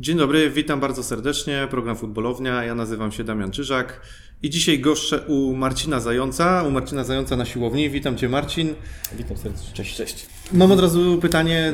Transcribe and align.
Dzień 0.00 0.18
dobry, 0.18 0.50
witam 0.50 0.80
bardzo 0.80 1.02
serdecznie. 1.02 1.68
Program 1.70 1.96
Futbolownia. 1.96 2.64
Ja 2.64 2.74
nazywam 2.74 3.12
się 3.12 3.24
Damian 3.24 3.50
Czyżak 3.50 4.00
i 4.42 4.50
dzisiaj 4.50 4.80
goszczę 4.80 5.20
u 5.20 5.54
Marcina 5.56 6.00
Zająca, 6.00 6.62
u 6.62 6.70
Marcina 6.70 7.04
Zająca 7.04 7.36
na 7.36 7.44
siłowni. 7.44 7.90
Witam 7.90 8.16
Cię 8.16 8.28
Marcin. 8.28 8.74
Witam 9.18 9.36
serdecznie. 9.36 9.74
Cześć. 9.74 9.96
Cześć. 9.96 10.26
Mam 10.52 10.72
od 10.72 10.80
razu 10.80 11.18
pytanie, 11.22 11.72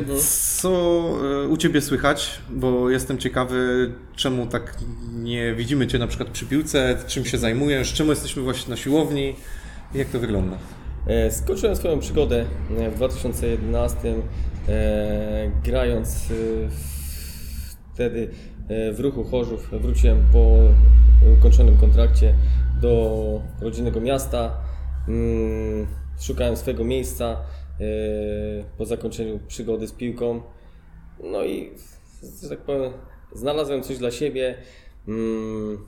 co 0.61 0.71
e, 1.45 1.48
u 1.48 1.56
Ciebie 1.56 1.80
słychać, 1.80 2.40
bo 2.50 2.90
jestem 2.90 3.19
ciekawy, 3.19 3.93
czemu 4.16 4.46
tak 4.46 4.79
nie 5.12 5.54
widzimy 5.54 5.86
Cię 5.86 5.98
na 5.98 6.07
przykład 6.07 6.29
przy 6.29 6.46
piłce, 6.46 6.98
czym 7.07 7.25
się 7.25 7.39
zajmujesz, 7.39 7.93
czemu 7.93 8.11
jesteśmy 8.11 8.43
właśnie 8.43 8.70
na 8.70 8.77
siłowni, 8.77 9.34
jak 9.95 10.09
to 10.09 10.18
wygląda? 10.18 10.57
E, 11.07 11.30
Skończyłem 11.30 11.77
swoją 11.77 11.98
przygodę 11.98 12.46
e, 12.79 12.91
w 12.91 12.95
2011, 12.95 14.14
e, 14.68 15.50
grając 15.64 16.09
e, 16.09 16.93
wtedy 18.03 18.29
e, 18.69 18.93
w 18.93 19.00
ruchu 19.00 19.25
Chorzów. 19.25 19.71
Wróciłem 19.71 20.27
po 20.33 20.59
ukończonym 21.38 21.77
kontrakcie 21.77 22.34
do 22.80 23.43
rodzinnego 23.60 24.01
miasta. 24.01 24.56
Mm, 25.09 25.87
Szukałem 26.20 26.57
swojego 26.57 26.84
miejsca 26.84 27.37
e, 27.80 27.84
po 28.79 28.87
zakończeniu 28.87 29.41
przygody 29.48 29.88
z 29.88 29.93
piłką. 29.93 30.43
No 31.24 31.45
i, 31.45 31.70
że 32.43 32.48
tak 32.48 32.59
powiem, 32.59 32.93
znalazłem 33.33 33.83
coś 33.83 33.98
dla 33.98 34.10
siebie. 34.10 34.55
Mm, 35.09 35.79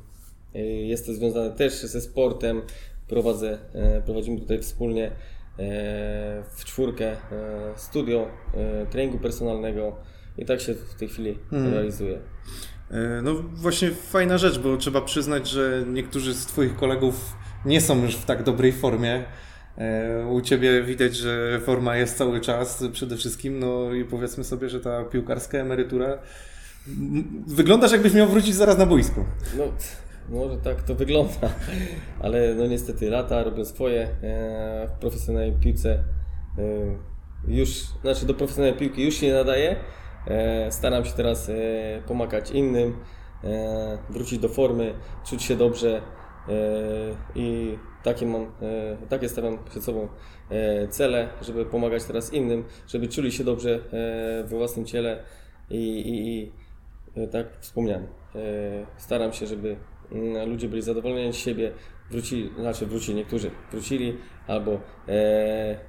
Jest 0.85 1.07
to 1.07 1.15
związane 1.15 1.51
też 1.51 1.73
ze 1.83 2.01
sportem. 2.01 2.63
Prowadzę, 3.09 3.59
e, 3.75 4.03
prowadzimy 4.03 4.41
tutaj 4.41 4.59
wspólnie 4.59 5.11
w 6.57 6.65
czwórkę 6.65 7.17
studio 7.77 8.27
treningu 8.91 9.19
personalnego 9.19 9.97
i 10.39 10.45
tak 10.45 10.61
się 10.61 10.75
w 10.75 10.95
tej 10.95 11.09
chwili 11.09 11.39
realizuje. 11.53 12.19
E, 12.91 13.23
No 13.23 13.35
właśnie 13.35 13.91
fajna 13.91 14.39
rzecz, 14.39 14.59
bo 14.59 14.77
trzeba 14.77 15.01
przyznać, 15.01 15.49
że 15.49 15.85
niektórzy 15.93 16.35
z 16.35 16.47
Twoich 16.47 16.77
kolegów 16.77 17.37
nie 17.65 17.81
są 17.81 18.03
już 18.03 18.17
w 18.17 18.25
tak 18.25 18.43
dobrej 18.43 18.73
formie. 18.73 19.25
E, 19.79 20.27
U 20.27 20.41
Ciebie 20.41 20.83
widać, 20.83 21.17
że 21.17 21.61
forma 21.65 21.97
jest 21.97 22.17
cały 22.19 22.41
czas 22.41 22.85
przede 22.93 23.17
wszystkim, 23.17 23.59
no 23.59 23.93
i 23.93 24.05
powiedzmy 24.05 24.45
sobie, 24.45 24.69
że 24.69 24.81
ta 24.81 25.05
piłkarska 25.05 25.59
emerytura 25.59 26.19
wyglądasz 27.47 27.93
jakbyś 27.93 28.15
miał 28.15 28.29
wrócić 28.29 28.55
zaraz 28.55 28.79
na 28.79 28.87
boisko. 28.87 29.25
No, 29.59 29.65
może 30.29 30.57
tak 30.57 30.83
to 30.83 30.95
wygląda, 30.95 31.51
ale 32.21 32.55
no 32.55 32.67
niestety 32.67 33.11
lata 33.11 33.43
robią 33.45 33.65
swoje 33.65 34.03
e, 34.03 34.89
w 34.89 35.01
profesjonalnej 35.01 35.53
piłce. 35.53 36.05
Już, 37.49 37.69
znaczy 38.03 38.27
do 38.27 38.35
profesjonalnej 38.35 38.79
piłki 38.81 39.05
już 39.05 39.15
się 39.15 39.27
nie 39.27 39.33
nadaje. 39.33 39.77
E, 40.27 40.73
staram 40.73 41.05
się 41.05 41.13
teraz 41.13 41.49
e, 41.49 41.53
pomagać 42.07 42.51
innym, 42.51 42.97
e, 43.45 43.99
wrócić 44.11 44.39
do 44.39 44.49
formy, 44.49 44.95
czuć 45.27 45.43
się 45.43 45.57
dobrze 45.57 46.03
i 47.35 47.79
takie 48.03 48.27
mam, 48.27 48.47
takie 49.09 49.29
stawiam 49.29 49.59
przed 49.65 49.85
sobą 49.85 50.09
cele, 50.91 51.29
żeby 51.43 51.67
pomagać 51.67 52.05
teraz 52.05 52.33
innym, 52.33 52.65
żeby 52.89 53.09
czuli 53.09 53.33
się 53.33 53.45
dobrze 53.45 53.81
we 54.45 54.57
własnym 54.57 54.87
ciele 54.87 55.23
i, 55.71 55.77
i, 55.77 56.43
i 57.23 57.29
tak 57.29 57.47
wspomniałem, 57.61 58.07
staram 58.97 59.33
się, 59.33 59.47
żeby 59.47 59.77
mm, 60.13 60.51
ludzie 60.51 60.69
byli 60.69 60.83
zadowoleni 60.83 61.33
z 61.33 61.37
siebie, 61.37 61.73
wrócili, 62.11 62.51
znaczy 62.59 62.87
wrócili, 62.87 63.17
niektórzy 63.17 63.51
wrócili 63.73 64.17
albo 64.47 64.81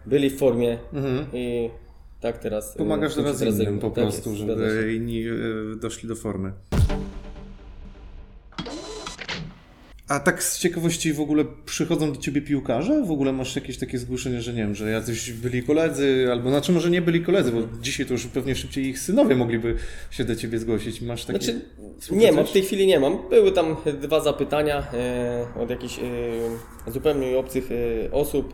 byli 0.05 0.29
w 0.29 0.39
formie 0.39 0.77
i 1.33 1.69
tak 2.25 2.37
teraz... 2.37 2.75
e, 2.75 2.77
Pomagasz 2.77 3.15
teraz 3.15 3.41
innym 3.41 3.79
po 3.79 3.89
Tak 3.89 4.03
prostu, 4.03 4.29
jest, 4.29 4.41
zgadza 4.43 4.65
się. 4.65 4.71
żeby 4.71 4.93
inni 4.95 5.23
e, 5.27 5.31
doszli 5.81 6.09
do 6.09 6.15
formy. 6.15 6.51
A 10.07 10.19
tak 10.19 10.43
z 10.43 10.59
ciekawości 10.59 11.13
w 11.13 11.19
ogóle 11.21 11.45
przychodzą 11.65 12.11
do 12.13 12.19
ciebie 12.19 12.41
piłkarze? 12.41 13.03
W 13.03 13.11
ogóle 13.11 13.33
masz 13.33 13.55
jakieś 13.55 13.77
takie 13.77 13.97
zgłoszenie, 13.97 14.41
że 14.41 14.53
nie 14.53 14.57
wiem, 14.63 14.75
że 14.75 14.89
jacyś 14.91 15.31
byli 15.31 15.63
koledzy, 15.63 16.27
albo 16.31 16.49
znaczy 16.49 16.71
może 16.71 16.89
nie 16.89 17.01
byli 17.01 17.21
koledzy, 17.23 17.51
bo 17.51 17.61
dzisiaj 17.81 18.05
to 18.05 18.13
już 18.13 18.25
pewnie 18.27 18.55
szybciej 18.55 18.85
ich 18.85 18.99
synowie 18.99 19.35
mogliby 19.35 19.75
się 20.11 20.23
do 20.25 20.35
ciebie 20.35 20.59
zgłosić. 20.59 21.01
Masz 21.01 21.25
takie... 21.25 21.39
Znaczy, 21.39 21.61
nie 22.11 22.31
mam, 22.31 22.45
w 22.45 22.51
tej 22.51 22.61
chwili 22.61 22.87
nie 22.87 22.99
mam. 22.99 23.29
Były 23.29 23.51
tam 23.51 23.75
dwa 24.01 24.19
zapytania 24.19 24.87
e, 24.93 25.47
od 25.63 25.69
jakichś 25.69 25.99
e, 25.99 26.91
zupełnie 26.91 27.37
obcych 27.37 27.69
e, 27.71 28.11
osób. 28.11 28.53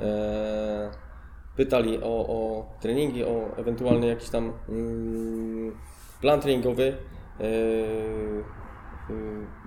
E, 0.00 1.09
pytali 1.56 1.98
o, 2.02 2.26
o 2.28 2.66
treningi, 2.80 3.24
o 3.24 3.56
ewentualny 3.56 4.06
jakiś 4.06 4.28
tam 4.28 4.52
mm, 4.68 5.72
plan 6.20 6.40
treningowy. 6.40 6.96
E, 7.40 7.44
e, 7.44 7.50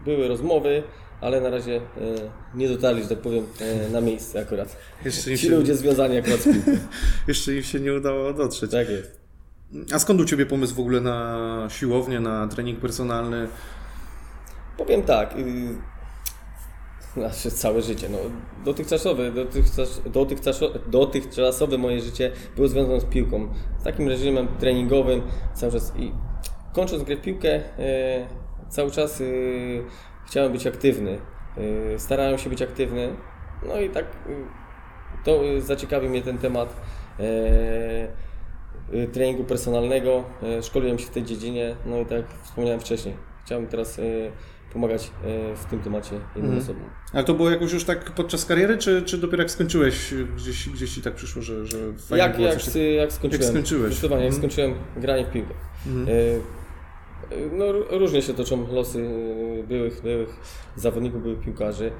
były 0.06 0.28
rozmowy, 0.28 0.84
ale 1.22 1.42
na 1.42 1.50
razie 1.50 1.76
e, 1.76 1.82
nie 2.56 2.70
dotarli, 2.70 3.04
że 3.04 3.10
tak 3.10 3.20
powiem, 3.20 3.46
na 3.92 4.02
miejsce 4.02 4.42
akurat. 4.42 4.78
Jeszcze 5.06 5.32
Ci 5.32 5.38
się, 5.38 5.50
ludzie 5.50 5.76
związani 5.76 6.18
akurat 6.18 6.40
z 6.40 6.44
piłką. 6.44 6.72
jeszcze 7.28 7.56
im 7.56 7.64
się 7.64 7.80
nie 7.80 7.94
udało 7.94 8.34
dotrzeć. 8.34 8.72
Tak 8.72 8.90
jest. 8.90 9.24
A 9.94 10.00
skąd 10.00 10.22
u 10.22 10.26
ciebie 10.26 10.46
pomysł 10.46 10.76
w 10.76 10.80
ogóle 10.80 11.02
na 11.02 11.68
siłownię, 11.70 12.20
na 12.20 12.48
trening 12.48 12.80
personalny? 12.80 13.48
Powiem 14.78 15.04
tak. 15.04 15.36
Znaczy 17.13 17.51
całe 17.51 17.81
życie. 17.81 18.09
No, 18.09 18.18
dotychczasowe, 18.66 19.31
dotychczas, 19.31 20.01
dotychczas, 20.06 20.59
dotychczasowe 20.88 21.78
moje 21.78 22.01
życie 22.01 22.31
było 22.56 22.68
związane 22.68 23.01
z 23.01 23.06
piłką. 23.06 23.47
Z 23.79 23.84
takim 23.84 24.07
reżimem 24.07 24.47
treningowym 24.59 25.22
cały 25.53 25.72
czas. 25.72 25.94
I 25.97 26.12
kończąc 26.74 27.03
grę 27.03 27.16
w 27.16 27.22
piłkę, 27.22 27.50
e, 27.50 28.28
cały 28.69 28.91
czas 28.91 29.22
e, 29.22 29.25
chciałem 30.28 30.51
być 30.51 30.68
aktywny. 30.68 31.19
E, 31.94 32.00
starałem 32.00 32.38
się 32.38 32.50
być 32.50 32.62
aktywny. 32.62 33.16
No 33.68 33.80
i 33.80 33.90
tak 33.90 34.06
e, 34.06 34.30
to 35.24 35.45
e, 35.45 35.62
zaciekawił 35.62 36.09
mnie 36.09 36.22
ten 36.22 36.38
temat. 36.38 36.81
E, 37.19 38.07
treningu 39.13 39.44
personalnego, 39.44 40.24
szkoliłem 40.62 41.00
się 41.00 41.06
w 41.06 41.09
tej 41.09 41.24
dziedzinie, 41.24 41.75
no 41.85 42.00
i 42.00 42.06
tak 42.06 42.18
jak 42.18 42.25
wspomniałem 42.44 42.80
wcześniej, 42.80 43.16
chciałem 43.45 43.68
teraz 43.68 44.00
pomagać 44.74 45.12
e, 45.24 45.56
w 45.56 45.66
tym 45.66 45.80
temacie 45.80 46.16
innym 46.36 46.58
osobom. 46.58 46.84
Ale 47.14 47.24
to 47.24 47.34
było 47.34 47.50
jakoś 47.50 47.74
już 47.74 47.84
tak 47.84 48.12
podczas 48.12 48.46
kariery, 48.46 48.78
czy, 48.78 49.02
czy 49.02 49.18
dopiero 49.18 49.44
jak 49.44 49.52
skończyłeś, 49.52 50.14
gdzieś, 50.36 50.70
gdzieś 50.70 50.96
ci 50.96 51.02
tak 51.02 51.16
przyszło, 51.16 51.42
że, 51.42 51.66
że 51.66 51.78
fajnie 51.94 52.24
Jak, 52.26 52.36
było 52.36 52.48
jak, 52.48 52.62
coś 52.62 52.76
jak, 52.76 52.86
jak 52.96 53.12
skończyłem? 53.12 53.42
Jak 53.42 53.52
skończyłeś. 53.52 53.92
Zdecydowanie, 53.94 54.24
jak 54.26 54.34
Mhm. 54.34 54.52
skończyłem 54.52 54.74
granie 54.98 55.26
w 55.26 55.32
piłkę. 55.32 55.54
E, 55.88 55.90
e, 56.12 56.40
No, 57.52 57.66
różnie 57.98 58.22
się 58.22 58.34
toczą 58.34 58.74
losy 58.74 59.10
byłych, 59.68 60.02
byłych 60.02 60.30
zawodników, 60.76 61.24
byłych 61.24 61.40
piłkarzy. 61.40 61.92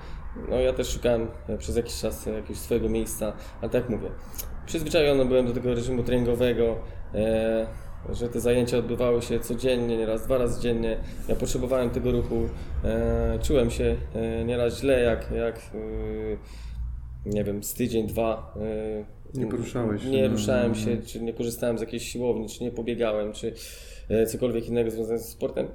No 0.50 0.56
ja 0.60 0.74
też 0.74 0.90
szukałem 0.90 1.28
przez 1.58 1.76
jakiś 1.76 2.00
czas 2.00 2.26
jakiegoś 2.26 2.58
swojego 2.58 2.90
miejsca, 2.90 3.34
ale 3.62 3.72
tak 3.72 3.82
jak 3.82 3.90
mówię, 3.90 4.10
przyzwyczajony 4.66 5.26
byłem 5.26 5.48
do 5.48 5.54
tego 5.54 5.74
reżimu 5.76 6.04
treningowego, 6.04 6.76
e, 7.16 7.68
że 8.10 8.30
te 8.30 8.40
zajęcia 8.40 8.78
odbywały 8.78 9.22
się 9.22 9.40
codziennie, 9.40 9.98
nieraz 9.98 10.26
dwa 10.26 10.38
razy 10.38 10.62
dziennie. 10.62 10.98
Ja 11.28 11.36
potrzebowałem 11.36 11.90
tego 11.90 12.12
ruchu, 12.12 12.36
e, 12.84 13.40
czułem 13.44 13.72
się 13.72 13.96
e, 14.16 14.46
nieraz 14.46 14.80
źle, 14.80 15.02
jak, 15.02 15.32
jak 15.32 15.58
e, 15.58 17.30
nie 17.30 17.44
wiem, 17.44 17.64
z 17.64 17.74
tydzień, 17.74 18.08
dwa. 18.08 18.54
e, 19.36 19.40
Nie 19.40 19.48
poruszałeś 19.48 20.02
się, 20.04 20.10
Nie 20.10 20.28
ruszałem 20.28 20.76
się, 20.76 20.98
czy 20.98 21.22
nie 21.22 21.34
korzystałem 21.34 21.78
z 21.78 21.82
jakiejś 21.82 22.04
siłowni, 22.12 22.50
czy 22.50 22.64
nie 22.64 22.72
pobiegałem, 22.72 23.34
czy 23.34 23.54
e, 24.10 24.26
cokolwiek 24.26 24.68
innego 24.68 24.92
związane 24.92 25.20
ze 25.20 25.26
sportem. 25.28 25.68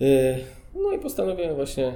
E, 0.00 0.38
No 0.74 0.92
i 0.92 0.98
postanowiłem 0.98 1.54
właśnie, 1.54 1.92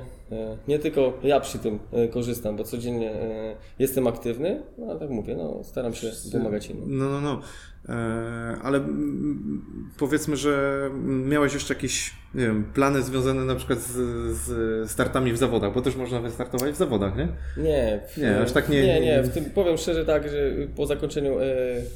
nie 0.68 0.78
tylko 0.78 1.18
ja 1.22 1.40
przy 1.40 1.58
tym 1.58 1.78
e, 1.92 2.08
korzystam, 2.08 2.56
bo 2.56 2.64
codziennie 2.64 3.10
e, 3.12 3.56
jestem 3.78 4.06
aktywny, 4.06 4.62
no 4.78 4.86
ale 4.90 5.00
tak 5.00 5.10
mówię, 5.10 5.36
no 5.36 5.64
staram 5.64 5.94
się 5.94 6.08
pomagać 6.32 6.70
innym. 6.70 6.98
No, 6.98 7.10
no, 7.10 7.20
no. 7.20 7.40
E, 7.88 8.56
ale 8.62 8.78
mm, 8.78 9.90
powiedzmy, 9.98 10.36
że 10.36 10.80
miałeś 11.04 11.54
jeszcze 11.54 11.74
jakieś 11.74 12.14
nie 12.34 12.46
wiem, 12.46 12.64
plany 12.74 13.02
związane 13.02 13.44
na 13.44 13.54
przykład 13.54 13.78
z, 13.78 13.92
z 14.36 14.90
startami 14.90 15.32
w 15.32 15.36
zawodach, 15.36 15.74
bo 15.74 15.82
też 15.82 15.96
można 15.96 16.20
wystartować 16.20 16.74
w 16.74 16.76
zawodach, 16.76 17.16
nie? 17.16 17.28
Nie, 17.56 18.00
w, 18.08 18.16
Nie, 18.16 18.40
aż 18.40 18.52
tak 18.52 18.68
nie- 18.68 18.86
Nie, 18.86 19.00
nie, 19.00 19.22
w 19.22 19.34
tym 19.34 19.44
powiem 19.44 19.76
szczerze 19.76 20.04
tak, 20.04 20.28
że 20.28 20.52
po 20.76 20.86
zakończeniu 20.86 21.38
e, 21.40 21.44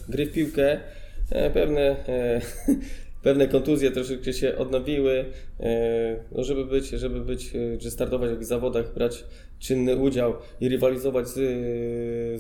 gry 0.08 0.26
w 0.26 0.32
piłkę 0.32 0.81
e, 1.31 1.50
pewne, 1.50 1.81
e, 1.81 2.40
pewne 3.22 3.49
kontuzje 3.49 3.90
troszeczkę 3.90 4.32
się 4.32 4.56
odnowiły. 4.56 5.25
E, 5.61 6.25
no 6.32 6.44
żeby 6.44 6.64
być, 6.64 6.88
żeby 6.88 7.20
być, 7.20 7.52
e, 7.55 7.78
czy 7.78 7.90
startować 7.90 8.31
w 8.31 8.44
zawodach, 8.44 8.94
brać 8.94 9.25
czynny 9.58 9.96
udział 9.96 10.34
i 10.61 10.69
rywalizować 10.69 11.28
z, 11.28 11.34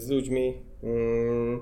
z 0.00 0.10
ludźmi. 0.10 0.54
mm, 0.82 1.60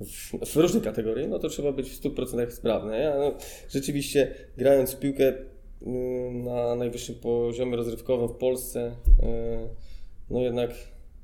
w, 0.00 0.46
w 0.46 0.56
różnych 0.56 0.82
kategorii, 0.82 1.28
no 1.28 1.38
to 1.38 1.48
trzeba 1.48 1.72
być 1.72 1.90
w 1.90 2.02
100% 2.02 2.50
sprawny. 2.50 2.98
Ja 3.00 3.18
no, 3.18 3.34
rzeczywiście 3.70 4.34
grając 4.56 4.92
w 4.92 4.98
piłkę 4.98 5.32
mm, 5.82 6.44
na 6.44 6.76
najwyższym 6.76 7.14
poziomie 7.14 7.76
rozrywkowym 7.76 8.28
w 8.28 8.36
Polsce, 8.36 8.96
e, 9.22 9.68
no 10.30 10.40
jednak 10.40 10.70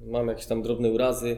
mam 0.01 0.29
jakieś 0.29 0.47
tam 0.47 0.63
drobne 0.63 0.91
urazy, 0.91 1.37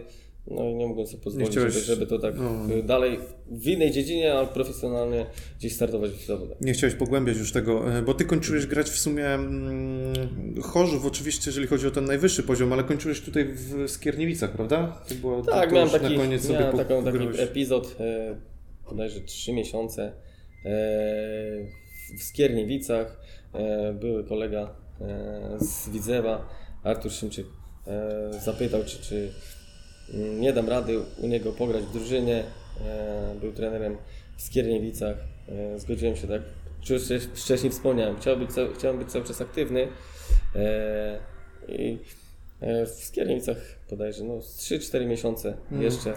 No 0.50 0.64
i 0.64 0.75
nie 0.75 0.87
mogłem 0.87 1.06
sobie 1.06 1.22
pozwolić, 1.22 1.50
chciałeś- 1.50 1.72
żeby, 1.72 1.84
żeby 1.84 2.06
to 2.06 2.19
tak 2.19 2.34
no. 2.38 2.75
y, 2.75 2.82
dalej 2.82 3.19
w 3.50 3.69
innej 3.69 3.90
dziedzinie, 3.90 4.34
ale 4.34 4.46
profesjonalnie 4.46 5.26
gdzieś 5.58 5.75
startować 5.75 6.10
w 6.10 6.26
zawodach. 6.26 6.60
Nie 6.60 6.72
chciałeś 6.72 6.94
pogłębiać 6.94 7.37
już 7.37 7.52
tego, 7.52 7.98
e, 7.98 8.02
bo 8.02 8.14
ty 8.14 8.25
kończyłeś 8.25 8.66
grać 8.66 8.90
w 8.90 8.98
sumie 8.98 9.26
mm, 9.26 10.14
Chorzów, 10.62 11.06
oczywiście, 11.06 11.50
jeżeli 11.50 11.66
chodzi 11.66 11.87
o 11.87 11.90
ten 11.90 12.04
najwyższy 12.04 12.43
poziom, 12.43 12.72
ale 12.72 12.84
kończyłeś 12.84 13.20
tutaj 13.20 13.44
w 13.44 13.90
Skierniewicach, 13.90 14.50
prawda? 14.50 15.02
To 15.08 15.14
było, 15.14 15.43
to, 15.43 15.50
Tak, 15.50 15.69
to 15.69 15.75
miałem 15.75 15.90
taki, 15.90 16.04
na 16.04 16.22
koniec 16.22 16.49
miałem 16.49 16.72
sobie 16.72 16.84
taką, 16.84 17.04
taki 17.04 17.42
epizod, 17.42 17.96
e, 18.00 18.37
bodajże 18.90 19.20
3 19.20 19.52
miesiące 19.52 20.02
e, 20.02 20.12
w 22.19 22.22
Skierniewicach. 22.22 23.20
E, 23.54 23.92
były 23.92 24.25
kolega 24.25 24.76
e, 25.00 25.56
z 25.60 25.88
Widzewa, 25.88 26.49
Artur 26.82 27.12
Szymczyk, 27.12 27.46
zapytał, 28.44 28.84
czy, 28.84 28.99
czy 29.02 29.32
nie 30.14 30.53
dam 30.53 30.69
rady 30.69 31.00
u 31.23 31.26
niego 31.26 31.53
pograć 31.53 31.85
w 31.85 31.93
drużynie. 31.93 32.44
E, 32.87 33.35
był 33.41 33.53
trenerem 33.53 33.97
w 34.37 34.43
Skierniewicach. 34.43 35.17
E, 35.49 35.79
zgodziłem 35.79 36.17
się 36.17 36.26
tak. 36.26 36.43
Już 36.91 37.03
wcześ- 37.03 37.29
wcześniej 37.35 37.73
wspomniałem, 37.73 38.17
chciałem 38.17 38.41
być, 38.41 38.53
ca- 38.53 38.75
chciałem 38.79 38.99
być 38.99 39.08
cały 39.12 39.25
czas 39.25 39.41
aktywny. 39.41 39.88
E, 40.55 41.19
I 41.69 41.99
w 42.86 43.04
Skierniewicach 43.04 43.56
bodajże 43.90 44.24
no, 44.24 44.42
z 44.42 44.58
3-4 44.58 45.06
miesiące 45.06 45.56
jeszcze 45.70 46.10
e, 46.12 46.16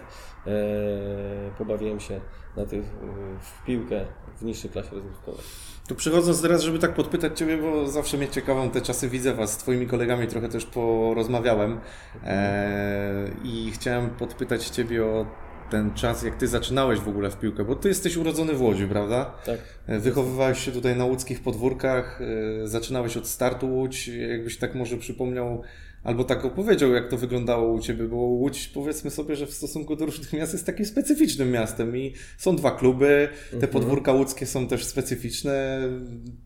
pobawiłem 1.57 1.99
się 1.99 2.21
na 2.57 2.65
tych, 2.65 2.83
e, 2.83 3.39
w 3.41 3.65
piłkę 3.65 4.05
w 4.37 4.45
niższej 4.45 4.69
klasie 4.71 4.89
rozgrywkowej. 4.91 5.41
To 5.87 5.95
przychodząc 5.95 6.41
teraz, 6.41 6.61
żeby 6.61 6.79
tak 6.79 6.93
podpytać 6.93 7.39
Ciebie, 7.39 7.57
bo 7.57 7.87
zawsze 7.87 8.17
mnie 8.17 8.27
ciekawą 8.27 8.69
te 8.69 8.81
czasy 8.81 9.09
widzę 9.09 9.33
Was, 9.33 9.53
z 9.53 9.57
Twoimi 9.57 9.87
kolegami 9.87 10.27
trochę 10.27 10.49
też 10.49 10.65
porozmawiałem 10.65 11.79
e, 12.23 13.31
i 13.43 13.71
chciałem 13.71 14.09
podpytać 14.09 14.69
Ciebie 14.69 15.05
o 15.05 15.25
ten 15.69 15.93
czas, 15.93 16.23
jak 16.23 16.35
Ty 16.35 16.47
zaczynałeś 16.47 16.99
w 16.99 17.07
ogóle 17.07 17.31
w 17.31 17.39
piłkę, 17.39 17.63
bo 17.63 17.75
Ty 17.75 17.87
jesteś 17.87 18.17
urodzony 18.17 18.53
w 18.53 18.61
Łodzi, 18.61 18.87
prawda? 18.87 19.33
Tak. 19.45 19.59
Wychowywałeś 19.87 20.59
się 20.65 20.71
tutaj 20.71 20.95
na 20.95 21.05
łódzkich 21.05 21.41
podwórkach, 21.41 22.21
e, 22.63 22.67
zaczynałeś 22.67 23.17
od 23.17 23.27
startu 23.27 23.75
Łódź, 23.75 24.07
jakbyś 24.07 24.57
tak 24.57 24.75
może 24.75 24.97
przypomniał, 24.97 25.61
albo 26.03 26.23
tak 26.23 26.45
opowiedział, 26.45 26.93
jak 26.93 27.09
to 27.09 27.17
wyglądało 27.17 27.73
u 27.73 27.79
Ciebie, 27.79 28.03
bo 28.03 28.15
Łódź, 28.15 28.67
powiedzmy 28.67 29.11
sobie, 29.11 29.35
że 29.35 29.45
w 29.45 29.53
stosunku 29.53 29.95
do 29.95 30.05
różnych 30.05 30.33
miast 30.33 30.53
jest 30.53 30.65
takim 30.65 30.85
specyficznym 30.85 31.51
miastem 31.51 31.97
i 31.97 32.13
są 32.37 32.55
dwa 32.55 32.71
kluby, 32.71 33.29
te 33.59 33.67
podwórka 33.67 34.13
łódzkie 34.13 34.45
są 34.45 34.67
też 34.67 34.85
specyficzne, 34.85 35.79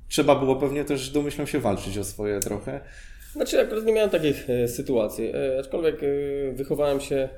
trzeba 0.08 0.36
było 0.36 0.56
pewnie 0.56 0.86
też, 0.86 1.10
domyślam 1.10 1.48
się, 1.48 1.60
walczyć 1.60 1.98
o 1.98 2.04
swoje 2.04 2.40
trochę. 2.40 2.82
Znaczy 3.32 3.62
akurat 3.62 3.86
nie 3.86 3.94
miałem 3.94 4.10
takich 4.10 4.50
e, 4.50 4.68
sytuacji, 4.68 5.32
e, 5.36 5.60
aczkolwiek 5.60 5.96
e, 6.04 6.08
wychowałem 6.52 7.00
się 7.00 7.30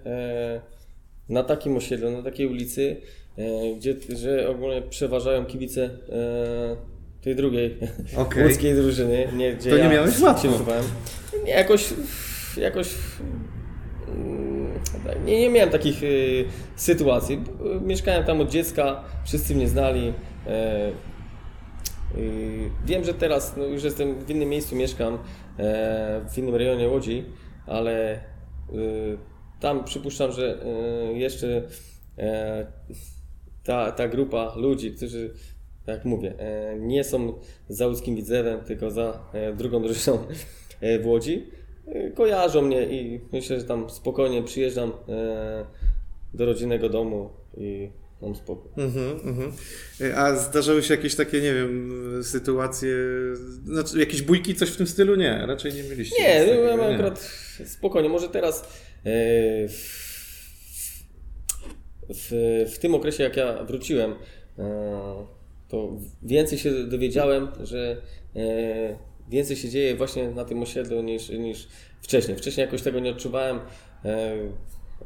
na 1.30 1.44
takim 1.44 1.78
osiedlu, 1.78 2.12
na 2.12 2.24
takiej 2.24 2.48
ulicy, 2.48 2.98
e, 3.38 3.76
gdzie 3.76 3.96
że 4.16 4.50
ogólnie 4.50 4.82
przeważają 4.82 5.46
kibice 5.46 5.84
e, 5.84 6.76
tej 7.22 7.36
drugiej 7.36 7.78
Okej. 8.18 8.44
łódzkiej 8.44 8.76
drużyny, 8.76 9.28
nie, 9.36 9.54
gdzie 9.54 9.70
To 9.70 9.78
nie 9.78 9.84
ja 9.84 9.90
miałeś 9.90 10.20
łatwo. 10.20 10.48
Nie, 11.46 11.52
jakoś, 11.52 11.94
jakoś 12.58 12.90
mm, 14.08 14.68
nie, 15.26 15.40
nie 15.40 15.50
miałem 15.50 15.70
takich 15.70 16.04
e, 16.04 16.08
sytuacji. 16.76 17.42
Mieszkałem 17.82 18.24
tam 18.24 18.42
od 18.42 18.50
dziecka, 18.50 19.04
wszyscy 19.26 19.56
mnie 19.56 19.68
znali. 19.68 20.14
e, 20.48 20.92
Wiem, 22.86 23.04
że 23.04 23.14
teraz 23.14 23.58
no, 23.58 23.64
już 23.66 23.84
jestem 23.84 24.26
w 24.26 24.30
innym 24.30 24.50
miejscu, 24.50 24.76
mieszkam 24.76 25.14
e, 25.14 25.20
w 26.30 26.38
innym 26.38 26.56
rejonie 26.56 26.88
Łodzi, 26.88 27.26
ale 27.68 28.16
y, 28.74 29.18
tam 29.60 29.84
przypuszczam, 29.84 30.32
że 30.32 30.66
y, 31.14 31.18
jeszcze 31.18 31.64
e, 32.18 32.68
ta, 33.64 33.92
ta 33.92 34.08
grupa 34.08 34.54
ludzi, 34.56 34.92
którzy, 34.92 35.34
tak 35.86 35.96
jak 35.96 36.06
mówię, 36.06 36.34
e, 36.40 36.76
nie 36.80 37.04
są 37.04 37.34
za 37.70 37.88
łódzkim 37.88 38.16
Widzewem, 38.16 38.60
tylko 38.64 38.92
za 38.92 39.30
e, 39.34 39.54
drugą 39.54 39.82
drużyną 39.82 40.18
e, 40.82 41.00
w 41.00 41.08
Łodzi, 41.08 41.48
e, 41.88 42.12
kojarzą 42.12 42.62
mnie 42.62 42.84
i 42.84 43.22
myślę, 43.32 43.60
że 43.60 43.66
tam 43.66 43.90
spokojnie 43.90 44.44
przyjeżdżam 44.44 44.92
e, 45.10 45.66
do 46.34 46.46
rodzinnego 46.46 46.90
domu 46.90 47.30
i 47.58 47.90
mam 48.22 48.36
spokój. 48.36 48.72
Mhm, 48.84 49.12
mhm. 49.24 49.52
E, 50.02 50.18
A 50.18 50.36
zdarzały 50.36 50.84
się 50.84 50.94
jakieś 50.94 51.16
takie, 51.16 51.42
nie 51.42 51.54
wiem, 51.54 51.94
sytuacje, 52.24 52.96
znaczy 53.64 54.00
jakieś 54.00 54.22
bójki, 54.22 54.56
coś 54.56 54.70
w 54.70 54.78
tym 54.78 54.88
stylu? 54.88 55.16
Nie, 55.16 55.46
raczej 55.46 55.74
nie 55.74 55.84
mieliście. 55.84 56.24
Nie, 56.24 56.46
no, 56.48 56.54
ja 56.54 56.78
mam 56.78 56.94
akurat 56.94 57.20
spokojnie. 57.66 58.10
Może 58.10 58.30
teraz 58.30 58.62
e, 58.62 58.85
w, 59.06 60.06
w, 62.10 62.32
w 62.74 62.80
tym 62.80 62.96
okresie, 62.96 63.24
jak 63.24 63.38
ja 63.38 63.64
wróciłem, 63.64 64.16
e, 64.60 65.26
to 65.68 65.98
więcej 66.24 66.58
się 66.58 66.72
dowiedziałem, 66.84 67.48
że 67.64 68.02
e, 68.36 68.98
więcej 69.30 69.56
się 69.56 69.70
dzieje 69.70 69.96
właśnie 69.96 70.30
na 70.30 70.46
tym 70.46 70.62
osiedlu 70.62 71.02
niż, 71.02 71.30
niż 71.30 71.68
wcześniej. 72.02 72.38
Wcześniej 72.38 72.66
jakoś 72.66 72.82
tego 72.82 73.00
nie 73.00 73.12
odczuwałem, 73.12 73.60
e, 74.06 74.36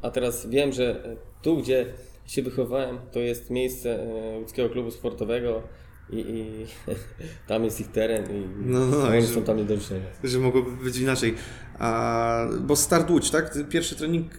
a 0.02 0.12
teraz 0.12 0.50
wiem, 0.50 0.74
że 0.74 1.18
tu, 1.42 1.58
gdzie 1.58 1.86
się 2.28 2.42
wychowałem, 2.42 3.00
to 3.12 3.20
jest 3.20 3.50
miejsce 3.50 4.04
e, 4.04 4.40
łódzkiego 4.40 4.70
klubu 4.70 4.92
sportowego 4.92 5.64
i, 6.12 6.18
i 6.20 6.66
tam 7.48 7.64
jest 7.64 7.80
ich 7.80 7.88
teren 7.92 8.26
i 8.26 8.48
No, 8.66 8.80
no, 8.86 8.98
no, 8.98 9.08
oni 9.08 9.28
są 9.28 9.44
tam 9.44 9.58
nie 9.58 9.64
do 9.64 9.76
ruszenia. 9.76 10.06
Że 10.24 10.40
mogłoby 10.40 10.72
być 10.84 10.98
inaczej. 10.98 11.36
A, 11.80 12.46
bo 12.62 12.76
Start 12.76 13.10
Łódź, 13.10 13.32
tak? 13.32 13.58
Pierwszy 13.70 13.96
trening, 13.96 14.32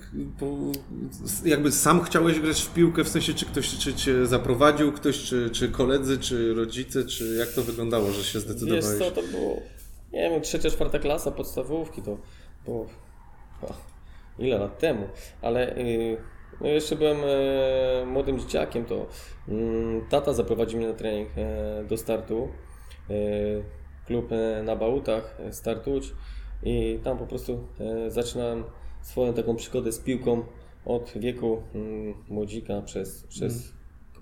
jakby 1.45 1.73
sam 1.73 2.03
chciałeś 2.03 2.41
grać 2.41 2.63
w 2.63 2.75
piłkę, 2.75 3.05
w 3.05 3.09
sensie 3.09 3.35
czy 3.35 3.47
ktoś 3.47 3.79
czy 3.79 3.95
cię 3.95 4.27
zaprowadził, 4.27 4.93
ktoś, 4.93 5.19
czy, 5.23 5.51
czy 5.51 5.69
koledzy, 5.69 6.19
czy 6.19 6.55
rodzice, 6.55 7.05
czy 7.05 7.37
jak 7.37 7.49
to 7.49 7.63
wyglądało, 7.63 8.11
że 8.11 8.25
się 8.25 8.39
Wiesz 8.39 8.43
zdecydowałeś? 8.49 8.99
co, 8.99 9.11
to 9.11 9.23
było, 9.23 9.63
nie 10.13 10.31
wiem, 10.31 10.43
trzecia, 10.43 10.71
czwarta 10.71 10.99
klasa 10.99 11.31
podstawówki, 11.31 12.03
to 12.03 12.19
było 12.65 12.87
o, 13.63 13.75
ile 14.39 14.59
lat 14.59 14.79
temu, 14.79 15.09
ale 15.43 15.77
y, 15.79 16.17
no 16.61 16.69
jeszcze 16.69 16.97
byłem 16.97 17.17
e, 17.25 18.07
młodym 18.07 18.39
dzieciakiem, 18.39 18.85
to 18.85 19.07
mm, 19.49 20.09
tata 20.09 20.33
zaprowadził 20.33 20.79
mnie 20.79 20.89
na 20.89 20.95
trening 20.95 21.29
e, 21.37 21.85
do 21.85 21.97
startu, 21.97 22.49
e, 23.11 23.15
klub 24.07 24.33
e, 24.33 24.63
na 24.63 24.77
Bałutach, 24.77 25.41
e, 25.41 25.53
Start 25.53 25.87
Łódź. 25.87 26.13
I 26.63 26.99
tam 27.05 27.19
po 27.19 27.27
prostu 27.27 27.69
e, 27.81 28.11
zaczynałem 28.11 28.65
swoją 29.03 29.33
taką 29.35 29.57
przygodę 29.57 29.93
z 29.93 29.99
piłką 29.99 30.45
od 30.85 31.13
wieku 31.17 31.63
mm, 31.75 32.15
młodzika 32.29 32.83
przez, 32.83 33.27
przez 33.27 33.73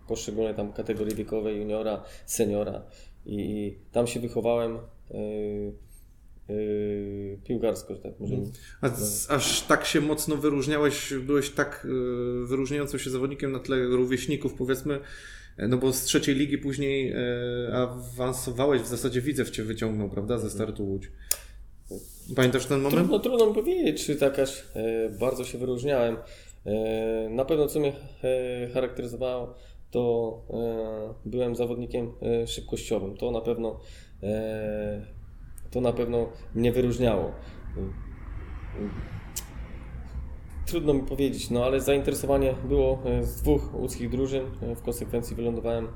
poszczególne 0.08 0.54
tam 0.54 0.72
kategorie 0.72 1.14
wiekowe, 1.14 1.54
juniora, 1.54 2.02
seniora. 2.26 2.82
I, 3.26 3.36
i 3.36 3.78
tam 3.92 4.06
się 4.06 4.20
wychowałem 4.20 4.78
yy, 5.10 5.72
yy, 6.48 7.38
piłkarsko, 7.44 7.94
że 7.94 8.00
tak 8.00 8.20
możemy. 8.20 8.42
A 8.80 8.88
z, 8.88 9.30
aż 9.30 9.62
tak 9.62 9.84
się 9.84 10.00
mocno 10.00 10.36
wyróżniałeś, 10.36 11.14
byłeś 11.26 11.50
tak 11.50 11.84
y, 11.84 12.46
wyróżniającym 12.46 13.00
się 13.00 13.10
zawodnikiem 13.10 13.52
na 13.52 13.58
tle 13.58 13.76
rówieśników, 13.84 14.54
powiedzmy, 14.54 15.00
no 15.58 15.76
bo 15.76 15.92
z 15.92 16.04
trzeciej 16.04 16.34
ligi 16.34 16.58
później 16.58 17.12
e, 17.12 17.16
awansowałeś, 17.74 18.82
w 18.82 18.86
zasadzie 18.86 19.20
Widzew 19.20 19.50
cię 19.50 19.64
wyciągnął, 19.64 20.10
prawda, 20.10 20.38
ze 20.38 20.50
startu 20.50 20.84
Łódź. 20.84 21.10
Pamiętasz 22.36 22.66
ten 22.66 22.80
moment? 22.80 22.94
Trudno, 22.94 23.18
trudno 23.18 23.46
mi 23.46 23.54
powiedzieć, 23.54 24.06
czy 24.06 24.16
tak 24.16 24.38
aż 24.38 24.64
e, 24.74 25.10
bardzo 25.20 25.44
się 25.44 25.58
wyróżniałem. 25.58 26.16
E, 26.66 27.28
na 27.30 27.44
pewno 27.44 27.66
co 27.66 27.80
mnie 27.80 27.92
e, 28.24 28.68
charakteryzowało, 28.68 29.54
to 29.90 30.42
byłem 31.24 31.56
zawodnikiem 31.56 32.12
szybkościowym. 32.46 33.16
To 33.16 33.30
na 33.30 33.40
pewno 33.40 33.80
to 35.70 35.80
na 35.80 35.92
pewno 35.92 36.26
mnie 36.54 36.72
wyróżniało. 36.72 37.32
Trudno 40.68 40.94
mi 40.94 41.02
powiedzieć, 41.02 41.50
no 41.50 41.64
ale 41.64 41.80
zainteresowanie 41.80 42.54
było 42.64 42.98
e, 43.04 43.24
z 43.24 43.42
dwóch 43.42 43.74
łódzkich 43.74 44.10
drużyn. 44.10 44.44
W 44.76 44.82
konsekwencji 44.82 45.36
wylądowałem 45.36 45.84
e, 45.84 45.90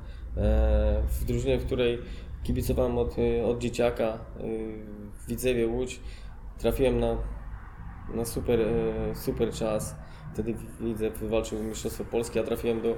w 1.07 1.25
drużynie, 1.25 1.57
w 1.59 1.65
której 1.65 1.99
kibicowałem 2.43 2.97
od, 2.97 3.15
e, 3.19 3.45
od 3.45 3.59
dzieciaka 3.59 4.17
w 5.13 5.27
Widzewie 5.27 5.67
Łódź. 5.67 5.99
Trafiłem 6.59 6.99
na, 6.99 7.17
na 8.13 8.25
super, 8.25 8.59
super 9.13 9.51
czas. 9.51 9.95
Wtedy 10.33 10.55
Widzew 10.81 11.19
wywalczył 11.19 11.63
Mistrzostwo 11.63 12.05
Polskie, 12.05 12.39
a 12.39 12.43
trafiłem 12.43 12.81
do 12.81 12.97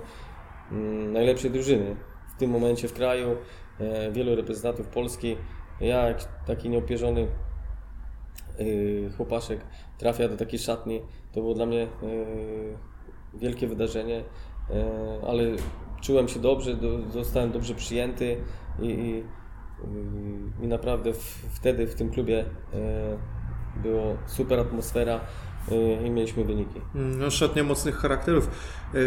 mm, 0.72 1.14
najlepszej 1.14 1.52
drużyny 1.52 1.96
w 2.36 2.40
tym 2.40 2.52
momencie 2.52 2.88
w 2.88 2.94
kraju. 2.94 3.38
Wielu 4.12 4.36
reprezentantów 4.36 4.88
Polski. 4.88 5.38
Ja, 5.82 6.08
jak 6.08 6.46
taki 6.46 6.70
nieopierzony 6.70 7.28
yy, 8.60 9.12
chłopaszek 9.18 9.60
trafia 9.98 10.30
do 10.30 10.38
takiej 10.38 10.60
szatni, 10.60 11.02
to 11.32 11.42
było 11.42 11.54
dla 11.54 11.66
mnie 11.66 11.88
yy, 12.02 12.78
wielkie 13.34 13.68
wydarzenie, 13.68 14.16
yy, 14.70 14.76
ale 15.28 15.44
czułem 16.02 16.28
się 16.28 16.40
dobrze, 16.40 16.76
do, 16.76 17.12
zostałem 17.12 17.52
dobrze 17.52 17.76
przyjęty 17.76 18.38
i, 18.80 18.88
i, 18.88 19.24
i 20.64 20.68
naprawdę 20.68 21.14
w, 21.14 21.24
wtedy 21.56 21.88
w 21.88 21.96
tym 21.96 22.10
klubie 22.10 22.46
było 23.76 24.18
super 24.26 24.60
atmosfera 24.60 25.20
i 26.06 26.10
mieliśmy 26.10 26.44
wyniki. 26.44 26.82
No, 26.96 27.32
szatnia 27.32 27.64
mocnych 27.64 27.96
charakterów. 27.96 28.50
E, 28.94 28.98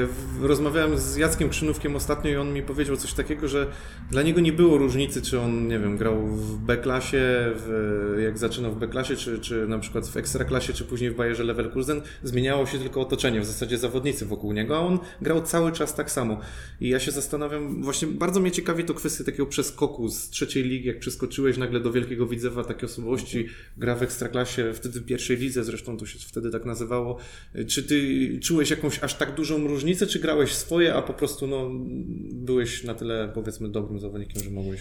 rozmawiałem 0.47 0.99
z 0.99 1.17
Jackiem 1.17 1.49
Krzynówkiem 1.49 1.97
ostatnio 1.97 2.31
i 2.31 2.37
on 2.37 2.53
mi 2.53 2.63
powiedział 2.63 2.97
coś 2.97 3.13
takiego, 3.13 3.49
że 3.49 3.67
dla 4.11 4.23
niego 4.23 4.41
nie 4.41 4.53
było 4.53 4.79
różnicy, 4.79 5.23
czy 5.23 5.41
on, 5.41 5.69
nie 5.69 5.79
wiem, 5.79 5.97
grał 5.97 6.27
w 6.27 6.59
B-klasie, 6.59 7.53
w, 7.55 8.19
jak 8.23 8.39
zaczynał 8.39 8.73
w 8.73 8.79
B-klasie, 8.79 9.17
czy, 9.17 9.39
czy 9.39 9.67
na 9.69 9.79
przykład 9.79 10.09
w 10.09 10.17
Ekstraklasie, 10.17 10.73
czy 10.73 10.85
później 10.85 11.11
w 11.11 11.17
Bayerze 11.17 11.45
Leverkusen. 11.45 12.01
Zmieniało 12.23 12.67
się 12.67 12.79
tylko 12.79 13.01
otoczenie, 13.01 13.41
w 13.41 13.47
zasadzie 13.47 13.79
zawodnicy 13.79 14.27
wokół 14.27 14.53
niego, 14.53 14.77
a 14.77 14.81
on 14.81 14.99
grał 15.23 15.43
cały 15.43 15.73
czas 15.73 15.95
tak 15.95 16.11
samo. 16.11 16.41
I 16.81 16.89
ja 16.89 17.01
się 17.01 17.11
zastanawiam, 17.11 17.83
właśnie 17.83 18.09
bardzo 18.09 18.41
mnie 18.41 18.51
ciekawi 18.51 18.85
to 18.85 18.95
kwestia 18.95 19.25
takiego 19.25 19.47
przeskoku 19.47 20.09
z 20.09 20.31
trzeciej 20.31 20.65
ligi, 20.65 20.89
jak 20.89 20.99
przeskoczyłeś 20.99 21.57
nagle 21.57 21.81
do 21.81 21.93
Wielkiego 21.93 22.27
Widzewa, 22.27 22.65
takie 22.65 22.87
osobowości, 22.87 23.47
gra 23.77 23.95
w 23.95 24.03
Ekstraklasie, 24.03 24.73
wtedy 24.75 25.01
w 25.01 25.05
pierwszej 25.05 25.37
lidze, 25.37 25.65
zresztą 25.65 25.97
to 25.97 26.07
się 26.07 26.19
wtedy 26.19 26.48
tak 26.51 26.65
nazywało. 26.65 27.17
Czy 27.69 27.83
ty 27.83 27.99
czułeś 28.41 28.71
jakąś 28.71 29.03
aż 29.03 29.15
tak 29.15 29.35
dużą 29.35 29.67
różnicę, 29.67 30.07
czy 30.07 30.19
grałeś 30.19 30.53
swoje, 30.53 30.95
a 30.95 31.03
po 31.03 31.15
prostu 31.15 31.47
no, 31.47 31.71
byłeś 32.33 32.85
na 32.85 32.95
tyle, 32.95 33.31
powiedzmy, 33.35 33.69
dobrym 33.69 34.01
zawodnikiem, 34.01 34.43
że 34.43 34.51
mogłeś... 34.51 34.81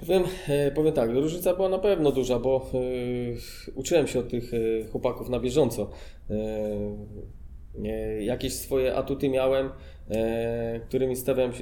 Powiem, 0.00 0.22
e, 0.48 0.70
powiem 0.70 0.92
tak, 0.92 1.10
różnica 1.10 1.54
była 1.54 1.68
na 1.68 1.78
pewno 1.78 2.12
duża, 2.12 2.38
bo 2.38 2.70
y, 2.74 3.36
uczyłem 3.74 4.06
się 4.06 4.18
od 4.18 4.28
tych 4.28 4.54
y, 4.54 4.86
chłopaków 4.92 5.28
na 5.28 5.40
bieżąco. 5.40 5.90
Jakieś 8.20 8.52
swoje 8.52 8.94
atuty 8.94 9.28
miałem, 9.28 9.70
którymi 10.88 11.16
stawiam, 11.16 11.52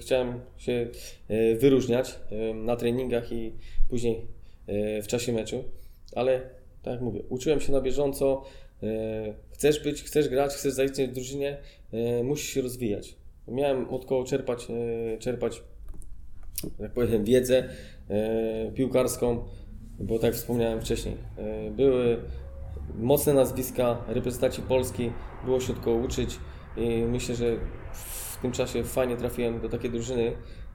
chciałem 0.00 0.40
się 0.58 0.88
wyróżniać 1.58 2.18
na 2.54 2.76
treningach 2.76 3.32
i 3.32 3.52
później 3.90 4.26
w 5.02 5.06
czasie 5.06 5.32
meczu, 5.32 5.64
ale 6.16 6.40
tak 6.82 6.92
jak 6.92 7.02
mówię, 7.02 7.22
uczyłem 7.28 7.60
się 7.60 7.72
na 7.72 7.80
bieżąco, 7.80 8.44
chcesz 9.50 9.84
być, 9.84 10.02
chcesz 10.02 10.28
grać, 10.28 10.52
chcesz 10.52 10.72
zaistnieć 10.72 11.10
w 11.10 11.14
drużynie, 11.14 11.58
musisz 12.24 12.48
się 12.48 12.62
rozwijać. 12.62 13.16
Miałem 13.48 13.88
od 13.90 14.06
kogo 14.06 14.24
czerpać, 14.24 14.66
czerpać 15.18 15.62
jak 16.78 16.92
powiem, 16.92 17.24
wiedzę 17.24 17.68
piłkarską, 18.74 19.44
bo 19.98 20.18
tak 20.18 20.34
wspomniałem 20.34 20.80
wcześniej, 20.80 21.16
były 21.76 22.18
mocne 22.94 23.34
nazwiska 23.34 24.04
reprezentacji 24.08 24.62
Polski, 24.62 25.12
było 25.44 25.60
się 25.60 25.72
od 25.72 25.78
kogo 25.78 25.96
uczyć 25.96 26.38
i 26.76 26.88
myślę, 26.88 27.34
że 27.34 27.56
w 27.92 28.38
tym 28.42 28.52
czasie 28.52 28.84
fajnie 28.84 29.16
trafiłem 29.16 29.60
do 29.60 29.68
takiej 29.68 29.90
drużyny, 29.90 30.32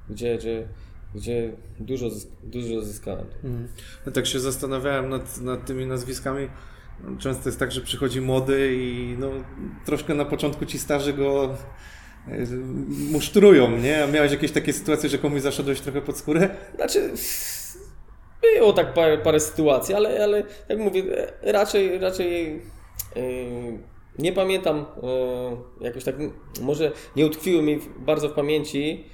gdzie, 0.09 0.37
gdzie, 0.37 0.67
gdzie 1.15 1.53
dużo, 1.79 2.09
dużo 2.43 2.81
zyskałem. 2.81 3.25
Mhm. 3.43 3.67
Ja 4.05 4.11
tak 4.11 4.25
się 4.25 4.39
zastanawiałem 4.39 5.09
nad, 5.09 5.41
nad 5.41 5.65
tymi 5.65 5.85
nazwiskami. 5.85 6.47
Często 7.19 7.49
jest 7.49 7.59
tak, 7.59 7.71
że 7.71 7.81
przychodzi 7.81 8.21
młody 8.21 8.75
i 8.75 9.15
no, 9.19 9.29
troszkę 9.85 10.13
na 10.13 10.25
początku 10.25 10.65
ci 10.65 10.79
starzy 10.79 11.13
go 11.13 11.55
e, 12.27 12.37
musztrują, 13.11 13.77
nie? 13.77 14.03
A 14.03 14.07
miałeś 14.07 14.31
jakieś 14.31 14.51
takie 14.51 14.73
sytuacje, 14.73 15.09
że 15.09 15.17
komuś 15.17 15.41
zaszedłeś 15.41 15.81
trochę 15.81 16.01
pod 16.01 16.17
skórę? 16.17 16.49
Znaczy, 16.75 17.11
było 18.41 18.73
tak 18.73 18.93
parę, 18.93 19.17
parę 19.17 19.39
sytuacji, 19.39 19.95
ale, 19.95 20.23
ale 20.23 20.43
jak 20.69 20.79
mówię, 20.79 21.03
raczej, 21.41 21.99
raczej 21.99 22.61
yy, 23.15 23.21
nie 24.19 24.33
pamiętam 24.33 24.85
yy, 25.81 25.85
jakoś 25.85 26.03
tak, 26.03 26.15
może 26.61 26.91
nie 27.15 27.25
utkwiły 27.25 27.61
mi 27.61 27.79
bardzo 27.99 28.29
w 28.29 28.33
pamięci, 28.33 29.05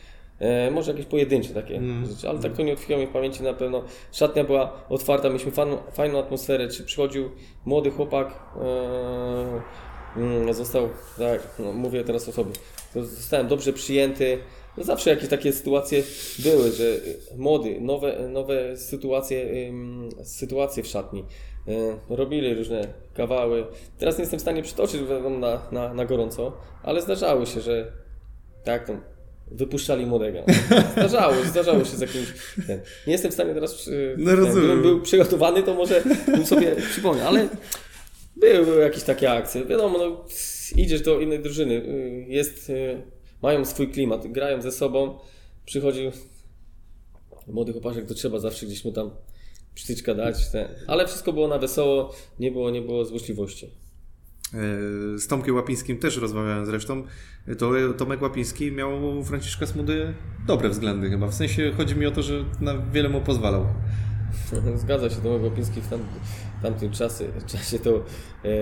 yy, 0.66 0.72
może 0.72 0.92
jakieś 0.92 1.06
pojedyncze 1.06 1.54
takie 1.54 1.76
mm. 1.76 2.06
rzeczy, 2.06 2.30
ale 2.30 2.40
tak 2.40 2.54
to 2.54 2.64
nie 2.64 2.74
utkwiło 2.74 3.00
mi 3.00 3.08
w 3.08 3.10
pamięci 3.10 3.44
na 3.44 3.54
pewno. 3.54 3.84
Szatnia 4.12 4.44
była 4.44 4.86
otwarta, 4.90 5.28
mieliśmy 5.28 5.52
fajną, 5.52 5.78
fajną 5.94 6.20
atmosferę, 6.20 6.68
czy 6.68 6.84
przychodził 6.84 7.32
młody 7.66 7.92
chłopak, 7.92 8.40
mm, 10.18 10.54
został, 10.54 10.90
tak, 11.18 11.48
no, 11.60 11.74
mówię 11.74 12.04
teraz 12.04 12.30
o 12.30 12.32
sobie, 12.32 12.52
zostałem 12.96 13.48
dobrze 13.48 13.74
przyjęty, 13.74 14.38
no 14.78 14.84
zawsze 14.84 15.10
jakieś 15.10 15.30
takie 15.30 15.54
sytuacje 15.54 16.04
były, 16.40 16.72
że 16.72 16.84
młody, 17.38 17.82
nowe, 17.82 18.30
nowe 18.30 18.78
sytuacje, 18.78 19.46
sytuacje 20.24 20.84
w 20.84 20.88
szatni. 20.88 21.26
E, 21.68 22.16
robili 22.16 22.54
różne 22.54 22.94
kawały. 23.14 23.66
Teraz 23.98 24.18
nie 24.18 24.22
jestem 24.22 24.40
w 24.40 24.42
stanie 24.42 24.64
przytoczyć 24.64 25.02
na, 25.40 25.62
na, 25.72 25.94
na 25.94 26.06
gorąco, 26.06 26.58
ale 26.84 27.02
zdarzały 27.02 27.46
się, 27.46 27.62
że 27.62 27.92
tak, 28.64 28.92
wypuszczali 29.52 30.06
młodego. 30.06 30.44
Zdarzało 30.94 31.44
się, 31.44 31.50
zdarzało 31.50 31.86
się 31.86 31.98
z 31.98 32.02
jakimś... 32.02 32.28
Ten. 32.68 32.80
Nie 33.08 33.14
jestem 33.14 33.32
w 33.32 33.34
stanie 33.34 33.54
teraz... 33.54 33.90
No 34.18 34.36
ten, 34.36 34.52
gdybym 34.52 34.82
był 34.82 35.02
przygotowany, 35.02 35.64
to 35.64 35.74
może 35.74 36.04
bym 36.28 36.46
sobie 36.46 36.76
przypomniał, 36.76 37.28
ale 37.28 37.50
były, 38.36 38.66
były 38.66 38.82
jakieś 38.82 39.04
takie 39.04 39.32
akcje. 39.32 39.66
Wiadomo, 39.66 39.98
no, 39.98 40.26
idziesz 40.78 41.02
do 41.02 41.20
innej 41.20 41.40
drużyny, 41.40 41.74
y, 41.74 42.26
jest 42.28 42.70
y, 42.70 43.02
mają 43.42 43.66
swój 43.66 43.88
klimat, 43.88 44.28
grają 44.28 44.62
ze 44.62 44.72
sobą. 44.72 45.20
Przychodził 45.66 46.12
młody 47.48 47.72
chłopaczek, 47.72 48.06
to 48.06 48.14
trzeba 48.14 48.40
zawsze 48.40 48.66
gdzieś 48.66 48.86
mu 48.86 48.92
tam 48.92 49.12
przytyczka 49.76 50.16
dać. 50.16 50.50
Te. 50.52 50.70
Ale 50.88 51.08
wszystko 51.08 51.34
było 51.34 51.48
na 51.48 51.58
wesoło, 51.58 52.16
nie 52.40 52.52
było, 52.52 52.72
nie 52.72 52.82
było 52.82 53.06
złośliwości. 53.06 53.83
E, 54.54 55.20
z 55.20 55.28
Tomkiem 55.28 55.56
Łapińskim 55.56 55.98
też 55.98 56.18
rozmawiałem 56.18 56.66
zresztą. 56.66 57.04
To 57.58 57.72
Tomek 57.98 58.22
Łapiński 58.22 58.72
miał 58.72 59.24
Franciszka 59.24 59.66
Smudy 59.66 60.14
dobre 60.48 60.70
względy 60.70 61.10
chyba. 61.10 61.28
W 61.28 61.34
sensie 61.34 61.72
chodzi 61.78 61.96
mi 61.96 62.06
o 62.06 62.12
to, 62.12 62.22
że 62.22 62.46
na 62.62 62.78
wiele 62.78 63.10
mu 63.10 63.22
pozwalał. 63.22 63.66
Zgadza 64.76 65.10
się, 65.10 65.16
Tomek 65.16 65.44
Łapiński 65.44 65.82
w, 65.82 65.86
w 66.60 66.62
tamtym 66.62 66.92
czasie, 66.92 67.26
czasie 67.48 67.80
to 67.80 67.90
e, 68.46 68.54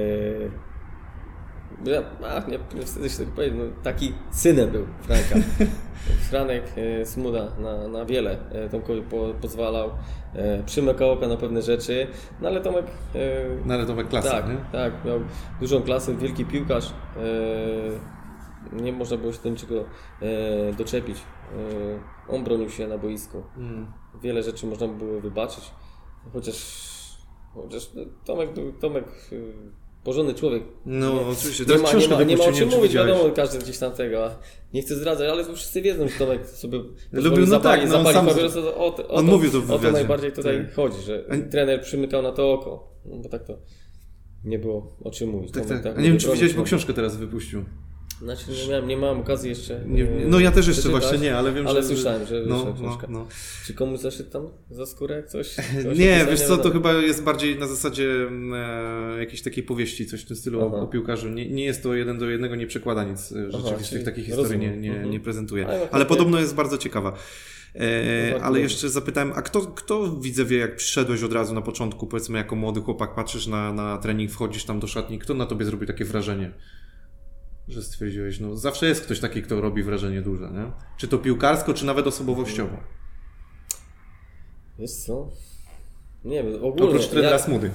ja, 1.85 2.03
a, 2.27 2.49
nie, 2.49 2.59
nie 2.75 2.85
wstydzę 2.85 3.09
się 3.09 3.17
tego 3.17 3.31
powiedzieć, 3.31 3.59
no, 3.59 3.83
taki 3.83 4.13
synem 4.31 4.69
był 4.69 4.85
Franka. 5.01 5.35
Franek 6.29 6.63
e, 6.77 7.05
Smuda 7.05 7.51
na, 7.59 7.87
na 7.87 8.05
wiele 8.05 8.37
e, 8.51 8.69
Tomkowi 8.69 9.01
po, 9.01 9.33
pozwalał, 9.41 9.91
e, 10.33 10.63
przymykał 10.63 11.11
oka 11.11 11.27
na 11.27 11.37
pewne 11.37 11.61
rzeczy, 11.61 12.07
no 12.41 12.47
ale 12.47 12.61
Tomek... 12.61 12.85
E, 13.15 13.19
no 13.65 13.73
ale 13.73 13.85
Tomek 13.85 14.07
klasy, 14.07 14.29
tak, 14.29 14.49
nie? 14.49 14.57
Tak, 14.71 15.05
miał 15.05 15.19
dużą 15.59 15.81
klasę, 15.81 16.15
wielki 16.15 16.45
piłkarz, 16.45 16.93
e, 17.17 18.81
nie 18.83 18.93
można 18.93 19.17
było 19.17 19.33
się 19.33 19.39
do 19.43 19.49
niczego 19.49 19.85
e, 20.21 20.73
doczepić. 20.73 21.17
E, 21.17 22.33
on 22.33 22.43
bronił 22.43 22.69
się 22.69 22.87
na 22.87 22.97
boisku. 22.97 23.43
Mm. 23.57 23.91
Wiele 24.21 24.43
rzeczy 24.43 24.67
można 24.67 24.87
było 24.87 25.21
wybaczyć, 25.21 25.71
chociaż, 26.33 26.55
chociaż 27.53 27.93
no, 27.93 28.01
Tomek, 28.25 28.49
Tomek 28.79 29.05
porządny 30.03 30.33
człowiek. 30.33 30.63
No, 30.85 31.13
nie, 31.13 31.21
oczywiście. 31.21 31.65
Nie 31.65 31.77
ma, 31.77 31.93
nie 31.93 32.07
ma, 32.07 32.23
nie 32.23 32.37
ma 32.37 32.43
o 32.43 32.51
czym 32.51 32.69
mówić, 32.69 32.93
wiadomo, 32.93 33.29
każdy 33.35 33.59
gdzieś 33.59 33.77
tam 33.77 33.91
tego. 33.91 34.29
Nie 34.73 34.81
chcę 34.81 34.95
zdradzać, 34.95 35.29
ale 35.29 35.45
to 35.45 35.55
wszyscy 35.55 35.81
wiedzą, 35.81 36.07
że 36.07 36.19
Tomek 36.19 36.47
sobie 36.47 36.79
Lubił, 37.11 37.39
no 37.39 37.45
zapali, 37.45 37.81
tak, 37.81 37.91
no 37.91 37.97
zapali 37.97 38.15
sam, 38.15 38.27
papierosa, 38.27 38.59
o, 38.59 38.75
o, 38.75 39.07
on 39.07 39.25
to, 39.25 39.31
mówił 39.31 39.51
to 39.51 39.61
w 39.61 39.71
O 39.71 39.79
to 39.79 39.91
najbardziej 39.91 40.31
tutaj 40.31 40.65
tak. 40.65 40.73
chodzi, 40.73 41.01
że 41.01 41.25
trener 41.51 41.81
przymykał 41.81 42.21
na 42.21 42.31
to 42.31 42.53
oko. 42.53 42.91
No 43.05 43.17
bo 43.17 43.29
tak 43.29 43.43
to 43.43 43.57
nie 44.43 44.59
było 44.59 44.97
o 45.03 45.11
czym 45.11 45.29
mówić. 45.29 45.51
Tak, 45.51 45.65
tak. 45.65 45.83
tak. 45.83 45.97
A 45.97 46.01
nie 46.01 46.09
wiem, 46.09 46.17
czy 46.17 46.31
widziałeś, 46.31 46.53
bo 46.53 46.63
książkę 46.63 46.93
teraz 46.93 47.15
wypuścił. 47.15 47.63
Znaczy, 48.21 48.45
nie 48.51 48.69
miałem, 48.69 48.87
nie 48.87 48.97
miałem 48.97 49.19
okazji 49.19 49.49
jeszcze. 49.49 49.83
Nie, 49.85 50.07
no 50.27 50.39
ja 50.39 50.51
też 50.51 50.67
jeszcze 50.67 50.89
właśnie 50.89 51.17
nie, 51.17 51.37
ale 51.37 51.51
wiem, 51.51 51.67
ale 51.67 51.81
że. 51.81 51.87
Ale 51.87 51.95
słyszałem, 51.95 52.25
że 52.25 52.43
no, 52.47 52.75
no, 52.81 52.97
no. 53.09 53.27
Czy 53.65 53.73
komuś 53.73 53.99
zaszedł 53.99 54.29
tam 54.29 54.49
za 54.69 54.85
skórę 54.85 55.23
coś? 55.23 55.47
coś 55.83 55.97
nie, 55.97 56.25
wiesz 56.29 56.41
co, 56.41 56.57
to 56.57 56.71
chyba 56.71 56.93
jest 56.93 57.23
bardziej 57.23 57.59
na 57.59 57.67
zasadzie 57.67 58.27
e, 58.53 59.19
jakiejś 59.19 59.41
takiej 59.41 59.63
powieści, 59.63 60.05
coś 60.05 60.21
w 60.21 60.25
tym 60.25 60.37
stylu 60.37 60.61
o, 60.61 60.81
o 60.81 60.87
piłkarzu. 60.87 61.29
Nie, 61.29 61.49
nie 61.49 61.65
jest 61.65 61.83
to 61.83 61.93
jeden 61.93 62.17
do 62.17 62.29
jednego, 62.29 62.55
nie 62.55 62.67
przekłada 62.67 63.03
nic 63.03 63.31
e, 63.31 63.51
rzeczywistych 63.51 64.03
takich 64.03 64.25
historii, 64.25 64.59
nie, 64.59 64.77
nie, 64.77 64.91
mhm. 64.91 65.09
nie 65.09 65.19
prezentuje. 65.19 65.67
Ale, 65.67 65.87
ale 65.91 66.05
podobno 66.05 66.39
jest 66.39 66.55
bardzo 66.55 66.77
ciekawa. 66.77 67.13
E, 67.75 68.43
ale 68.43 68.59
jeszcze 68.59 68.89
zapytałem, 68.89 69.31
a 69.35 69.41
kto, 69.41 69.61
kto 69.61 70.15
widzę 70.15 70.45
wie, 70.45 70.57
jak 70.57 70.75
przyszedłeś 70.75 71.23
od 71.23 71.33
razu 71.33 71.53
na 71.53 71.61
początku, 71.61 72.07
powiedzmy 72.07 72.37
jako 72.37 72.55
młody 72.55 72.81
chłopak, 72.81 73.15
patrzysz 73.15 73.47
na, 73.47 73.73
na 73.73 73.97
trening, 73.97 74.31
wchodzisz 74.31 74.63
tam 74.63 74.79
do 74.79 74.87
szatni, 74.87 75.19
kto 75.19 75.33
na 75.33 75.45
tobie 75.45 75.65
zrobił 75.65 75.87
takie 75.87 76.05
wrażenie? 76.05 76.51
Że 77.67 77.83
stwierdziłeś, 77.83 78.39
no 78.39 78.55
zawsze 78.55 78.85
jest 78.87 79.01
ktoś 79.01 79.19
taki, 79.19 79.41
kto 79.41 79.61
robi 79.61 79.83
wrażenie 79.83 80.21
duże, 80.21 80.51
nie? 80.51 80.71
Czy 80.97 81.07
to 81.07 81.17
piłkarsko, 81.17 81.73
czy 81.73 81.85
nawet 81.85 82.07
osobowościowo? 82.07 82.77
Wiesz 84.79 84.91
co? 84.91 85.29
Nie 86.25 86.43
wiem, 86.43 86.55
ogólnie... 86.55 86.89
Oprócz 86.89 87.07
trenera 87.07 87.31
ja... 87.31 87.39
Smudy. 87.39 87.71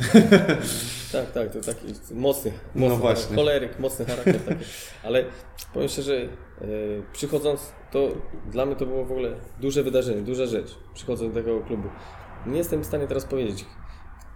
tak, 1.12 1.32
tak, 1.32 1.52
to 1.52 1.60
taki 1.60 1.86
mocny, 2.10 2.52
mocny 2.74 2.88
no 2.88 2.96
właśnie. 2.96 3.36
choleryk, 3.36 3.78
mocny 3.78 4.04
charakter 4.04 4.40
taki. 4.40 4.64
Ale 5.02 5.24
powiem 5.74 5.88
szczerze, 5.88 6.14
yy, 6.20 6.28
przychodząc, 7.12 7.72
to 7.90 8.08
dla 8.50 8.66
mnie 8.66 8.76
to 8.76 8.86
było 8.86 9.04
w 9.04 9.12
ogóle 9.12 9.36
duże 9.60 9.82
wydarzenie, 9.82 10.22
duża 10.22 10.46
rzecz, 10.46 10.78
przychodząc 10.94 11.34
do 11.34 11.40
tego 11.40 11.60
klubu. 11.60 11.88
Nie 12.46 12.58
jestem 12.58 12.82
w 12.82 12.86
stanie 12.86 13.06
teraz 13.06 13.24
powiedzieć 13.24 13.64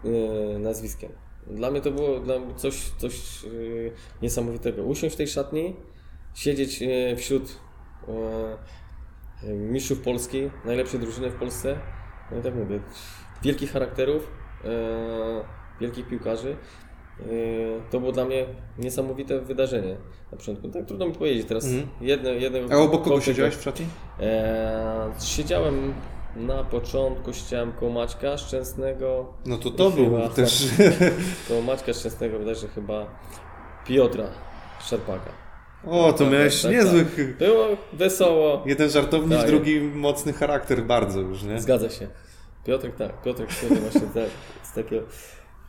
yy, 0.04 0.58
nazwiskiem. 0.58 1.12
Dla 1.46 1.70
mnie 1.70 1.80
to 1.80 1.90
było 1.90 2.20
coś, 2.56 2.90
coś 2.98 3.44
yy, 3.44 3.92
niesamowitego. 4.22 4.82
Usiąść 4.82 5.14
w 5.14 5.18
tej 5.18 5.28
szatni, 5.28 5.76
siedzieć 6.34 6.80
yy, 6.80 7.16
wśród 7.16 7.58
mistrzów 9.42 10.00
Polski, 10.00 10.50
najlepszej 10.64 11.00
drużyny 11.00 11.30
w 11.30 11.34
Polsce. 11.34 11.78
No 12.30 12.38
i 12.38 12.42
tak 12.42 12.54
mówię, 12.54 12.80
wielkich 13.42 13.72
charakterów, 13.72 14.30
yy, 14.64 14.70
wielkich 15.80 16.08
piłkarzy. 16.08 16.56
to 17.90 18.00
było 18.00 18.12
dla 18.12 18.24
mnie 18.24 18.46
niesamowite 18.78 19.40
wydarzenie 19.40 19.96
na 20.32 20.38
początku. 20.38 20.68
Tak 20.68 20.86
trudno 20.86 21.06
mi 21.06 21.12
powiedzieć 21.12 21.46
teraz. 21.48 21.64
Mhm. 21.64 21.88
Jedne, 22.00 22.34
jednego 22.34 22.74
A 22.74 22.76
obok 22.76 23.04
kogo 23.04 23.20
siedziałeś 23.20 23.54
w 23.54 23.62
szatni? 23.62 23.86
E, 24.20 25.10
siedziałem 25.20 25.94
na 26.36 26.64
początku, 26.64 27.32
koło 27.80 27.92
Maćka 27.92 28.38
Szczęsnego. 28.38 29.34
No 29.46 29.58
to 29.58 29.70
to 29.70 29.90
był 29.90 30.04
chyba- 30.04 30.28
też... 30.28 30.64
Koło 31.48 31.62
Maćka 31.62 31.92
Szczęsnego 31.92 32.54
się 32.54 32.68
chyba 32.68 33.06
Piotra 33.86 34.24
Szarpaka. 34.80 35.30
O, 35.86 36.12
to 36.12 36.18
Tak, 36.18 36.32
miałeś 36.32 36.62
tak, 36.62 36.72
niezłych... 36.72 37.36
Było 37.38 37.66
wesoło. 37.92 38.62
Jeden 38.66 38.90
żartownik, 38.90 39.38
Tak. 39.38 39.46
drugi 39.46 39.80
mocny 39.80 40.32
charakter 40.32 40.82
bardzo 40.82 41.20
już, 41.20 41.42
nie? 41.42 41.60
Zgadza 41.60 41.90
się. 41.90 42.08
Piotrek 42.64 42.96
tak, 42.96 43.22
Piotrek 43.22 43.50
właśnie 43.80 44.00
tak, 44.00 44.30
z 44.62 44.72
takiego 44.72 45.02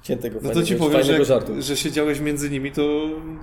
ciętego, 0.04 0.40
No 0.44 0.50
to 0.50 0.64
ci 0.64 0.76
powiem, 0.76 1.04
że, 1.04 1.26
żartu. 1.26 1.62
że 1.62 1.78
siedziałeś 1.78 2.20
między 2.20 2.50
nimi, 2.50 2.72
to 2.72 2.82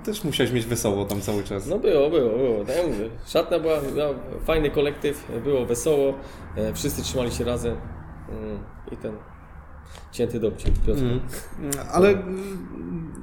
też 0.05 0.23
musiałeś 0.23 0.51
mieć 0.53 0.65
wesoło 0.65 1.05
tam 1.05 1.21
cały 1.21 1.43
czas. 1.43 1.67
No 1.67 1.79
było, 1.79 2.09
było, 2.09 2.37
było. 2.37 2.65
Tak 2.65 2.75
jak 2.75 2.87
mówię. 2.87 3.09
Szatna 3.27 3.59
była, 3.59 3.81
była 3.81 4.09
fajny 4.45 4.69
kolektyw, 4.71 5.27
było 5.43 5.65
wesoło, 5.65 6.13
e, 6.55 6.73
wszyscy 6.73 7.01
trzymali 7.03 7.31
się 7.31 7.43
razem 7.43 7.75
mm, 8.29 8.59
i 8.91 8.97
ten 8.97 9.11
cięty 10.11 10.39
dowcip 10.39 10.85
Piotrek. 10.85 11.05
Mm. 11.59 11.71
Ale 11.91 12.17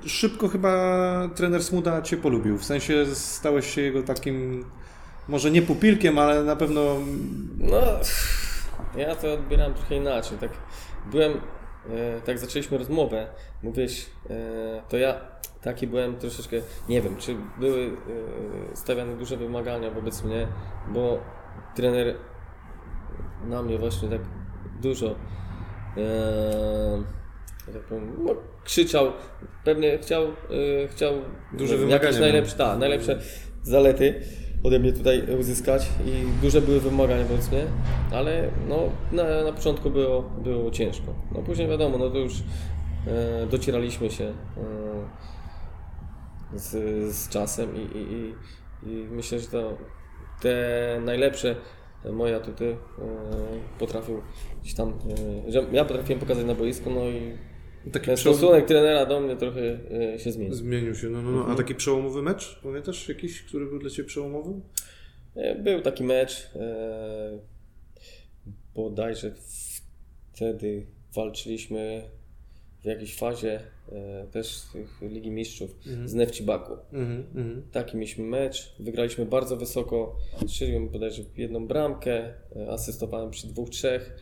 szybko 0.06 0.48
chyba 0.48 1.28
trener 1.34 1.64
Smuda 1.64 2.02
Cię 2.02 2.16
polubił. 2.16 2.58
W 2.58 2.64
sensie 2.64 3.06
stałeś 3.14 3.74
się 3.74 3.80
jego 3.80 4.02
takim, 4.02 4.64
może 5.28 5.50
nie 5.50 5.62
pupilkiem, 5.62 6.18
ale 6.18 6.44
na 6.44 6.56
pewno 6.56 6.96
No, 7.58 7.80
ja 8.96 9.16
to 9.16 9.32
odbieram 9.34 9.74
trochę 9.74 9.96
inaczej. 9.96 10.38
Tak 10.38 10.50
byłem, 11.10 11.32
tak 12.26 12.38
zaczęliśmy 12.38 12.78
rozmowę, 12.78 13.26
mówiłeś, 13.62 14.06
e, 14.30 14.82
to 14.88 14.96
ja 14.96 15.20
taki 15.62 15.86
byłem 15.86 16.16
troszeczkę, 16.16 16.56
nie 16.88 17.02
wiem, 17.02 17.16
czy 17.16 17.36
były 17.60 17.84
e, 18.72 18.76
stawiane 18.76 19.16
duże 19.16 19.36
wymagania 19.36 19.90
wobec 19.90 20.24
mnie, 20.24 20.46
bo 20.88 21.18
trener 21.74 22.14
na 23.44 23.62
mnie 23.62 23.78
właśnie 23.78 24.08
tak 24.08 24.20
dużo 24.82 25.16
e, 25.96 27.02
tak 27.72 27.82
powiem, 27.82 28.16
no, 28.18 28.34
krzyczał, 28.64 29.12
pewnie 29.64 29.98
chciał, 29.98 30.24
e, 30.24 30.88
chciał 30.88 31.12
Duże 31.52 31.76
wymagania 31.76 32.04
jakieś 32.04 32.20
najlepsze, 32.20 32.56
tak, 32.56 32.78
najlepsze 32.78 33.18
zalety 33.62 34.22
ode 34.66 34.78
mnie 34.78 34.92
tutaj 34.92 35.22
uzyskać 35.40 35.88
i 36.06 36.42
duże 36.42 36.60
były 36.60 36.80
wymagania 36.80 37.24
mnie, 37.24 37.66
ale 38.12 38.50
no, 38.68 38.78
na, 39.12 39.44
na 39.44 39.52
początku 39.52 39.90
było, 39.90 40.22
było 40.22 40.70
ciężko. 40.70 41.14
No 41.34 41.42
później 41.42 41.68
wiadomo, 41.68 41.98
no 41.98 42.10
to 42.10 42.18
już 42.18 42.32
e, 43.06 43.46
docieraliśmy 43.46 44.10
się 44.10 44.24
e, 44.24 44.32
z, 46.58 46.70
z 47.14 47.28
czasem 47.28 47.68
i, 47.76 47.98
i, 47.98 48.34
i, 48.86 48.92
i 48.92 49.06
myślę, 49.10 49.40
że 49.40 49.46
to 49.46 49.76
te 50.40 50.56
najlepsze 51.04 51.56
moje 52.12 52.36
atuty 52.36 52.76
e, 52.98 53.02
potrafił 53.78 54.22
gdzieś 54.62 54.74
tam, 54.74 54.88
e, 55.46 55.52
że 55.52 55.66
ja 55.72 55.84
potrafiłem 55.84 56.20
pokazać 56.20 56.44
na 56.44 56.54
boisku, 56.54 56.90
no 56.90 57.00
i 57.04 57.38
taki 57.92 58.06
ten 58.06 58.16
przełom... 58.16 58.38
stosunek 58.38 58.66
trenera 58.66 59.06
do 59.06 59.20
mnie 59.20 59.36
trochę 59.36 59.78
e, 60.14 60.18
się 60.18 60.32
zmienił. 60.32 60.54
zmienił 60.54 60.94
się. 60.94 61.08
No, 61.08 61.22
no, 61.22 61.30
no. 61.30 61.38
A 61.38 61.40
Mhm. 61.40 61.56
taki 61.56 61.74
przełomowy 61.74 62.22
mecz? 62.22 62.60
Pamiętasz 62.62 63.08
jakiś, 63.08 63.42
który 63.42 63.66
był 63.66 63.78
dla 63.78 63.90
Ciebie 63.90 64.08
przełomowy? 64.08 64.60
E, 65.34 65.54
Był 65.54 65.80
taki 65.82 66.04
mecz, 66.04 66.50
e, 66.56 67.38
bodajże 68.74 69.34
wtedy 70.32 70.86
walczyliśmy 71.14 72.02
w 72.82 72.84
jakiejś 72.84 73.16
fazie 73.18 73.60
e, 73.92 74.26
też 74.30 74.60
tych 74.72 75.00
Ligi 75.02 75.30
Mistrzów 75.30 75.70
z 76.04 76.14
Nefci 76.14 76.42
Baku. 76.42 76.72
Mhm, 76.92 77.26
mhm. 77.34 77.62
Taki 77.72 77.96
mieliśmy 77.96 78.24
mecz, 78.24 78.74
wygraliśmy 78.78 79.26
bardzo 79.26 79.56
wysoko, 79.56 80.16
strzeliłem 80.46 80.88
bodajże 80.88 81.22
jedną 81.36 81.66
bramkę, 81.66 82.34
e, 82.56 82.70
asystowałem 82.70 83.30
przy 83.30 83.46
dwóch, 83.46 83.70
trzech. 83.70 84.18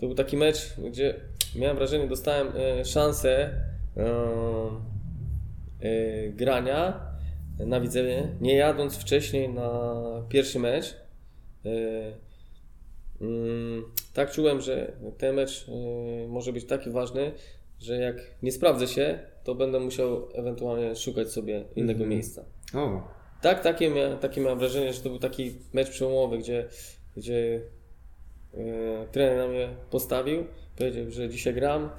To 0.00 0.06
był 0.06 0.14
taki 0.14 0.36
mecz, 0.36 0.74
gdzie 0.90 1.14
miałem 1.56 1.76
wrażenie, 1.76 2.06
dostałem 2.06 2.48
e, 2.56 2.84
szansę 2.84 3.50
e, 3.96 4.04
e, 5.80 6.28
grania 6.28 7.00
na 7.58 7.80
widzenie, 7.80 8.28
nie 8.40 8.54
jadąc 8.54 8.96
wcześniej 8.96 9.48
na 9.48 9.92
pierwszy 10.28 10.58
mecz. 10.58 10.96
Mm, 13.20 13.84
tak 14.14 14.30
czułem, 14.30 14.60
że 14.60 14.92
ten 15.18 15.34
mecz 15.34 15.66
może 16.28 16.52
być 16.52 16.64
taki 16.64 16.90
ważny, 16.90 17.32
że 17.80 17.96
jak 17.96 18.16
nie 18.42 18.52
sprawdzę 18.52 18.86
się, 18.86 19.18
to 19.44 19.54
będę 19.54 19.80
musiał 19.80 20.28
ewentualnie 20.34 20.96
szukać 20.96 21.30
sobie 21.30 21.64
innego 21.76 22.06
miejsca. 22.06 22.44
O, 22.74 23.08
Tak, 23.42 23.62
takie, 23.62 23.90
mia, 23.90 24.16
takie 24.16 24.40
miałem 24.40 24.58
wrażenie, 24.58 24.92
że 24.92 25.00
to 25.00 25.08
był 25.08 25.18
taki 25.18 25.52
mecz 25.72 25.90
przełomowy, 25.90 26.38
gdzie, 26.38 26.68
gdzie 27.16 27.60
trener 29.12 29.38
na 29.38 29.48
mnie 29.48 29.68
postawił, 29.90 30.44
powiedział, 30.76 31.10
że 31.10 31.28
dzisiaj 31.28 31.54
gram 31.54 31.90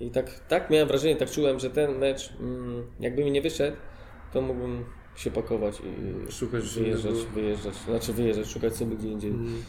i 0.00 0.10
tak, 0.10 0.40
tak 0.48 0.70
miałem 0.70 0.88
wrażenie, 0.88 1.16
tak 1.16 1.30
czułem, 1.30 1.58
że 1.58 1.70
ten 1.70 1.98
mecz, 1.98 2.32
mm, 2.40 2.82
jakby 3.00 3.24
mi 3.24 3.30
nie 3.30 3.42
wyszedł, 3.42 3.76
to 4.32 4.40
mógłbym 4.42 4.84
się 5.16 5.30
pakować 5.30 5.74
i 5.80 6.32
Szukać 6.32 6.64
wyjeżdżać, 6.64 7.12
innego- 7.12 7.30
wyjeżdżać, 7.34 7.74
znaczy 7.74 8.12
wyjeżdżać, 8.12 8.46
szukać 8.48 8.76
sobie 8.76 8.96
gdzie 8.96 9.08
indziej 9.08 9.30
Mhm. 9.30 9.62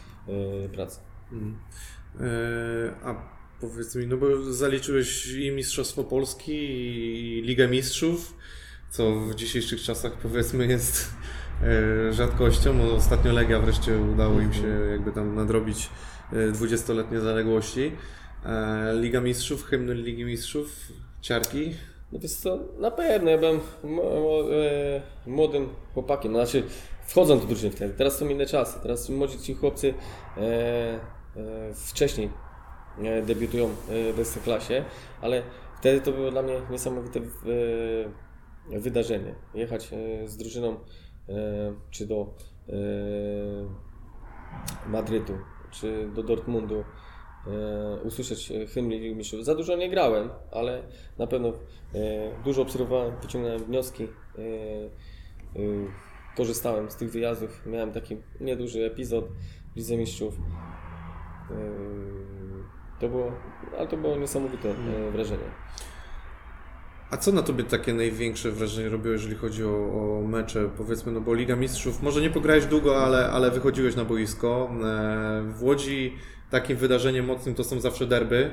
e, 0.66 0.70
pracy. 0.70 1.00
Mhm. 1.32 1.58
E, 2.20 2.26
a 3.04 3.16
powiedz 3.62 3.96
mi, 3.96 4.08
no 4.08 4.18
bo 4.18 4.54
zaliczyłeś 4.54 5.28
i 5.34 5.52
Mistrzostwo 5.52 6.04
Polski, 6.04 6.54
i 7.38 7.42
Ligę 7.42 7.68
Mistrzów, 7.68 8.34
co 8.90 9.16
w 9.16 9.36
dzisiejszych 9.36 9.82
czasach 9.82 10.14
powiedzmy 10.14 10.68
jest 10.68 11.10
e, 11.64 12.14
rzadkością. 12.14 12.92
Ostatnio 12.92 13.34
Legia 13.34 13.60
wreszcie 13.60 13.98
udało 13.98 14.42
im 14.42 14.54
się 14.54 14.68
jakby 14.92 15.12
tam 15.12 15.36
nadrobić 15.36 15.86
e, 15.86 15.90
20-letnie 16.32 17.20
zaległości. 17.20 17.92
E, 18.46 18.94
Liga 18.96 19.22
Mistrzów, 19.22 19.64
hymny 19.64 19.96
Ligi 19.96 20.26
Mistrzów, 20.26 20.92
ciarki. 21.22 21.76
No 22.12 22.20
wiesz 22.20 22.34
co, 22.34 22.60
na 22.80 22.92
pewno, 22.92 23.30
ja 23.30 23.38
byłem 23.38 23.56
e, 23.56 23.60
młodym 25.28 25.70
chłopakiem, 25.94 26.32
znaczy 26.32 26.64
wchodząc 27.10 27.42
do 27.42 27.48
drużyny 27.48 27.72
wtedy, 27.72 27.94
teraz 27.94 28.18
są 28.18 28.28
inne 28.30 28.46
czasy, 28.46 28.80
teraz 28.82 29.10
młodzi 29.10 29.40
ci 29.40 29.54
chłopcy 29.54 29.94
e, 30.38 30.42
e, 30.42 31.00
wcześniej 31.74 32.30
e, 33.04 33.22
debiutują 33.22 33.70
w 34.14 34.20
Ekstraklasie, 34.20 34.86
ale 35.22 35.44
wtedy 35.80 36.02
to 36.02 36.12
było 36.12 36.32
dla 36.32 36.42
mnie 36.42 36.62
niesamowite 36.70 37.20
wydarzenie, 38.72 39.36
jechać 39.54 39.90
z 40.26 40.38
drużyną 40.38 40.80
czy 41.90 42.08
do 42.08 42.34
Madrytu, 44.88 45.34
czy 45.72 46.10
do 46.16 46.24
Dortmundu, 46.24 46.84
e, 47.48 48.02
usłyszeć 48.04 48.54
hymn 48.74 48.90
Ligi 48.90 49.16
Mistrzów. 49.16 49.46
Za 49.46 49.56
dużo 49.56 49.76
nie 49.76 49.90
grałem, 49.90 50.30
ale 50.52 50.84
na 51.18 51.28
pewno 51.28 51.50
e, 51.50 51.54
dużo 52.44 52.62
obserwowałem, 52.62 53.14
wyciągnąłem 53.22 53.64
wnioski, 53.64 54.04
e, 54.04 54.08
korzystałem 56.38 56.92
z 56.92 56.96
tych 56.96 57.12
wyjazdów. 57.12 57.66
Miałem 57.66 57.92
taki 57.92 58.18
nieduży 58.40 58.86
epizod 58.86 59.26
w 59.74 59.76
Lidze 59.76 59.98
Mistrzów. 59.98 60.38
To 63.00 63.10
było, 63.10 63.32
ale 63.78 63.88
to 63.88 63.98
było 63.98 64.16
niesamowite 64.16 64.70
e, 64.70 65.12
wrażenie. 65.12 65.44
A 67.12 67.18
co 67.18 67.32
na 67.32 67.42
tobie 67.42 67.64
takie 67.64 67.94
największe 67.94 68.52
wrażenie 68.52 68.90
robiło, 68.90 69.14
jeżeli 69.14 69.36
chodzi 69.36 69.64
o, 69.66 69.70
o 69.70 70.28
mecze? 70.28 70.70
Powiedzmy, 70.78 71.12
no 71.12 71.22
bo 71.22 71.34
Liga 71.34 71.56
Mistrzów, 71.56 72.02
może 72.04 72.22
nie 72.22 72.30
pograłeś 72.30 72.66
długo, 72.66 73.04
ale, 73.04 73.30
ale 73.32 73.52
wychodziłeś 73.52 73.96
na 73.96 74.06
boisko. 74.06 74.70
E, 74.84 75.44
W 75.58 75.64
Łodzi 75.64 76.14
takim 76.52 76.78
wydarzeniem 76.78 77.26
mocnym 77.26 77.56
to 77.56 77.64
są 77.64 77.80
zawsze 77.80 78.08
derby. 78.08 78.50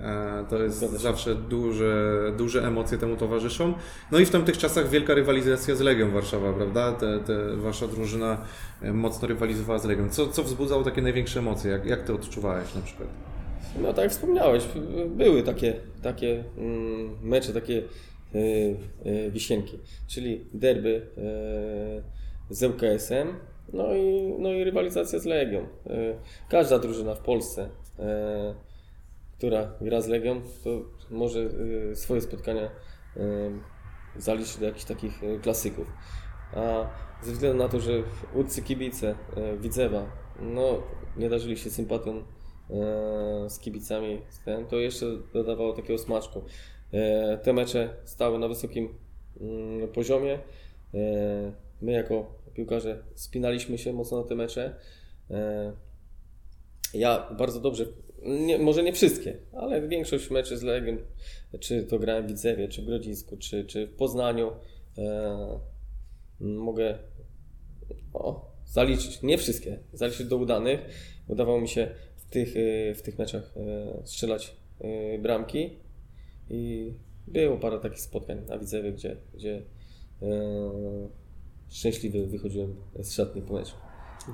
E, 0.00 0.44
To 0.50 0.62
jest 0.62 0.80
zawsze 0.80 1.34
duże, 1.34 2.20
duże 2.36 2.66
emocje 2.66 2.98
temu 2.98 3.16
towarzyszą. 3.16 3.74
No 4.12 4.18
i 4.18 4.26
w 4.26 4.30
tamtych 4.30 4.58
czasach 4.58 4.88
wielka 4.88 5.14
rywalizacja 5.14 5.74
z 5.74 5.80
Legią 5.80 6.10
Warszawa, 6.10 6.52
prawda? 6.52 6.92
Te, 6.92 7.18
te, 7.20 7.56
wasza 7.56 7.86
drużyna 7.86 8.38
e, 8.82 8.92
mocno 8.92 9.28
rywalizowała 9.28 9.78
z 9.78 9.84
Legią. 9.84 10.08
Co, 10.08 10.28
co 10.28 10.42
wzbudzało 10.42 10.84
takie 10.84 11.02
największe 11.02 11.38
emocje? 11.38 11.70
Jak, 11.70 11.86
jak 11.86 12.02
ty 12.02 12.12
odczuwałeś 12.14 12.74
na 12.74 12.80
przykład? 12.82 13.27
No 13.82 13.92
tak 13.92 14.02
jak 14.02 14.12
wspomniałeś, 14.12 14.64
były 15.06 15.42
takie, 15.42 15.74
takie 16.02 16.44
mm, 16.58 17.18
mecze, 17.22 17.52
takie 17.52 17.82
e, 18.34 18.38
e, 19.04 19.30
wisienki, 19.30 19.78
czyli 20.06 20.44
derby 20.54 21.06
e, 21.16 22.54
z 22.54 22.62
ŁKS-em, 22.62 23.34
no 23.72 23.94
i, 23.94 24.34
no 24.38 24.52
i 24.52 24.64
rywalizacja 24.64 25.18
z 25.18 25.24
Legią. 25.24 25.66
Każda 26.48 26.78
drużyna 26.78 27.14
w 27.14 27.20
Polsce, 27.20 27.68
która 29.38 29.72
gra 29.80 30.00
z 30.00 30.08
Legią, 30.08 30.40
to 30.64 30.70
może 31.10 31.50
swoje 31.94 32.20
spotkania 32.20 32.70
zaliczyć 34.16 34.56
do 34.56 34.66
jakichś 34.66 34.84
takich 34.84 35.20
klasyków. 35.42 35.92
A 36.52 36.86
ze 37.22 37.32
względu 37.32 37.58
na 37.58 37.68
to, 37.68 37.80
że 37.80 37.92
łódcy 38.34 38.62
kibice 38.62 39.14
Widzewa 39.60 40.06
no, 40.40 40.82
nie 41.16 41.28
darzyli 41.28 41.56
się 41.56 41.70
sympatią 41.70 42.22
z 43.48 43.58
kibicami, 43.58 44.20
z 44.28 44.44
ten, 44.44 44.66
to 44.66 44.76
jeszcze 44.76 45.06
dodawało 45.32 45.72
takiego 45.72 45.98
smaczku. 45.98 46.42
e, 46.92 47.38
te 47.38 47.52
mecze 47.52 47.96
stały 48.04 48.38
na 48.38 48.48
wysokim 48.48 48.94
mm, 49.40 49.88
poziomie. 49.88 50.38
E, 50.94 51.52
my 51.82 51.92
jako 51.92 52.34
piłkarze 52.54 53.02
spinaliśmy 53.14 53.78
się 53.78 53.92
mocno 53.92 54.22
na 54.22 54.28
te 54.28 54.34
mecze. 54.34 54.74
E, 55.30 55.72
ja 56.94 57.34
bardzo 57.38 57.60
dobrze, 57.60 57.86
nie, 58.22 58.58
może 58.58 58.82
nie 58.82 58.92
wszystkie, 58.92 59.36
ale 59.52 59.88
większość 59.88 60.30
meczy 60.30 60.56
z 60.56 60.62
Legią, 60.62 60.96
czy 61.60 61.82
to 61.82 61.98
grałem 61.98 62.24
w 62.24 62.28
Widzewie, 62.28 62.68
czy 62.68 62.82
w 62.82 62.84
Grodzisku, 62.84 63.36
czy, 63.36 63.64
czy 63.64 63.86
w 63.86 63.96
Poznaniu, 63.96 64.52
e, 64.98 65.60
mogę 66.40 66.98
o, 68.14 68.50
zaliczyć, 68.64 69.22
nie 69.22 69.38
wszystkie, 69.38 69.78
zaliczyć 69.92 70.26
do 70.26 70.36
udanych. 70.36 70.80
Udawało 71.28 71.60
mi 71.60 71.68
się 71.68 71.90
tych, 72.30 72.54
e, 72.56 72.94
w 72.94 73.02
tych 73.02 73.18
meczach 73.18 73.52
e, 73.56 74.06
strzelać 74.06 74.56
e, 74.80 75.18
bramki 75.18 75.70
i 76.50 76.92
było 77.26 77.56
parę 77.56 77.78
takich 77.78 78.00
spotkań 78.00 78.42
na 78.48 78.58
Widzewie, 78.58 78.92
gdzie, 78.92 79.16
gdzie 79.34 79.62
szczęśliwy 81.68 82.26
wychodziłem 82.26 82.76
z 83.00 83.12
szatni 83.12 83.42
po 83.42 83.54
meczu. 83.54 83.74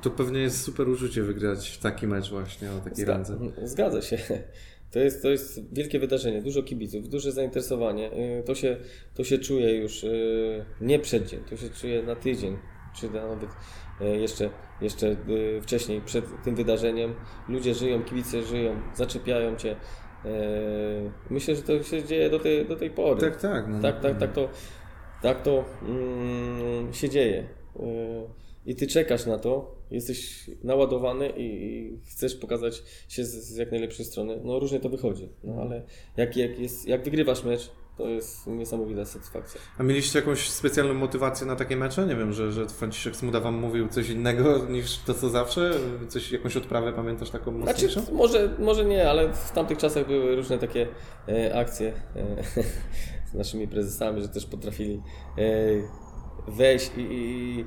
To 0.02 0.10
pewnie 0.10 0.40
jest 0.40 0.62
super 0.62 0.88
uczucie 0.88 1.22
wygrać 1.22 1.78
taki 1.78 2.06
mecz 2.06 2.30
właśnie 2.30 2.72
o 2.72 2.78
takiej 2.78 3.04
Zga 3.04 3.12
randze. 3.12 3.38
Zgadza 3.62 4.02
się. 4.02 4.18
To 4.90 5.00
jest, 5.00 5.22
to 5.22 5.30
jest 5.30 5.74
wielkie 5.74 5.98
wydarzenie, 5.98 6.42
dużo 6.42 6.62
kibiców, 6.62 7.08
duże 7.08 7.32
zainteresowanie. 7.32 8.10
To 8.44 8.54
się, 8.54 8.76
to 9.14 9.24
się 9.24 9.38
czuje 9.38 9.76
już 9.76 10.04
nie 10.80 10.98
przed 10.98 11.26
dzień, 11.26 11.40
to 11.50 11.56
się 11.56 11.70
czuje 11.70 12.02
na 12.02 12.16
tydzień, 12.16 12.56
czy 12.96 13.10
nawet 13.10 13.50
jeszcze, 14.00 14.50
jeszcze 14.84 15.08
e, 15.08 15.16
wcześniej, 15.62 16.00
przed 16.00 16.24
tym 16.44 16.54
wydarzeniem. 16.54 17.14
Ludzie 17.48 17.74
żyją, 17.74 18.02
kibice 18.02 18.42
żyją, 18.42 18.76
zaczepiają 18.94 19.56
cię. 19.56 19.76
E, 20.24 20.30
myślę, 21.30 21.56
że 21.56 21.62
to 21.62 21.82
się 21.82 22.04
dzieje 22.04 22.30
do 22.30 22.38
tej, 22.38 22.66
do 22.66 22.76
tej 22.76 22.90
pory. 22.90 23.20
Tak, 23.20 23.40
tak. 23.40 23.68
No. 23.68 23.80
Tak, 23.80 24.00
tak, 24.00 24.18
tak 24.18 24.32
to, 24.32 24.48
tak 25.22 25.42
to 25.42 25.64
mm, 25.82 26.92
się 26.92 27.08
dzieje. 27.08 27.48
I 28.66 28.74
ty 28.76 28.86
czekasz 28.86 29.26
na 29.26 29.38
to, 29.38 29.74
jesteś 29.90 30.50
naładowany 30.64 31.32
i, 31.36 31.98
chcesz 32.10 32.34
pokazać 32.34 32.82
się 33.08 33.24
z, 33.24 33.30
z, 33.30 33.56
jak 33.56 33.70
najlepszej 33.70 34.04
strony. 34.04 34.40
No 34.44 34.58
różnie 34.58 34.80
to 34.80 34.88
wychodzi, 34.88 35.28
no 35.44 35.54
ale 35.62 35.82
jak, 36.16 36.36
jak, 36.36 36.58
jest, 36.58 36.88
jak 36.88 37.04
wygrywasz 37.04 37.44
mecz, 37.44 37.70
to 37.96 38.08
jest 38.08 38.46
niesamowita 38.46 39.04
satysfakcja. 39.04 39.60
A 39.78 39.82
mieliście 39.82 40.18
jakąś 40.18 40.50
specjalną 40.50 40.94
motywację 40.94 41.46
na 41.46 41.56
takie 41.56 41.76
mecze? 41.76 42.06
Nie 42.06 42.16
wiem, 42.16 42.32
że, 42.32 42.52
że 42.52 42.68
Franciszek 42.68 43.16
Smuda 43.16 43.40
wam 43.40 43.54
mówił 43.54 43.88
coś 43.88 44.08
innego 44.08 44.58
niż 44.58 44.98
to, 44.98 45.14
co 45.14 45.28
zawsze? 45.28 45.74
Coś, 46.08 46.32
jakąś 46.32 46.56
odprawę 46.56 46.92
pamiętasz 46.92 47.30
taką 47.30 47.52
mocniejszą? 47.52 48.00
Znaczy, 48.00 48.12
może, 48.12 48.56
może 48.58 48.84
nie, 48.84 49.10
ale 49.10 49.32
w 49.32 49.50
tamtych 49.50 49.78
czasach 49.78 50.06
były 50.06 50.36
różne 50.36 50.58
takie 50.58 50.88
e, 51.28 51.58
akcje 51.58 51.92
e, 52.16 52.44
z 53.30 53.34
naszymi 53.34 53.68
prezesami, 53.68 54.22
że 54.22 54.28
też 54.28 54.46
potrafili 54.46 55.02
e, 55.38 55.42
wejść 56.48 56.90
i, 56.96 57.00
i 57.00 57.64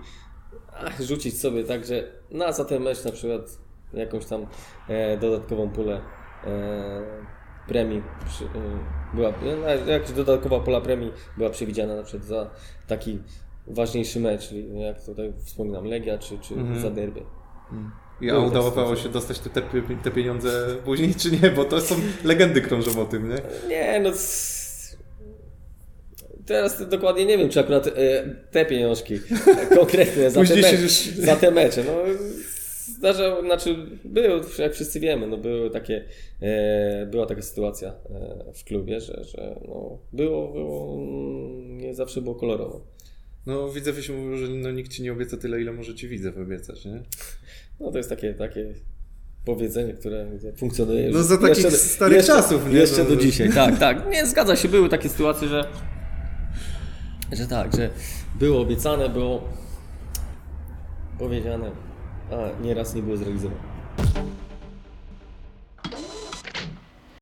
ach, 0.74 1.02
rzucić 1.02 1.40
sobie 1.40 1.64
tak, 1.64 1.86
że 1.86 2.12
na 2.32 2.52
za 2.52 2.66
ten 2.66 2.84
mecz 2.84 3.04
na 3.04 3.12
przykład 3.12 3.58
jakąś 3.94 4.26
tam 4.26 4.48
e, 4.88 5.18
dodatkową 5.18 5.70
pulę 5.70 6.02
e, 6.44 7.37
premii 7.68 8.02
przy, 8.28 8.44
y, 8.44 8.48
była, 9.14 9.34
no, 9.62 9.92
jakaś 9.92 10.12
dodatkowa 10.12 10.60
pola 10.60 10.82
premii 10.82 11.12
była 11.38 11.50
przewidziana 11.50 11.96
na 11.96 12.04
przykład 12.04 12.26
za 12.26 12.50
taki 12.88 13.20
ważniejszy 13.68 14.20
mecz, 14.20 14.48
czyli 14.48 14.80
jak 14.80 15.06
tutaj 15.06 15.34
wspominam 15.46 15.86
Legia 15.86 16.18
czy, 16.18 16.40
czy 16.40 16.54
mm. 16.54 16.82
za 16.82 16.90
derby. 16.90 17.22
Mm. 17.72 17.92
I 18.22 18.30
a 18.30 18.40
udawało 18.40 18.96
się 18.96 19.10
dostać 19.10 19.40
te, 19.40 19.62
te 20.04 20.12
pieniądze 20.12 20.76
później, 20.86 21.16
czy 21.16 21.32
nie? 21.32 21.50
Bo 21.50 21.66
to 21.66 21.82
są 21.82 21.96
legendy 22.24 22.62
krążą 22.62 23.02
o 23.02 23.06
tym, 23.06 23.30
nie? 23.30 23.36
Nie, 23.70 24.00
no 24.00 24.12
teraz 26.48 26.90
dokładnie 26.90 27.26
nie 27.26 27.38
wiem, 27.38 27.50
czy 27.50 27.60
akurat 27.60 27.88
e, 27.88 27.92
te 28.52 28.66
pieniążki 28.66 29.20
konkretnie 29.80 30.32
za, 30.32 30.44
te, 30.46 30.56
mecze, 30.56 30.78
za 31.18 31.36
te 31.36 31.52
mecze. 31.52 31.84
No, 31.84 31.92
zdarzał, 32.88 33.46
znaczy 33.46 33.76
były, 34.06 34.42
jak 34.60 34.74
wszyscy 34.74 35.00
wiemy, 35.00 35.28
no 35.28 35.38
były 35.38 35.70
takie, 35.70 36.06
e, 36.42 37.06
była 37.06 37.26
taka 37.26 37.42
sytuacja 37.42 37.90
e, 37.90 38.54
w 38.54 38.64
klubie, 38.64 39.02
że, 39.02 39.24
że 39.24 39.60
no, 39.68 40.00
było, 40.14 40.48
było, 40.48 40.98
nie 41.68 41.96
zawsze 41.96 42.22
było 42.22 42.36
kolorowo. 42.36 42.88
No 43.46 43.70
widzę, 43.70 44.04
się 44.04 44.14
mówił, 44.14 44.38
że 44.38 44.48
no, 44.48 44.72
nikt 44.72 44.92
ci 44.92 45.04
nie 45.04 45.14
obieca 45.14 45.38
tyle, 45.38 45.62
ile 45.62 45.74
może 45.74 45.96
ci 45.96 46.08
widzę 46.08 46.34
obiecać, 46.42 46.86
nie? 46.86 47.04
No 47.80 47.92
to 47.92 47.98
jest 47.98 48.10
takie, 48.10 48.34
takie 48.34 48.74
powiedzenie, 49.46 49.94
które 49.94 50.28
funkcjonuje. 50.58 51.10
No 51.10 51.24
za 51.24 51.38
takich 51.38 51.64
jeszcze, 51.64 51.72
starych 51.78 52.18
jeszcze, 52.18 52.34
czasów, 52.34 52.72
nie? 52.72 52.80
Jeszcze 52.80 53.04
no, 53.04 53.10
do 53.10 53.16
dzisiaj, 53.16 53.50
tak, 53.54 53.80
tak. 53.80 54.12
Nie, 54.12 54.26
zgadza 54.26 54.56
się, 54.56 54.68
były 54.68 54.90
takie 54.90 55.10
sytuacje, 55.10 55.48
że, 55.48 55.68
że 57.32 57.48
tak, 57.48 57.76
że 57.76 57.90
było 58.40 58.62
obiecane, 58.62 59.10
było 59.10 59.50
powiedziane, 61.20 61.72
a 62.32 62.64
nieraz 62.64 62.96
nie 62.96 63.02
było 63.02 63.18
zrealizowane. 63.18 63.62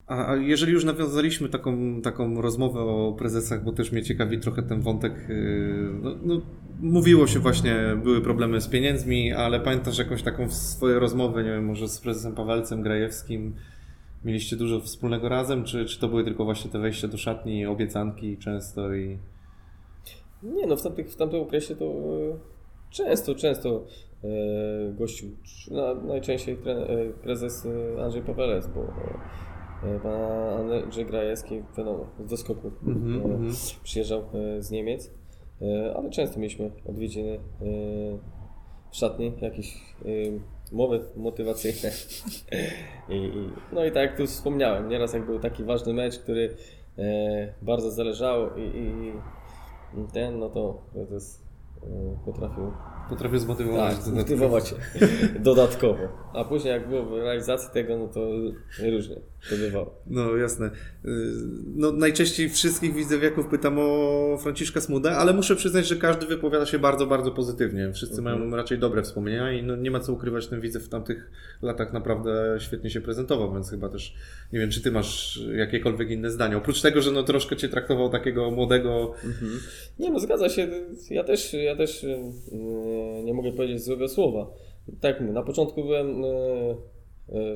A 0.08 0.36
jeżeli 0.36 0.74
już 0.74 0.84
nawiązaliśmy 0.84 1.50
taką, 1.50 2.02
taką 2.02 2.42
rozmowę 2.42 2.80
o 2.80 3.16
prezesach, 3.18 3.64
bo 3.64 3.72
też 3.72 3.92
mnie 3.92 4.04
ciekawi 4.04 4.40
trochę 4.40 4.64
ten 4.64 4.82
wątek, 4.82 5.14
yy, 5.30 5.90
no, 6.02 6.16
no, 6.24 6.42
mówiło 6.80 7.28
się 7.28 7.40
właśnie, 7.40 7.76
były 8.04 8.22
problemy 8.22 8.62
z 8.62 8.68
pieniędzmi, 8.68 9.34
ale 9.34 9.60
pamiętasz 9.60 9.98
jakąś 9.98 10.24
taką 10.24 10.50
swoją 10.50 11.00
rozmowę, 11.00 11.44
nie 11.44 11.50
wiem, 11.50 11.66
może 11.66 11.88
z 11.88 12.00
prezesem 12.02 12.36
Pawelcem 12.36 12.82
Grajewskim, 12.82 13.56
mieliście 14.26 14.56
dużo 14.56 14.80
wspólnego 14.80 15.30
razem, 15.30 15.64
czy, 15.64 15.86
czy 15.86 16.00
to 16.00 16.08
były 16.08 16.24
tylko 16.24 16.46
właśnie 16.46 16.72
te 16.72 16.80
wejścia 16.80 17.08
do 17.08 17.18
szatni, 17.18 17.66
obiecanki 17.66 18.38
często 18.38 18.94
i... 18.94 19.18
Nie 20.44 20.68
no, 20.68 20.76
w, 20.76 20.82
tamtych, 20.82 21.10
w 21.10 21.16
tamtym 21.16 21.42
okresie 21.42 21.76
to 21.76 21.86
e, 21.86 22.38
często, 22.90 23.36
często 23.36 23.86
E, 24.26 24.94
gościu, 24.94 25.26
najczęściej 26.04 26.58
e, 26.66 27.14
prezes 27.24 27.66
e, 27.66 28.04
Andrzej 28.04 28.22
Pawelec, 28.22 28.68
bo 28.68 28.82
pan 30.04 30.72
Andrzej 30.84 31.06
Grajewski 31.06 31.64
wiadomo, 31.78 32.08
z 32.26 32.30
doskoku 32.30 32.72
mm 32.84 33.22
-hmm. 33.22 33.80
przyjeżdżał 33.84 34.24
z 34.60 34.72
Niemiec, 34.72 35.12
ale 35.96 36.10
często 36.10 36.40
mieliśmy 36.40 36.72
odwiedziny 36.86 37.40
w 38.92 38.96
szatni, 38.96 39.34
jakieś 39.42 39.96
mowy 40.72 41.00
motywacyjne. 41.16 41.92
I, 43.10 43.16
i, 43.16 43.50
no 43.74 43.86
i 43.86 43.92
tak 43.92 44.10
jak 44.10 44.18
tu 44.18 44.28
wspomniałem, 44.28 44.90
nieraz 44.90 45.14
jak 45.14 45.26
był 45.26 45.40
taki 45.40 45.64
ważny 45.64 45.94
mecz, 45.94 46.20
który 46.20 46.56
bardzo 47.62 47.92
zależało 47.92 48.50
i, 48.56 48.62
i 48.62 49.14
ten, 50.14 50.40
no 50.40 50.50
to, 50.50 50.82
jest, 51.12 51.46
potrafił 52.26 52.72
Potrafię 53.10 53.40
zmotywować. 53.40 53.96
Tak, 53.96 54.04
zmotywować 54.04 54.76
dodatkowo. 55.40 56.08
A 56.34 56.44
później 56.44 56.74
jak 56.74 56.90
było 56.90 57.06
w 57.06 57.14
realizacji 57.14 57.70
tego, 57.74 57.98
no 57.98 58.08
to 58.08 58.20
różnie 58.92 59.16
to 59.50 59.56
bywało. 59.56 60.04
No 60.08 60.36
jasne. 60.36 60.66
Y, 60.66 61.10
no, 61.76 61.92
najczęściej 61.92 62.50
wszystkich 62.50 62.94
widzowiaków 62.94 63.48
pytam 63.48 63.76
o 63.80 64.38
Franciszka 64.44 64.82
Smuda, 64.82 65.12
ale 65.12 65.34
muszę 65.34 65.56
przyznać, 65.56 65.88
że 65.88 65.96
każdy 65.96 66.26
wypowiada 66.26 66.66
się 66.66 66.80
bardzo, 66.80 67.08
bardzo 67.08 67.32
pozytywnie. 67.32 67.92
Wszyscy 67.94 68.18
mhm. 68.18 68.40
mają 68.40 68.56
raczej 68.56 68.80
dobre 68.80 69.04
wspomnienia 69.04 69.52
i 69.52 69.64
no, 69.64 69.76
nie 69.76 69.92
ma 69.92 70.00
co 70.00 70.14
ukrywać, 70.14 70.48
ten 70.48 70.62
widzew 70.62 70.84
w 70.84 70.90
tamtych 70.90 71.32
latach 71.62 71.94
naprawdę 71.94 72.58
świetnie 72.60 72.90
się 72.90 73.02
prezentował, 73.02 73.54
więc 73.54 73.70
chyba 73.70 73.90
też 73.90 74.16
nie 74.54 74.60
wiem, 74.60 74.70
czy 74.70 74.82
ty 74.82 74.92
masz 74.92 75.40
jakiekolwiek 75.56 76.10
inne 76.10 76.32
zdanie. 76.32 76.58
Oprócz 76.58 76.82
tego, 76.82 77.02
że 77.02 77.12
no 77.12 77.24
troszkę 77.24 77.56
cię 77.56 77.70
traktował 77.70 78.10
takiego 78.10 78.52
młodego. 78.52 79.14
Mhm. 79.26 79.52
Nie 80.00 80.10
no, 80.10 80.20
zgadza 80.20 80.50
się. 80.50 80.68
Ja 81.10 81.24
też, 81.24 81.54
ja 81.54 81.76
też 81.76 82.04
y, 82.04 82.18
nie 83.24 83.34
mogę 83.34 83.52
powiedzieć 83.52 83.84
złego 83.84 84.08
słowa. 84.08 84.48
Tak, 85.02 85.22
na 85.22 85.44
początku 85.44 85.84
byłem 85.84 86.24
y, 86.24 86.76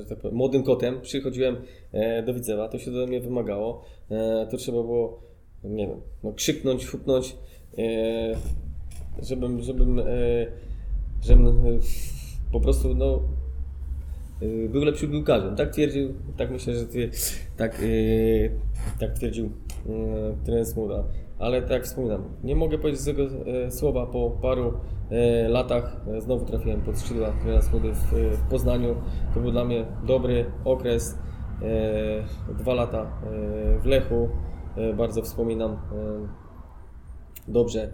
tak 0.08 0.18
powiem, 0.18 0.36
młodym 0.36 0.62
kotem, 0.62 1.00
przychodziłem 1.00 1.56
e, 1.92 2.22
do 2.22 2.34
Widzewa, 2.34 2.68
to 2.68 2.78
się 2.78 2.90
do 2.90 3.06
mnie 3.06 3.20
wymagało, 3.20 3.84
e, 4.10 4.46
to 4.50 4.56
trzeba 4.56 4.82
było, 4.82 5.20
nie 5.64 5.86
wiem, 5.86 6.00
no, 6.24 6.32
krzyknąć, 6.32 6.86
hupnąć, 6.86 7.36
żebym, 9.22 9.62
żebym, 9.62 10.00
żebym 11.22 11.62
po 12.52 12.60
prostu, 12.60 12.94
no, 12.94 13.22
był 14.68 14.84
lepszym 14.84 15.10
piłkarzem. 15.10 15.56
Tak 15.56 15.72
twierdził, 15.72 16.14
tak 16.36 16.50
myślę, 16.50 16.74
że 16.74 16.86
ty, 16.86 17.10
tak, 17.56 17.82
tak 19.00 19.12
twierdził 19.12 19.50
trener 20.44 20.66
Smuda 20.66 21.04
ale 21.40 21.62
tak 21.62 21.70
jak 21.70 21.84
wspominam, 21.84 22.24
nie 22.44 22.56
mogę 22.56 22.78
powiedzieć 22.78 23.00
złego 23.02 23.22
e, 23.22 23.70
słowa 23.70 24.06
po 24.06 24.30
paru 24.30 24.72
e, 25.10 25.48
latach. 25.48 25.96
E, 26.06 26.20
znowu 26.20 26.44
trafiłem 26.44 26.80
pod 26.82 26.98
skrzydła 26.98 27.30
trenera 27.30 27.62
Schody 27.62 27.92
w, 27.92 28.12
w 28.12 28.48
Poznaniu. 28.50 28.94
To 29.34 29.40
był 29.40 29.50
dla 29.50 29.64
mnie 29.64 29.86
dobry 30.06 30.44
okres. 30.64 31.18
Dwa 32.58 32.74
lata 32.74 33.06
w 33.82 33.86
Lechu. 33.86 34.28
Bardzo 34.96 35.22
wspominam 35.22 35.76
dobrze 37.48 37.92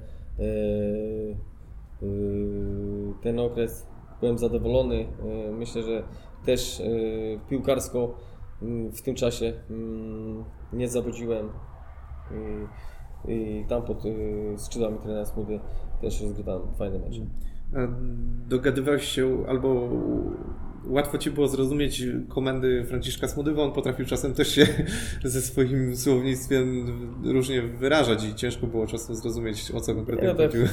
ten 3.23 3.41
okres. 3.41 3.87
Byłem 4.21 4.39
zadowolony. 4.39 5.07
Myślę, 5.53 5.83
że 5.83 6.03
też 6.45 6.83
piłkarsko 7.49 8.15
w 8.93 9.03
tym 9.03 9.15
czasie 9.15 9.53
nie 10.73 10.89
zawodziłem 10.89 11.49
i, 13.29 13.65
tam 13.69 13.83
pod 13.83 14.05
y, 14.05 14.55
skrzydłami 14.57 14.99
trenera 14.99 15.25
Smudy 15.25 15.61
też 16.01 16.21
rozgrywałem 16.21 16.63
fajne 16.79 16.99
mecze. 16.99 17.21
Dogadywałeś 18.49 19.05
się 19.05 19.45
albo 19.49 19.89
łatwo 20.87 21.19
Ci 21.19 21.31
było 21.31 21.49
zrozumieć 21.49 22.03
komendy 22.29 22.85
Franciszka 22.85 23.29
Smudy, 23.29 23.53
bo 23.53 23.65
on 23.65 23.73
potrafił 23.73 24.07
czasem 24.07 24.35
też 24.35 24.49
się 24.49 24.67
ze 25.25 25.43
swoim 25.43 25.97
słownictwem 25.97 26.87
różnie 27.25 27.63
wyrażać 27.63 28.25
i 28.25 28.35
ciężko 28.35 28.67
było 28.67 28.87
czasem 28.87 29.17
zrozumieć 29.17 29.71
o 29.71 29.81
co 29.81 29.95
konkretnie 29.95 30.35
tak- 30.35 30.47
chodziło. 30.47 30.65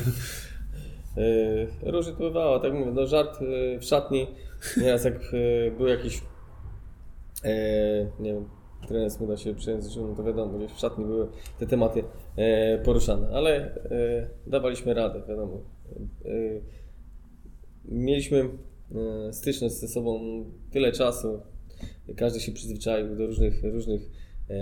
Yy, 1.18 1.68
Różnie 1.92 2.13
to 2.13 2.20
bywało, 2.20 2.60
tak 2.60 2.74
mówię, 2.74 2.92
no 2.96 3.08
żart 3.08 3.42
yy, 3.42 3.80
w 3.80 3.84
szatni, 3.84 4.28
nieraz 4.78 5.06
jak 5.06 5.34
yy, 5.34 5.74
był 5.78 5.88
jakiś, 5.88 6.22
nie 8.20 8.34
wiem, 8.34 8.46
trener 8.88 9.12
Smuda 9.12 9.38
się 9.38 9.56
przejęzyczył, 9.56 10.08
no 10.08 10.15
to 10.15 10.24
wiadomo, 10.24 10.58
gdzieś 10.58 10.72
w 10.72 10.80
szatni 10.80 11.06
były 11.06 11.28
te 11.60 11.67
tematy 11.67 12.04
yy, 12.38 12.46
poruszane, 12.86 13.30
ale 13.34 13.80
yy, 13.91 14.52
dawaliśmy 14.52 14.93
radę, 14.93 15.22
wiadomo. 15.28 15.62
Yy, 16.26 16.62
Mieliśmy 17.86 18.38
yy, 18.38 19.34
styczność 19.34 19.76
ze 19.76 19.88
sobą 19.88 20.19
tyle 20.72 20.91
czasu, 20.91 21.41
każdy 22.17 22.39
się 22.39 22.52
przyzwyczaił 22.52 23.15
do 23.15 23.28
różnych, 23.28 23.63
różnych 23.63 24.02
yy, 24.50 24.56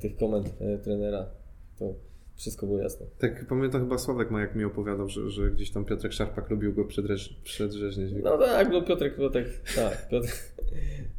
tych 0.00 0.16
komend 0.16 0.60
yy, 0.60 0.78
trenera, 0.78 1.30
to 1.78 1.94
wszystko 2.38 2.66
było 2.66 2.78
jasne. 2.78 3.06
Tak 3.18 3.46
pamiętam 3.46 3.80
chyba 3.80 3.98
Sławek 3.98 4.30
Majak 4.30 4.56
mi 4.56 4.64
opowiadał, 4.64 5.08
że, 5.08 5.30
że 5.30 5.50
gdzieś 5.50 5.70
tam 5.70 5.84
Piotrek 5.84 6.12
Szarpak 6.12 6.50
lubił 6.50 6.74
go 6.74 6.84
przedreż, 6.84 7.40
przedrzeźnieć. 7.44 8.12
No 8.22 8.38
tak, 8.38 8.72
no 8.72 8.82
Piotrek, 8.82 9.16
Piotrek, 9.16 9.46
tak, 9.76 10.08
Piotr 10.08 10.28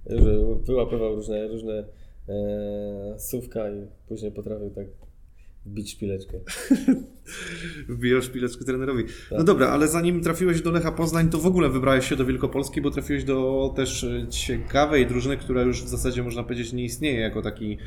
wyłapywał 0.67 1.15
różne, 1.15 1.48
różne 1.48 1.74
e, 1.74 1.86
słówka 3.18 3.70
i 3.70 3.88
później 4.08 4.32
potrafił 4.32 4.70
tak 4.70 4.88
wbić 5.65 5.92
szpileczkę. 5.92 6.38
Wbijał 7.89 8.22
szpileczkę 8.22 8.65
trenerowi. 8.65 9.04
No 9.32 9.44
dobra, 9.44 9.68
ale 9.68 9.88
zanim 9.88 10.22
trafiłeś 10.22 10.62
do 10.62 10.72
Lecha 10.72 10.92
Poznań, 10.92 11.30
to 11.30 11.38
w 11.38 11.46
ogóle 11.46 11.70
wybrałeś 11.70 12.10
się 12.10 12.15
do 12.15 12.26
Wielkopolski, 12.26 12.82
bo 12.82 12.92
trafiłeś 12.92 13.24
do 13.24 13.70
też 13.76 14.04
e, 14.04 14.28
ciekawej 14.30 15.08
drużyny, 15.08 15.38
która 15.38 15.62
już 15.62 15.84
w 15.84 15.88
zasadzie 15.88 16.24
można 16.24 16.44
powiedzieć 16.44 16.74
nie 16.74 16.84
istnieje 16.84 17.20
jako 17.20 17.42
taki 17.42 17.78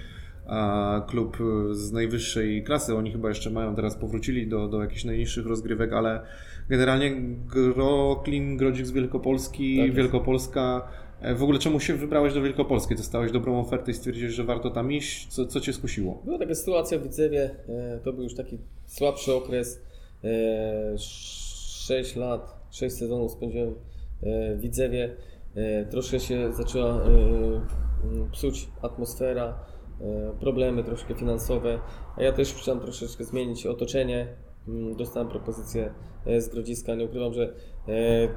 a, 0.47 1.05
klub 1.09 1.39
e, 1.41 1.75
z 1.75 1.93
najwyższej 1.93 2.65
klasy. 2.65 2.95
Oni 2.95 3.13
chyba 3.13 3.29
jeszcze 3.29 3.51
mają, 3.51 3.75
teraz 3.75 3.97
powrócili 3.97 4.47
do, 4.47 4.69
do 4.69 4.83
jakichś 4.83 5.05
najniższych 5.05 5.47
rozgrywek, 5.47 5.93
ale 5.93 6.23
generalnie 6.69 7.17
Groklin, 7.47 8.57
Grodzik 8.57 8.87
z 8.87 8.91
Wielkopolski, 8.91 9.79
Tak. 9.79 9.95
Wielkopolska. 9.95 10.89
E, 11.23 11.35
W 11.35 11.43
ogóle 11.43 11.59
czemu 11.59 11.81
się 11.81 11.95
wybrałeś 11.95 12.35
do 12.35 12.43
Wielkopolski? 12.43 12.95
Dostałeś 12.95 13.33
dobrą 13.33 13.61
ofertę 13.61 13.91
i 13.91 13.95
stwierdziłeś, 13.95 14.33
że 14.33 14.45
warto 14.45 14.71
tam 14.71 14.93
iść? 14.93 15.27
Co, 15.27 15.47
co 15.47 15.61
cię 15.61 15.73
skusiło? 15.73 16.23
Była 16.25 16.39
taka 16.39 16.55
sytuacja 16.55 16.99
w 16.99 17.03
Widzewie, 17.03 17.51
e, 17.69 18.01
to 18.05 18.13
był 18.13 18.23
już 18.23 18.35
taki 18.35 18.59
słabszy 18.87 19.35
okres, 19.35 19.81
e, 20.25 20.99
6 20.99 22.17
lat, 22.17 22.67
6 22.71 22.97
sezonów 22.97 23.33
spędziłem 23.33 23.75
e, 24.23 24.57
w 24.57 24.61
Widzewie, 24.61 25.17
e, 25.55 25.87
troszkę 25.87 26.21
się 26.21 26.53
zaczęła 26.53 26.91
e, 26.95 27.11
psuć 28.33 28.69
atmosfera, 28.83 29.59
e, 30.01 30.33
problemy 30.41 30.85
troszkę 30.85 31.15
finansowe, 31.15 31.79
a 32.17 32.23
ja 32.23 32.33
też 32.33 32.55
chciałem 32.55 32.81
troszeczkę 32.81 33.25
zmienić 33.25 33.67
otoczenie, 33.67 34.27
Mm, 34.69 34.97
dostałem 34.97 35.29
propozycję 35.29 35.95
e, 36.27 36.41
z 36.41 36.49
Grodziska, 36.49 36.95
nie 36.95 37.05
ukrywam, 37.05 37.33
że 37.33 37.43
e, 37.89 38.29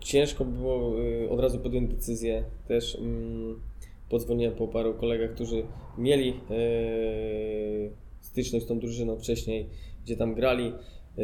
ciężko 0.00 0.44
było 0.44 1.00
y, 1.00 1.30
od 1.30 1.40
razu 1.40 1.58
podjąć 1.58 1.90
decyzję. 1.90 2.44
Też 2.68 2.96
mm, 2.96 3.60
podzwoniłem 4.08 4.54
po 4.54 4.68
paru 4.68 4.94
kolegach, 4.94 5.34
którzy 5.34 5.64
mieli 5.98 6.30
y, 6.30 7.90
styczność 8.20 8.64
z 8.64 8.68
tą 8.68 8.78
drużyną 8.78 9.16
wcześniej, 9.16 9.66
gdzie 10.04 10.16
tam 10.16 10.34
grali 10.34 10.72
y, 11.18 11.22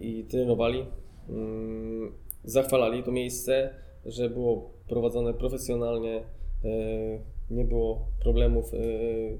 i 0.00 0.24
trenowali. 0.24 0.86
Mm, 1.28 2.12
Zachwalali 2.44 3.02
to 3.02 3.12
miejsce, 3.12 3.74
że 4.06 4.30
było 4.30 4.70
prowadzone 4.88 5.34
profesjonalnie, 5.34 6.22
y, 6.64 7.20
nie 7.50 7.64
było 7.64 8.06
problemów 8.22 8.74
y, 8.74 9.38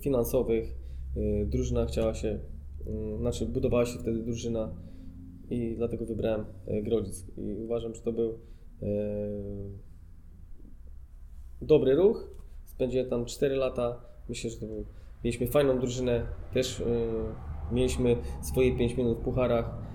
finansowych. 0.00 0.74
Drużyna 1.46 1.86
chciała 1.86 2.14
się, 2.14 2.38
znaczy 3.18 3.46
budowała 3.46 3.86
się 3.86 3.98
wtedy 3.98 4.18
drużyna 4.22 4.74
i 5.50 5.74
dlatego 5.76 6.06
wybrałem 6.06 6.44
e, 6.66 6.82
Grodzisk 6.82 7.26
i 7.38 7.54
uważam, 7.64 7.94
że 7.94 8.00
to 8.00 8.12
był 8.12 8.38
e, 8.82 8.86
dobry 11.62 11.94
ruch. 11.94 12.30
Spędziłem 12.64 13.10
tam 13.10 13.24
4 13.24 13.56
lata. 13.56 14.00
Myślę, 14.28 14.50
że 14.50 14.56
to 14.56 14.66
był, 14.66 14.84
mieliśmy 15.24 15.46
fajną 15.46 15.78
drużynę, 15.78 16.26
też 16.52 16.80
e, 16.80 16.84
mieliśmy 17.72 18.16
swoje 18.42 18.76
5 18.76 18.96
minut 18.96 19.18
w 19.18 19.20
pucharach. 19.20 19.88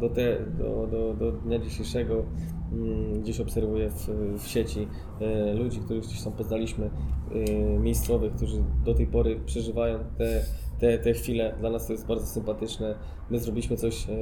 Do, 0.00 0.08
te, 0.08 0.46
do, 0.58 0.86
do, 0.86 1.14
do 1.14 1.32
dnia 1.32 1.58
dzisiejszego 1.58 2.24
mm, 2.72 3.20
gdzieś 3.22 3.40
obserwuję 3.40 3.90
w, 3.90 4.08
w 4.38 4.46
sieci 4.46 4.88
e, 5.20 5.54
ludzi, 5.54 5.80
których 5.80 6.02
gdzieś 6.02 6.22
tam 6.22 6.32
poznaliśmy, 6.32 6.90
e, 7.30 7.78
miejscowych, 7.78 8.34
którzy 8.34 8.64
do 8.84 8.94
tej 8.94 9.06
pory 9.06 9.40
przeżywają 9.46 9.98
te, 10.18 10.42
te, 10.80 10.98
te 10.98 11.12
chwile. 11.12 11.54
Dla 11.60 11.70
nas 11.70 11.86
to 11.86 11.92
jest 11.92 12.06
bardzo 12.06 12.26
sympatyczne. 12.26 12.94
My 13.30 13.38
zrobiliśmy 13.38 13.76
coś 13.76 14.08
e, 14.08 14.12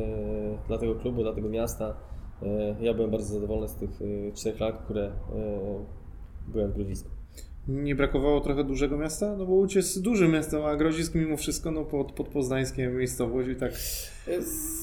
dla 0.69 0.79
tego 0.79 0.95
klubu, 0.95 1.23
dla 1.23 1.33
tego 1.33 1.49
miasta. 1.49 1.97
E, 2.43 2.77
ja 2.81 2.95
byłem 2.95 3.11
bardzo 3.11 3.35
zadowolony 3.35 3.69
z 3.69 3.75
tych 3.75 3.91
e, 3.91 4.33
czterech 4.33 4.61
lat, 4.61 4.83
które 4.85 5.13
byłem 6.49 6.71
w 6.71 6.75
Grodzisku. 6.75 7.11
Nie 7.69 7.95
brakowało 7.95 8.41
trochę 8.41 8.65
dużego 8.65 8.97
miasta? 8.99 9.37
No 9.37 9.47
bo 9.47 9.53
Łódź 9.53 9.75
jest 9.75 10.03
dużym 10.03 10.33
miastem, 10.33 10.65
a 10.65 10.77
Grodzisk 10.77 11.15
mimo 11.15 11.37
wszystko 11.37 11.71
no, 11.71 11.85
pod, 11.85 12.13
pod 12.13 12.29
poznańskie 12.29 12.89
miejscowość 12.89 13.49
i 13.49 13.57
tak... 13.57 13.73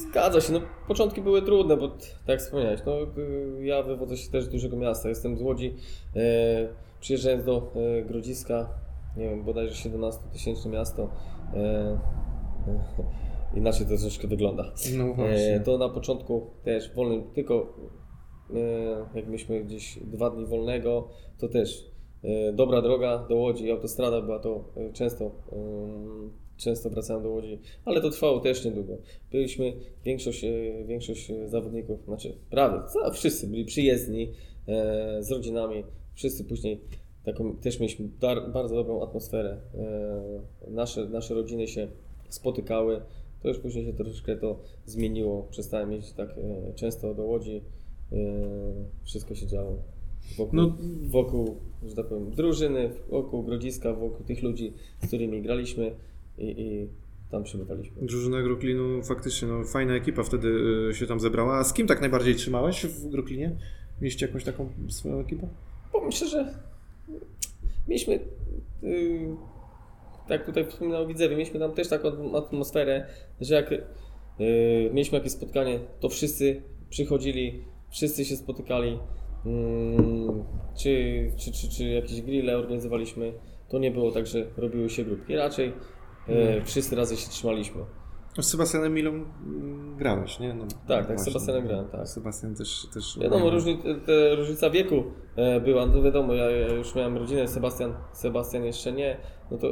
Zgadza 0.10 0.41
się, 0.41 0.53
no 0.53 0.62
początki 0.88 1.21
były 1.21 1.41
trudne, 1.41 1.77
bo 1.77 1.88
tak 1.88 1.99
jak 2.27 2.39
wspomniałeś, 2.39 2.82
no 2.86 2.93
ja 3.62 3.84
wywodzę 3.84 4.17
się 4.17 4.32
też 4.32 4.43
z 4.43 4.49
dużego 4.49 4.77
miasta, 4.77 5.10
jestem 5.10 5.38
z 5.38 5.41
Łodzi, 5.41 5.75
przyjeżdżając 6.99 7.45
do 7.45 7.73
Grodziska, 8.08 8.69
nie 9.17 9.30
wiem, 9.30 9.43
bodajże 9.43 9.75
17 9.75 10.21
tysięczne 10.34 10.71
miasto, 10.71 11.10
inaczej 13.55 13.86
to 13.86 13.89
troszeczkę 13.97 14.27
wygląda. 14.27 14.73
No 14.97 15.03
E, 15.03 15.13
właśnie. 15.13 15.62
to 15.65 15.77
na 15.77 15.89
początku 15.89 16.47
też 16.63 16.93
wolnym, 16.95 17.23
tylko 17.33 17.77
e, 18.53 19.15
jak 19.15 19.25
mieliśmy 19.25 19.63
gdzieś 19.63 19.99
dwa 20.01 20.29
dni 20.29 20.45
wolnego, 20.45 21.07
to 21.38 21.47
też 21.47 21.91
e, 22.23 22.53
dobra 22.53 22.81
droga 22.81 23.25
do 23.29 23.36
Łodzi, 23.36 23.71
autostrada 23.71 24.21
była 24.21 24.39
to 24.39 24.63
e, 24.77 24.93
często, 24.93 25.31
często 26.57 26.89
wracałem 26.89 27.23
do 27.23 27.29
Łodzi, 27.29 27.60
ale 27.86 28.01
to 28.01 28.10
trwało 28.10 28.39
też 28.39 28.65
niedługo. 28.65 28.97
Byliśmy, 29.31 29.73
większość, 30.05 30.43
e, 30.43 30.83
większość 30.86 31.31
e, 31.31 31.49
zawodników, 31.49 31.99
znaczy 32.05 32.38
prawie, 32.49 32.79
wszyscy 33.13 33.47
byli 33.47 33.65
przyjezdni 33.65 34.31
e, 34.67 35.17
z 35.23 35.31
rodzinami, 35.31 35.83
wszyscy 36.15 36.43
później 36.43 36.81
taką, 37.27 37.55
też 37.55 37.79
mieliśmy 37.79 38.07
dar, 38.21 38.51
bardzo 38.51 38.75
dobrą 38.75 39.03
atmosferę. 39.03 39.57
E, 39.75 40.71
nasze, 40.71 41.05
nasze 41.05 41.33
rodziny 41.33 41.67
się 41.67 41.87
spotykały. 42.29 43.01
To 43.41 43.47
już 43.47 43.59
później 43.59 43.85
się 43.85 43.93
troszeczkę 43.93 44.35
to 44.35 44.59
zmieniło. 44.85 45.47
Przestałem 45.51 45.91
jeździć 45.91 46.13
tak 46.13 46.29
e, 46.29 46.73
często 46.73 47.13
do 47.13 47.23
Łodzi. 47.23 47.61
E, 48.11 48.17
wszystko 49.03 49.35
się 49.35 49.47
działo 49.47 49.77
wokół, 50.37 50.55
No- 50.55 50.77
wokół, 51.07 51.55
że 51.87 51.95
tak 51.95 52.05
powiem, 52.05 52.31
drużyny, 52.31 52.89
wokół 53.09 53.43
Grodziska, 53.43 53.93
wokół 53.93 54.25
tych 54.25 54.43
ludzi, 54.43 54.73
z 55.03 55.07
którymi 55.07 55.41
graliśmy 55.41 55.95
i, 56.37 56.45
i 56.61 56.87
tam 57.31 57.43
przybywaliśmy. 57.43 58.01
Drużyna 58.01 58.41
Groklinu 58.41 59.03
faktycznie 59.03 59.47
no, 59.47 59.63
fajna 59.63 59.95
ekipa 59.95 60.23
wtedy 60.23 60.49
się 60.93 61.07
tam 61.07 61.19
zebrała. 61.19 61.57
A 61.57 61.63
z 61.63 61.73
kim 61.73 61.87
tak 61.87 62.01
najbardziej 62.01 62.35
trzymałeś 62.35 62.85
w 62.85 63.09
Groklinie? 63.09 63.55
Mieliście 64.01 64.25
jakąś 64.25 64.43
taką 64.43 64.69
swoją 64.89 65.19
ekipę? 65.19 65.47
Powiem 65.91 66.11
szczerze, 66.11 66.53
mieliśmy, 67.88 68.19
yy, 68.82 69.36
tak 70.28 70.45
tutaj 70.45 70.65
wspominał 70.65 71.08
Widzewie, 71.08 71.36
mieliśmy 71.36 71.60
tam 71.60 71.71
też 71.71 71.89
taką 71.89 72.38
atmosferę, 72.38 73.08
że 73.41 73.56
jak 73.56 73.71
yy, 73.71 73.80
mieliśmy 74.93 75.17
jakieś 75.17 75.32
spotkanie, 75.32 75.80
to 76.00 76.10
wszyscy 76.10 76.62
przychodzili, 76.89 77.63
wszyscy 77.89 78.26
się 78.26 78.36
spotykali, 78.36 79.00
mm, 79.45 80.43
czy, 80.78 81.32
czy, 81.38 81.52
czy, 81.52 81.69
czy 81.69 81.84
jakieś 81.84 82.21
grille 82.21 82.58
organizowaliśmy, 82.58 83.34
to 83.69 83.80
nie 83.80 83.91
było 83.91 84.12
tak, 84.12 84.28
że 84.28 84.45
robiły 84.58 84.89
się 84.89 85.04
grupki, 85.04 85.36
raczej 85.36 85.73
yy, 86.28 86.62
wszyscy 86.65 86.95
razem 86.95 87.17
się 87.17 87.30
trzymaliśmy. 87.30 87.82
Z 88.41 88.50
Sebastianem 88.50 88.93
Milą 88.93 89.12
mm, 89.12 89.95
grałeś, 89.97 90.39
nie? 90.39 90.54
No, 90.54 90.65
tak, 90.88 91.04
z 91.04 91.08
właśnie. 91.08 91.26
Sebastianem 91.26 91.67
grałem, 91.67 91.88
tak. 91.88 92.08
Sebastian 92.08 92.56
też... 92.56 92.88
też 92.93 93.19
Wiadomo, 93.19 93.50
różni, 93.50 93.78
te, 94.06 94.36
różnica 94.36 94.69
wieku 94.69 95.04
e, 95.36 95.62
była, 95.62 95.86
no 95.86 96.02
wiadomo, 96.02 96.34
ja, 96.34 96.50
już 96.73 96.95
miałem 96.95 97.17
rodzinę, 97.17 97.47
Sebastian, 97.47 97.93
Sebastian 98.13 98.63
jeszcze 98.63 98.91
nie, 98.91 99.17
no 99.52 99.58
to... 99.58 99.67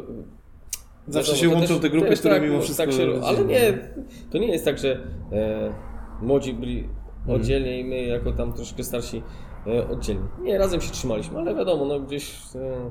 Zawsze 1.07 1.31
wiadomo, 1.31 1.49
się 1.51 1.59
łączą 1.59 1.73
też- 1.73 1.81
te 1.81 1.89
grupy, 1.89 2.07
też 2.09 2.19
które 2.19 2.33
tak, 2.33 2.43
mimo 2.43 2.55
no, 2.55 2.61
wszystko... 2.61 2.85
Tak 2.85 2.93
się, 2.93 3.07
ale 3.23 3.45
nie, 3.45 3.89
to 4.31 4.37
nie 4.37 4.47
jest 4.47 4.65
tak, 4.65 4.77
że 4.77 4.99
e, 5.31 5.73
młodzi 6.21 6.53
byli 6.53 6.89
Mhm. 7.25 7.41
oddzielnie 7.41 7.79
i 7.79 7.83
my 7.83 8.01
jako 8.01 8.31
tam 8.31 8.53
troszkę 8.53 8.83
starsi 8.83 9.23
e, 9.67 9.87
oddzielnie. 9.89 10.27
Nie, 10.41 10.57
razem 10.57 10.81
się 10.81 10.91
trzymaliśmy, 10.91 11.39
ale 11.39 11.55
wiadomo, 11.55 11.85
no 11.85 11.99
gdzieś 11.99 12.35
e, 12.55 12.89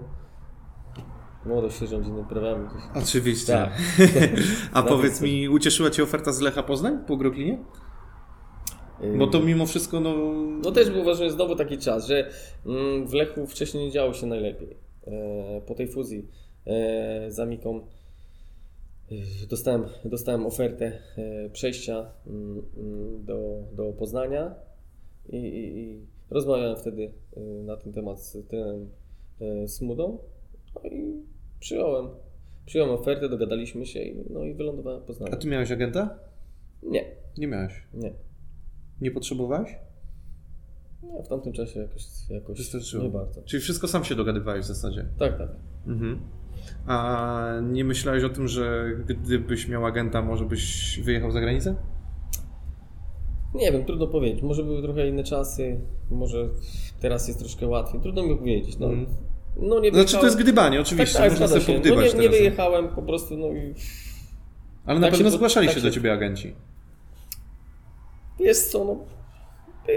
Młodość 1.46 1.78
się 1.78 1.86
rządzi 1.86 2.10
prawami. 2.28 2.68
Oczywiście. 2.94 3.52
Tak. 3.52 3.72
A 4.72 4.82
powiedz 4.82 5.20
mi, 5.20 5.48
ucieszyła 5.48 5.90
Cię 5.90 6.02
oferta 6.02 6.32
z 6.32 6.40
Lecha 6.40 6.62
Poznań 6.62 6.98
po 7.06 7.16
Groklinie? 7.16 7.58
Bo 9.18 9.26
to 9.26 9.40
mimo 9.40 9.66
wszystko, 9.66 10.00
no... 10.00 10.14
No 10.62 10.72
też 10.72 10.90
był 10.90 11.00
uważam, 11.00 11.28
że 11.28 11.34
znowu 11.34 11.56
taki 11.56 11.78
czas, 11.78 12.06
że 12.06 12.30
mm, 12.66 13.06
w 13.06 13.12
Lechu 13.12 13.46
wcześniej 13.46 13.84
nie 13.84 13.90
działo 13.90 14.14
się 14.14 14.26
najlepiej. 14.26 14.76
E, 15.06 15.60
po 15.66 15.74
tej 15.74 15.88
fuzji 15.88 16.28
e, 16.66 17.30
z 17.30 17.38
Amiką 17.38 17.80
e, 19.12 19.46
dostałem, 19.46 19.84
dostałem 20.04 20.46
ofertę 20.46 20.98
przejścia 21.52 22.10
mm, 22.26 22.62
mm, 22.76 23.24
do, 23.24 23.62
do 23.72 23.92
Poznania 23.92 24.54
i, 25.28 25.36
i, 25.36 25.78
i 25.78 26.06
rozmawiałem 26.30 26.76
wtedy 26.76 27.12
na 27.64 27.76
ten 27.76 27.92
temat 27.92 28.20
z 28.20 28.48
trenerem 28.48 28.88
Smudą 29.66 30.18
no 30.74 30.90
i 30.90 31.22
przyjąłem. 31.68 32.08
Przyjąłem 32.66 32.94
ofertę, 32.94 33.28
dogadaliśmy 33.28 33.86
się 33.86 34.00
i, 34.02 34.24
no 34.30 34.44
i 34.44 34.54
wylądowałem 34.54 35.00
w 35.00 35.04
A 35.04 35.06
Poznaniu. 35.06 35.36
Ty 35.36 35.48
miałeś 35.48 35.70
agenta? 35.70 36.18
Nie, 36.82 37.04
Nie 37.38 37.46
miałeś. 37.46 37.72
nie. 37.94 38.12
Nie 39.00 39.10
potrzebowałeś? 39.10 39.70
nie. 41.02 41.22
W 41.22 41.28
tamtym 41.28 41.52
czasie 41.52 41.80
jakoś, 41.80 42.04
jakoś 42.30 42.58
Wystarczyło. 42.58 43.02
nie 43.04 43.10
bardzo. 43.10 43.42
Czyli 43.42 43.60
wszystko 43.60 43.88
sam 43.88 44.04
się 44.04 44.14
dogadywałeś 44.14 44.64
w 44.64 44.68
zasadzie. 44.68 45.06
Tak, 45.18 45.38
tak. 45.38 45.48
Mhm. 45.86 46.20
A 46.86 47.60
nie 47.72 47.84
myślałeś 47.84 48.24
o 48.24 48.28
tym, 48.28 48.48
że 48.48 48.84
gdybyś 49.06 49.68
miał 49.68 49.86
agenta, 49.86 50.22
może 50.22 50.44
byś 50.44 51.00
wyjechał 51.04 51.30
za 51.30 51.40
granicę? 51.40 51.76
Nie 53.54 53.72
wiem, 53.72 53.84
trudno 53.84 54.06
powiedzieć. 54.06 54.42
Może 54.42 54.64
były 54.64 54.82
trochę 54.82 55.08
inne 55.08 55.24
czasy, 55.24 55.80
może 56.10 56.48
teraz 57.00 57.28
jest 57.28 57.40
troszkę 57.40 57.66
łatwiej. 57.66 58.00
Trudno 58.00 58.22
mi 58.22 58.36
powiedzieć. 58.38 58.78
No, 58.78 58.86
Mhm. 58.86 59.16
No 59.56 59.80
nie 59.80 59.90
Znaczy 59.90 60.16
to 60.16 60.24
jest 60.24 60.38
gdybanie, 60.38 60.80
oczywiście, 60.80 61.18
tak, 61.18 61.22
tak, 61.22 61.30
można 61.32 61.48
sobie 61.48 61.60
się. 61.60 61.72
No 61.72 61.78
pogdybać 61.78 62.14
nie, 62.14 62.20
nie 62.20 62.28
wyjechałem 62.28 62.88
po 62.88 63.02
prostu, 63.02 63.36
no 63.36 63.46
i 63.52 63.74
Ale 64.86 65.00
na 65.00 65.06
tak 65.06 65.14
się 65.14 65.18
pewno 65.18 65.30
po- 65.30 65.36
zgłaszali 65.36 65.66
tak 65.66 65.74
się 65.74 65.80
się- 65.80 65.86
do 65.86 65.92
ciebie 65.94 66.12
agenci. 66.12 66.54
jest 68.38 68.70
co, 68.72 68.84
no 68.84 68.96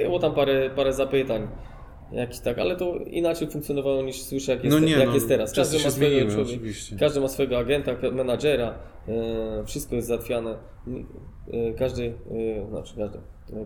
było 0.05 0.19
tam 0.19 0.33
parę, 0.35 0.69
parę 0.75 0.93
zapytań. 0.93 1.47
Jakiś 2.11 2.39
tak, 2.39 2.59
ale 2.59 2.75
to 2.75 2.95
inaczej 2.95 3.47
funkcjonowało 3.47 4.01
niż 4.03 4.21
słyszę 4.21 4.51
jak 4.51 4.63
jest, 4.63 4.77
No 4.79 4.85
nie, 4.85 4.91
jak 4.91 5.07
no, 5.07 5.13
jest 5.13 5.27
teraz. 5.27 5.53
Każdy 5.53 5.79
się 5.79 5.85
ma 5.85 5.91
swojego 5.91 6.31
człowieka, 6.31 6.63
każdy 6.99 7.21
ma 7.21 7.27
swojego 7.27 7.57
agenta, 7.57 7.91
menadżera, 8.11 8.73
e, 9.07 9.63
wszystko 9.65 9.95
jest 9.95 10.07
załatwiane. 10.07 10.57
E, 11.53 11.73
każdy, 11.73 12.13
e, 12.63 12.69
znaczy 12.69 12.93
każdy, 12.97 13.19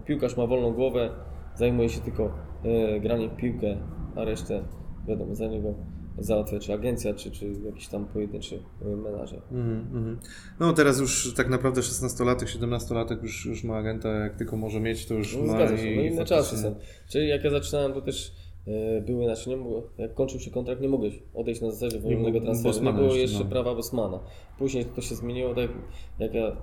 piłkarz 0.06 0.38
ma 0.38 0.47
wolną 0.47 0.73
głowę, 0.73 1.10
zajmuje 1.56 1.89
się 1.89 1.99
tylko 2.01 2.32
e, 2.63 2.99
graniem 2.99 3.30
w 3.30 3.36
piłkę, 3.36 3.77
a 4.15 4.23
resztę 4.23 4.63
wiadomo, 5.07 5.35
za 5.35 5.47
niego 5.47 5.73
załatwia 6.17 6.59
czy 6.59 6.73
agencja, 6.73 7.13
czy, 7.13 7.31
czy 7.31 7.53
jakiś 7.65 7.87
tam 7.87 8.05
pojedynczy 8.05 8.59
e, 8.81 8.95
menadżer. 8.95 9.41
Mhm, 9.51 9.79
mhm. 9.79 10.19
No 10.59 10.73
teraz 10.73 10.99
już 10.99 11.33
tak 11.33 11.49
naprawdę 11.49 11.81
16-latek, 11.81 12.45
17-latek 12.45 13.23
już, 13.23 13.45
już 13.45 13.63
ma 13.63 13.77
agenta, 13.77 14.09
jak 14.09 14.35
tylko 14.35 14.57
może 14.57 14.79
mieć, 14.79 15.05
to 15.05 15.13
już 15.13 15.37
No, 15.37 15.43
ma 15.43 15.53
zgadza 15.53 15.77
się, 15.77 15.83
no 15.83 15.89
i 15.89 15.93
inne 15.93 16.17
faktycznie- 16.17 16.25
czasy 16.25 16.57
są. 16.57 16.75
Czyli 17.09 17.27
jak 17.27 17.43
ja 17.43 17.49
zaczynałem, 17.49 17.93
to 17.93 18.01
też 18.01 18.35
e, 18.67 19.01
były, 19.01 19.25
znaczy 19.25 19.49
nie 19.49 19.57
jak 19.97 20.13
kończył 20.13 20.39
się 20.39 20.51
kontrakt, 20.51 20.81
nie 20.81 20.89
mogłeś 20.89 21.23
odejść 21.33 21.61
na 21.61 21.71
zasadzie 21.71 21.99
wolnego 21.99 22.41
transferu. 22.41 22.73
Nie 22.73 22.79
Bosmana 22.79 22.97
było 22.97 23.15
jeszcze, 23.15 23.43
no. 23.43 23.49
prawa 23.49 23.75
Bosmana. 23.75 24.19
Później 24.57 24.85
to 24.85 25.01
się 25.01 25.15
zmieniło, 25.15 25.55
tak 25.55 25.69
jak 26.19 26.33
ja 26.33 26.47
e, 26.47 26.55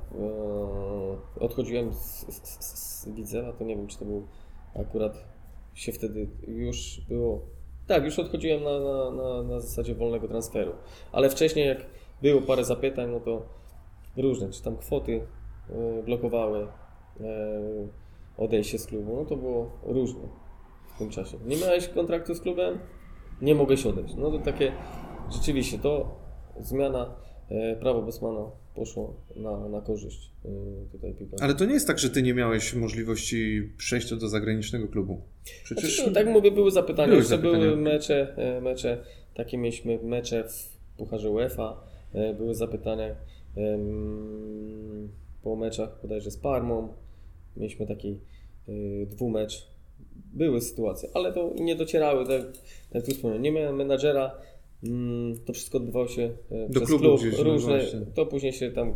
odchodziłem 1.40 1.94
z, 1.94 2.27
z, 2.29 2.64
z, 2.64 2.79
z 3.05 3.09
Widzewa, 3.14 3.53
to 3.53 3.64
nie 3.64 3.77
wiem, 3.77 3.87
czy 3.87 3.98
to 3.98 4.05
był 4.05 4.27
akurat 4.74 5.24
się 5.74 5.92
wtedy 5.92 6.29
już 6.48 7.01
było. 7.09 7.58
Tak, 7.88 8.05
już 8.05 8.18
odchodziłem 8.18 8.64
na, 8.64 8.81
na, 8.81 9.11
na, 9.11 9.42
na 9.42 9.61
zasadzie 9.61 9.94
wolnego 9.94 10.29
transferu. 10.29 10.72
Ale 11.12 11.31
wcześniej, 11.31 11.68
jak 11.68 11.87
było 12.22 12.40
parę 12.40 12.64
zapytań, 12.64 13.11
no 13.11 13.20
to 13.20 13.42
różne, 14.16 14.51
czy 14.51 14.62
tam 14.62 14.77
kwoty 14.77 15.27
e, 15.70 16.03
blokowały 16.03 16.68
e, 17.20 17.29
odejście 18.38 18.79
z 18.79 18.87
klubu, 18.87 19.16
no 19.16 19.24
to 19.24 19.37
było 19.37 19.70
różnie 19.83 20.29
w 20.94 20.98
tym 20.98 21.11
czasie. 21.11 21.38
Nie 21.46 21.57
miałeś 21.57 21.88
kontraktu 21.88 22.35
z 22.35 22.40
klubem, 22.40 22.79
nie 23.42 23.55
mogłeś 23.55 23.87
odejść. 23.87 24.14
No 24.14 24.31
to 24.31 24.38
takie, 24.38 24.72
rzeczywiście, 25.31 25.79
to 25.79 26.18
zmiana 26.61 27.14
e, 27.51 27.77
prawa 27.77 28.01
Bosmana 28.01 28.51
poszło 28.79 29.14
na, 29.37 29.69
na 29.69 29.81
korzyść 29.81 30.31
e, 30.45 30.49
tutaj 30.93 31.14
piłkarzy. 31.14 31.45
Ale 31.45 31.55
to 31.55 31.64
nie 31.64 31.75
jest 31.75 31.87
tak, 31.87 31.99
że 31.99 32.11
ty 32.11 32.23
nie 32.23 32.35
miałeś 32.35 32.75
możliwości 32.75 33.71
przejścia 33.77 34.17
do 34.17 34.29
zagranicznego 34.29 34.88
klubu. 34.88 35.21
Przecież 35.64 35.97
Znaczy, 35.97 36.12
tak 36.12 36.27
mówię, 36.27 36.51
były 36.51 36.71
zapytania, 36.71 37.09
Były 37.12 37.23
zapytania. 37.23 37.59
były 37.59 37.77
mecze, 37.77 38.37
e, 38.37 38.61
mecze, 38.61 39.05
takie 39.35 39.59
mieliśmy 39.59 39.99
mecze 40.03 40.45
w 40.49 40.79
Pucharze 40.97 41.31
UEFA, 41.31 41.81
e, 42.12 42.35
były 42.35 42.55
zapytania 42.55 43.14
po 45.43 45.57
meczach 45.57 45.99
bodajże 46.03 46.31
z 46.31 46.37
Parmą, 46.37 46.95
mieliśmy 47.57 47.87
taki 47.87 48.21
e, 48.69 49.07
dwumecz, 49.07 49.67
były 50.35 50.61
sytuacje, 50.61 51.09
ale 51.14 51.33
to 51.33 51.53
nie 51.61 51.77
docierały, 51.77 52.27
tak 52.27 52.43
tak 52.93 53.05
tu 53.05 53.11
wspomniałem, 53.11 53.43
nie 53.43 53.53
miałem 53.53 53.77
menadżera, 53.77 54.38
to 55.47 55.53
wszystko 55.53 55.79
odbywało 55.79 56.09
się 56.09 56.23
e, 56.51 56.69
Do 56.69 56.81
przez 56.81 56.88
klubu 56.88 57.05
klub, 57.05 57.21
gdzieś, 57.21 57.38
no 57.38 57.45
różne, 57.45 57.79
właśnie. 57.79 58.01
to 58.14 58.27
później 58.27 58.53
się 58.53 58.71
tam 58.71 58.88
e, 58.88 58.95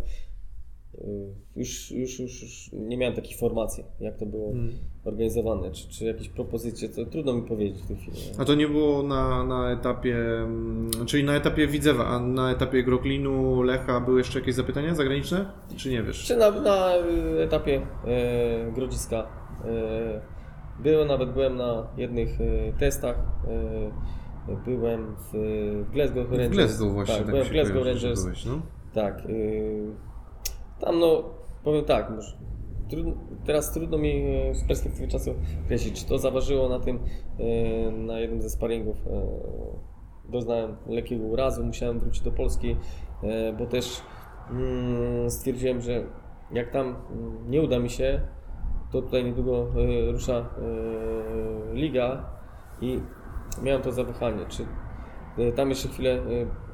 już, 1.57 1.90
już, 1.90 2.21
już, 2.21 2.42
już 2.42 2.71
nie 2.73 2.97
miałem 2.97 3.14
takiej 3.16 3.37
formacji, 3.38 3.85
jak 4.01 4.16
to 4.18 4.27
było 4.27 4.51
Mm. 4.53 4.73
organizowane, 5.05 5.71
czy, 5.71 5.88
czy 5.88 6.05
jakieś 6.05 6.29
propozycje, 6.29 6.88
to 6.88 7.07
trudno 7.07 7.33
mi 7.33 7.42
powiedzieć 7.42 7.83
w 7.83 7.87
tej 7.87 7.97
chwili. 7.97 8.16
A 8.38 8.45
to 8.45 8.55
nie 8.55 8.68
było 8.68 9.03
na, 9.03 9.45
na 9.45 9.71
etapie, 9.73 10.16
mm, 10.16 10.90
czyli 11.07 11.25
na 11.25 11.35
etapie 11.37 11.66
Widzewa, 11.66 12.07
a 12.07 12.18
na 12.21 12.51
etapie 12.53 12.83
Groklinu, 12.83 13.62
Lecha 13.62 14.01
były 14.01 14.18
jeszcze 14.18 14.38
jakieś 14.38 14.55
zapytania 14.55 14.95
zagraniczne? 14.95 15.53
Czy 15.77 15.90
nie 15.90 16.03
wiesz? 16.03 16.25
Czy 16.25 16.37
na, 16.37 16.51
na 16.51 16.97
y, 16.97 17.42
etapie 17.42 17.87
e, 18.07 18.73
Grodziska 18.73 19.27
e, 19.64 20.21
byłem, 20.83 21.09
nawet 21.09 21.33
byłem 21.33 21.57
na 21.57 21.87
jednych 21.97 22.40
e, 22.40 22.73
testach, 22.79 23.16
e, 23.49 23.90
byłem 24.64 25.16
w, 25.16 25.33
w 25.88 25.90
Glasgow 25.92 26.28
W 26.28 26.33
Rangers. 26.33 26.57
Glasgow 26.57 26.92
właśnie, 26.92 27.14
tak, 27.14 27.24
tak, 27.24 27.31
byłem 27.31 27.46
w 27.46 27.50
Glasgow 27.50 27.87
Rangers, 27.87 28.22
byłeś, 28.22 28.44
no. 28.44 28.62
tak. 28.94 29.26
y, 29.26 29.92
tam 30.81 30.98
no, 30.98 31.24
powiem 31.64 31.85
tak, 31.85 32.11
może, 32.11 32.37
trudno, 32.92 33.12
teraz 33.44 33.72
trudno 33.72 33.98
mi 33.98 34.11
e, 34.11 34.55
z 34.55 34.64
perspektywy 34.64 35.09
czasu 35.09 35.35
określić, 35.64 36.00
czy 36.00 36.09
to 36.09 36.18
zaważyło 36.18 36.68
na 36.68 36.78
tym, 36.78 36.98
e, 37.38 37.90
na 37.90 38.20
jednym 38.20 38.42
ze 38.42 38.50
sparingów. 38.50 38.96
e, 39.07 39.22
Doznałem 40.28 40.76
lekkiego 40.87 41.24
urazu, 41.24 41.64
musiałem 41.64 41.98
wrócić 41.98 42.22
do 42.22 42.31
Polski, 42.31 42.76
bo 43.59 43.66
też 43.66 44.02
mm, 44.50 45.31
stwierdziłem, 45.31 45.81
że 45.81 46.05
jak 46.52 46.70
tam 46.70 46.87
mm, 46.87 47.50
nie 47.50 47.62
uda 47.62 47.78
mi 47.78 47.90
się, 47.90 48.20
to 48.92 49.02
tutaj 49.02 49.24
niedługo 49.24 49.66
rusza 50.12 50.48
liga 51.72 52.31
i 52.81 53.00
miałem 53.62 53.83
to 53.83 53.93
zawahanie, 53.93 54.47
czy 54.49 54.67
e, 55.38 55.53
tam 55.53 55.71
jeszcze 55.71 55.88
chwilę 55.88 56.11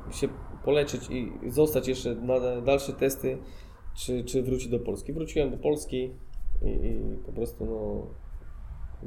e, 0.08 0.12
się 0.12 0.28
poleczyć 0.64 1.10
i 1.10 1.32
zostać 1.50 1.88
jeszcze 1.88 2.14
na 2.14 2.60
dalsze 2.60 2.92
testy, 2.92 3.38
czy, 3.96 4.24
czy 4.24 4.42
wrócić 4.42 4.68
do 4.68 4.78
Polski. 4.78 5.12
Wróciłem 5.12 5.50
do 5.50 5.56
Polski 5.56 6.10
i, 6.62 6.68
i 6.68 7.16
po 7.26 7.32
prostu 7.32 7.66
no, 7.66 8.06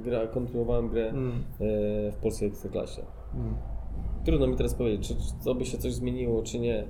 gra, 0.04 0.28
kontynuowałem 0.28 0.90
grę 0.90 1.10
Mm. 1.10 1.32
e, 1.32 2.12
w 2.12 2.16
polskiej 2.22 2.48
ekstraklasie. 2.48 3.02
Mm. 3.34 3.56
Trudno 4.26 4.48
mi 4.48 4.56
teraz 4.56 4.74
powiedzieć, 4.74 5.08
czy, 5.08 5.16
czy 5.16 5.46
to 5.46 5.56
by 5.56 5.66
się 5.66 5.78
coś 5.78 5.94
zmieniło, 5.94 6.44
czy 6.44 6.60
nie. 6.60 6.88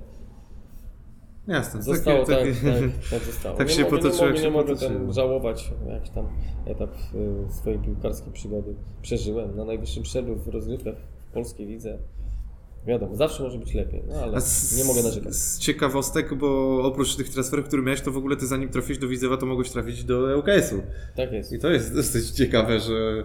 Jasne. 1.48 1.82
Zostało 1.82 2.26
tak, 2.26 2.38
takie- 2.38 2.52
tak, 2.52 3.10
tak 3.10 3.24
zostało. 3.24 3.56
tak 3.58 3.68
nie 3.68 3.74
się 3.74 3.84
potoczyło, 3.84 4.30
nie 4.30 4.30
mogę, 4.30 4.36
się 4.36 4.42
nie 4.42 4.50
mogę 4.50 4.76
tam 4.76 5.12
żałować, 5.12 5.72
jakiś 5.88 6.10
tam 6.10 6.28
etap 6.66 6.90
e, 6.90 7.52
swojej 7.52 7.78
piłkarskiej 7.78 8.32
przygody 8.32 8.74
przeżyłem. 9.02 9.56
Na 9.56 9.64
najwyższym 9.64 10.04
szczeblu 10.04 10.36
w 10.36 10.48
rozgrywkach 10.48 10.94
w 11.30 11.32
polskiej 11.32 11.66
lidze. 11.66 11.98
Wiadomo, 12.86 13.16
zawsze 13.16 13.42
może 13.42 13.58
być 13.58 13.74
lepiej, 13.74 14.02
no 14.08 14.14
ale 14.14 14.40
z, 14.40 14.78
nie 14.78 14.84
mogę 14.84 15.02
narzekać. 15.02 15.34
Z 15.34 15.58
ciekawostek, 15.58 16.34
bo 16.34 16.80
oprócz 16.82 17.16
tych 17.16 17.28
transferów, 17.28 17.66
które 17.66 17.82
miałeś, 17.82 18.00
to 18.00 18.10
w 18.10 18.16
ogóle 18.16 18.36
ty 18.36 18.46
zanim 18.46 18.68
trafiłeś 18.68 18.98
do 18.98 19.08
Widzewa, 19.08 19.36
to 19.36 19.46
mogłeś 19.46 19.70
trafić 19.70 20.04
do 20.04 20.38
ŁKS-u. 20.38 20.82
Tak 21.16 21.32
jest. 21.32 21.52
I 21.52 21.58
to 21.58 21.70
jest 21.70 21.94
dosyć 21.94 22.30
ciekawe, 22.30 22.80
że 22.80 23.24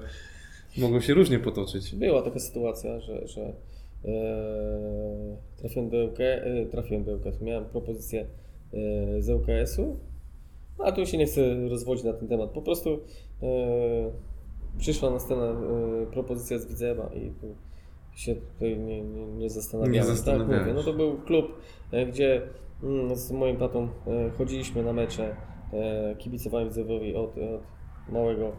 mogą 0.77 1.01
się 1.01 1.13
różnie 1.13 1.39
potoczyć. 1.39 1.95
Była 1.95 2.21
taka 2.21 2.39
sytuacja, 2.39 2.99
że, 2.99 3.27
że 3.27 3.53
e, 4.05 5.37
trafiłem 5.55 5.89
do 5.89 6.05
ŁK, 6.05 6.19
e, 6.19 6.65
trafiłem 6.65 7.03
do 7.03 7.13
ŁKS, 7.13 7.41
miałem 7.41 7.65
propozycję 7.65 8.21
e, 8.73 9.21
z 9.21 9.29
ŁKS-u, 9.29 9.97
a 10.79 10.91
tu 10.91 11.05
się 11.05 11.17
nie 11.17 11.25
chcę 11.25 11.69
rozwodzić 11.69 12.05
na 12.05 12.13
ten 12.13 12.27
temat. 12.27 12.49
Po 12.49 12.61
prostu 12.61 12.99
e, 13.43 13.47
przyszła 14.77 15.09
na 15.09 15.19
scenę 15.19 15.43
e, 15.43 16.05
propozycja 16.11 16.59
z 16.59 16.65
Widzewa 16.67 17.09
i 17.13 17.31
tu 17.31 17.55
się 18.15 18.35
tutaj 18.35 18.77
nie, 18.77 19.01
nie, 19.01 19.25
nie 19.25 19.49
zastanawiałem. 19.49 19.93
Nie 19.93 19.99
tak 19.99 20.09
zastanawiałeś. 20.09 20.59
mówię, 20.59 20.73
no 20.73 20.83
to 20.83 20.93
był 20.93 21.17
klub, 21.17 21.45
e, 21.91 22.05
gdzie 22.05 22.41
mm, 22.83 23.15
z 23.15 23.31
moim 23.31 23.57
tatą 23.57 23.89
chodziliśmy 24.37 24.83
na 24.83 24.93
mecze, 24.93 25.35
kibicowałem 26.17 26.67
Widzewowi 26.67 27.15
od, 27.15 27.29
od 27.37 27.61
małego 28.09 28.51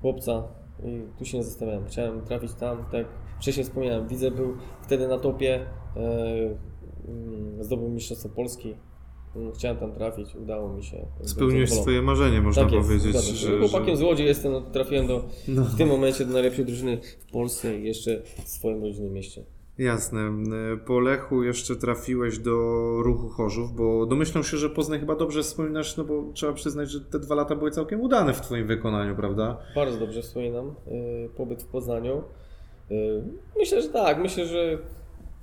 chłopca 0.00 0.48
i 0.84 1.02
tu 1.18 1.24
się 1.24 1.38
nie 1.38 1.44
zastanawiałem. 1.44 1.86
Chciałem 1.86 2.20
trafić 2.20 2.54
tam, 2.54 2.84
tak 2.92 3.06
wcześniej 3.40 3.64
wspomniałem, 3.64 4.08
Widzew 4.08 4.34
był 4.34 4.56
wtedy 4.82 5.08
na 5.08 5.18
topie, 5.18 5.66
e, 5.96 6.00
mm, 7.08 7.64
zdobył 7.64 7.88
Mistrzostwo 7.88 8.28
Polski. 8.28 8.74
Mm, 9.36 9.52
Chciałem 9.52 9.76
tam 9.76 9.92
trafić, 9.92 10.36
udało 10.36 10.72
mi 10.72 10.84
się. 10.84 11.06
Spełniłeś 11.22 11.70
swoje 11.72 12.02
marzenie, 12.02 12.40
można 12.40 12.62
tak 12.62 12.72
jest, 12.72 12.88
powiedzieć. 12.88 13.10
zgadzam 13.10 13.34
że, 13.34 13.58
Chłopakiem 13.68 13.96
z 13.96 14.02
Łodzi 14.02 14.24
jestem, 14.24 14.52
no, 14.52 14.60
trafiłem 14.60 15.06
do, 15.06 15.24
No. 15.48 15.64
w 15.64 15.76
tym 15.76 15.88
momencie 15.88 16.24
do 16.24 16.32
najlepszej 16.32 16.64
drużyny 16.64 17.00
w 17.28 17.32
Polsce 17.32 17.78
i 17.78 17.84
jeszcze 17.84 18.22
w 18.44 18.48
swoim 18.48 18.82
rodzinnym 18.82 19.12
mieście. 19.12 19.44
Jasne. 19.78 20.20
E, 20.20 20.76
Po 20.76 21.00
Lechu 21.00 21.42
jeszcze 21.42 21.76
trafiłeś 21.76 22.38
do 22.38 22.52
ruchu 23.02 23.28
Chorzów, 23.28 23.72
bo 23.72 24.06
domyślam 24.06 24.44
się, 24.44 24.56
że 24.56 24.70
Poznań 24.70 25.00
chyba 25.00 25.16
dobrze 25.16 25.42
wspominasz, 25.42 25.96
no 25.96 26.04
bo 26.04 26.24
trzeba 26.34 26.52
przyznać, 26.52 26.90
że 26.90 27.00
te 27.00 27.18
dwa 27.18 27.34
lata 27.34 27.56
były 27.56 27.70
całkiem 27.70 28.00
udane 28.00 28.32
w 28.32 28.40
Twoim 28.40 28.66
wykonaniu, 28.66 29.16
prawda? 29.16 29.58
Bardzo 29.74 29.98
dobrze 29.98 30.22
wspominam 30.22 30.68
y, 30.68 31.28
pobyt 31.36 31.62
w 31.62 31.66
Poznaniu. 31.66 32.22
Y, 32.90 33.22
Myślę, 33.58 33.82
że 33.82 33.88
tak, 33.88 34.18
myślę, 34.18 34.46
że 34.46 34.78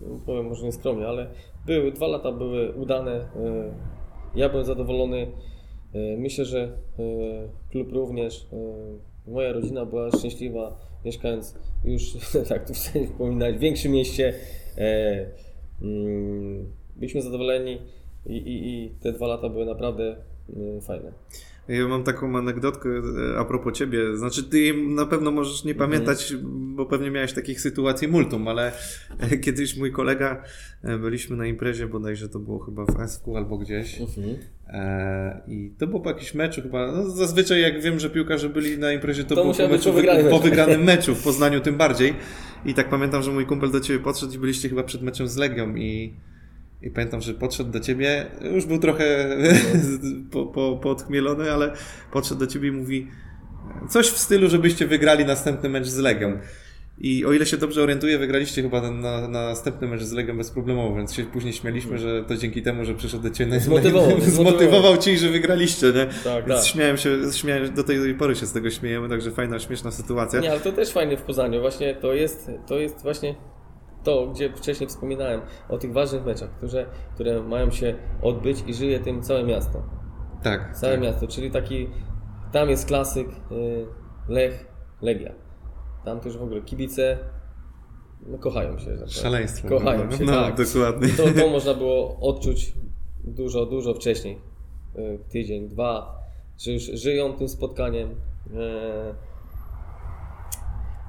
no, 0.02 0.20
powiem 0.26 0.46
może 0.46 0.66
nieskromnie, 0.66 1.08
ale 1.08 1.28
były, 1.66 1.92
dwa 1.92 2.08
lata 2.08 2.32
były 2.32 2.72
udane. 2.74 3.16
y, 3.20 3.24
Ja 4.36 4.50
byłem 4.50 4.66
zadowolony. 4.66 5.28
Y, 5.96 6.16
Myślę, 6.18 6.46
że 6.46 6.72
klub 7.72 7.92
również. 7.92 8.48
Moja 9.28 9.54
rodzina 9.54 9.86
była 9.86 10.12
szczęśliwa, 10.12 10.78
mieszkając 11.06 11.56
już, 11.86 12.14
tak 12.50 12.68
tu 12.68 12.74
chcę 12.74 13.06
wspominać, 13.06 13.56
w 13.56 13.60
większym 13.60 13.92
mieście. 13.92 14.34
E, 14.78 15.26
mm, 15.82 16.72
Byliśmy 16.96 17.22
zadowoleni 17.22 17.78
i, 18.26 18.34
i, 18.38 18.84
i 18.84 18.90
te 18.90 19.12
dwa 19.12 19.28
lata 19.28 19.50
były 19.50 19.66
naprawdę 19.66 20.16
fajne. 20.82 21.12
Ja 21.68 21.88
mam 21.88 22.04
taką 22.04 22.38
anegdotkę 22.38 22.90
e, 22.90 23.40
a 23.40 23.46
propos 23.46 23.74
ciebie. 23.74 24.18
Znaczy, 24.18 24.44
ty 24.44 24.74
na 24.88 25.06
pewno 25.06 25.32
możesz 25.32 25.64
nie 25.64 25.76
pamiętać, 25.76 26.34
bo 26.44 26.86
pewnie 26.86 27.12
miałeś 27.12 27.34
takich 27.34 27.62
sytuacji 27.62 28.08
multum, 28.08 28.48
ale 28.48 28.72
kiedyś 29.44 29.78
mój 29.78 29.92
kolega, 29.92 30.44
e, 30.84 30.98
byliśmy 30.98 31.38
na 31.38 31.46
imprezie, 31.46 31.88
bodajże 31.88 32.30
to 32.30 32.40
było 32.40 32.60
chyba 32.60 32.86
w 32.86 33.10
SQ 33.10 33.38
albo 33.38 33.58
gdzieś. 33.58 34.00
E, 34.68 35.42
I 35.48 35.72
to 35.78 35.88
było 35.88 36.00
po 36.00 36.10
jakimś 36.10 36.34
meczu 36.34 36.62
chyba. 36.62 36.92
No, 36.92 37.10
zazwyczaj 37.10 37.62
jak 37.62 37.82
wiem, 37.82 38.00
że 38.00 38.10
piłkarze 38.10 38.50
byli 38.50 38.78
na 38.78 38.92
imprezie, 38.92 39.24
to, 39.24 39.36
To 39.36 39.42
było 39.42 39.54
po, 39.54 39.64
być 39.64 39.72
meczu, 39.72 39.90
po 39.90 39.96
wygranym 39.96 40.42
wygranym 40.42 40.84
meczu, 40.94 41.16
w 41.16 41.24
Poznaniu 41.24 41.60
tym 41.60 41.76
bardziej. 41.76 42.14
I 42.66 42.74
tak 42.74 42.90
pamiętam, 42.90 43.24
że 43.24 43.32
mój 43.32 43.46
kumpel 43.46 43.72
do 43.72 43.80
ciebie 43.80 44.00
podszedł 44.00 44.34
i 44.34 44.38
byliście 44.38 44.70
chyba 44.70 44.84
przed 44.84 45.02
meczem 45.02 45.28
z 45.28 45.38
Legią 45.38 45.76
i, 45.76 46.14
i 46.82 46.92
pamiętam, 46.92 47.22
że 47.22 47.34
podszedł 47.34 47.72
do 47.72 47.80
ciebie, 47.80 48.26
już 48.54 48.66
był 48.66 48.80
trochę 48.80 49.38
po, 50.32 50.46
po, 50.46 50.78
podchmielony, 50.78 51.52
ale 51.52 51.74
podszedł 52.12 52.40
do 52.40 52.48
ciebie 52.48 52.70
i 52.70 52.72
mówi 52.72 53.08
coś 53.90 54.08
w 54.08 54.18
stylu, 54.18 54.50
żebyście 54.50 54.88
wygrali 54.88 55.26
następny 55.26 55.70
mecz 55.70 55.88
z 55.88 55.98
Legią. 55.98 56.40
I 57.00 57.26
o 57.26 57.34
ile 57.34 57.46
się 57.46 57.58
dobrze 57.58 57.84
orientuję, 57.84 58.18
wygraliście 58.18 58.62
chyba 58.62 58.82
na, 58.82 58.92
na, 58.92 59.28
na 59.28 59.48
następny 59.48 59.88
mecz 59.88 60.02
z 60.02 60.12
Legią 60.12 60.38
bezproblemowo, 60.38 60.96
więc 60.96 61.14
się 61.14 61.24
później 61.24 61.54
śmialiśmy, 61.54 61.98
że 61.98 62.24
to 62.24 62.36
dzięki 62.36 62.62
temu, 62.62 62.86
że 62.86 62.96
przyszedł 62.96 63.24
do 63.24 63.30
Ciebie, 63.30 63.60
Zmotywował, 63.70 64.22
zmotywował 64.22 64.98
Cię, 64.98 65.18
że 65.18 65.30
wygraliście, 65.30 65.88
nie? 65.88 66.06
Tak, 66.24 66.48
Więc 66.48 66.60
tak. 66.60 66.70
śmiałem 66.70 66.98
się, 66.98 67.10
śmiałem, 67.34 67.74
do 67.74 67.84
tej 67.84 68.16
pory 68.16 68.36
się 68.36 68.46
z 68.46 68.54
tego 68.54 68.70
śmiejemy, 68.70 69.10
także 69.10 69.32
fajna, 69.32 69.60
śmieszna 69.60 69.92
sytuacja. 69.92 70.40
Nie, 70.40 70.52
ale 70.52 70.60
to 70.60 70.72
też 70.72 70.90
fajnie 70.90 71.18
w 71.18 71.22
Poznaniu. 71.22 71.62
Właśnie 71.62 71.96
to 71.96 72.14
jest, 72.14 72.52
to 72.68 72.80
jest 72.80 73.04
właśnie 73.04 73.36
to, 74.08 74.28
gdzie 74.28 74.54
wcześniej 74.54 74.90
wspominałem 74.90 75.42
o 75.70 75.78
tych 75.78 75.94
ważnych 75.94 76.26
meczach, 76.26 76.50
które, 76.58 76.86
które 77.14 77.44
mają 77.44 77.72
się 77.72 77.96
odbyć 78.22 78.64
i 78.68 78.74
żyje 78.74 79.00
tym 79.00 79.22
całe 79.22 79.44
miasto. 79.44 79.84
Tak. 80.44 80.76
Całe 80.76 80.94
tak. 80.94 81.04
miasto, 81.04 81.28
czyli 81.28 81.52
taki, 81.52 81.88
tam 82.52 82.70
jest 82.70 82.88
klasyk 82.88 83.28
y, 83.52 83.86
Lech, 84.28 84.68
Legia. 85.02 85.34
Tam 86.06 86.20
też 86.20 86.38
w 86.38 86.44
ogóle 86.44 86.62
kibice 86.62 87.18
no, 88.28 88.38
kochają 88.38 88.80
się. 88.80 88.98
tak. 88.98 89.10
Szaleństwo. 89.10 89.68
Kochają 89.70 90.00
prawda? 90.00 90.18
się, 90.18 90.24
No, 90.26 90.32
tak. 90.32 90.56
dokładnie. 90.58 91.08
To, 91.10 91.42
to 91.42 91.50
można 91.50 91.74
było 91.74 92.20
odczuć 92.20 92.74
dużo, 93.24 93.66
dużo 93.66 93.94
wcześniej. 93.94 94.42
Y, 94.96 95.20
Tydzień, 95.30 95.70
dwa, 95.70 96.22
że 96.58 96.72
już 96.72 96.84
żyją 96.84 97.34
tym 97.34 97.48
spotkaniem. 97.48 98.10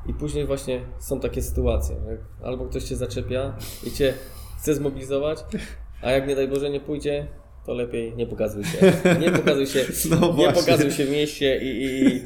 I 0.08 0.14
później 0.14 0.46
właśnie 0.46 0.80
są 0.98 1.20
takie 1.20 1.42
sytuacje, 1.42 1.96
że 1.96 2.18
albo 2.46 2.66
ktoś 2.66 2.84
cię 2.84 2.96
zaczepia 2.96 3.56
i 3.86 3.90
cię 3.90 4.14
chce 4.58 4.74
zmobilizować, 4.74 5.38
a 6.02 6.10
jak 6.10 6.28
nie 6.28 6.36
daj 6.36 6.48
Boże 6.48 6.70
nie 6.70 6.80
pójdzie, 6.80 7.26
to 7.66 7.74
lepiej 7.74 8.16
nie 8.16 8.26
pokazuj 8.26 8.64
się. 8.64 8.78
Nie 9.20 9.30
pokazuj 9.30 9.66
się, 9.66 9.84
No 10.20 10.34
nie 10.38 10.52
pokazuj 10.52 10.90
się 10.90 11.04
w 11.04 11.10
mieście 11.10 11.60
i, 11.62 11.84
i, 11.84 12.20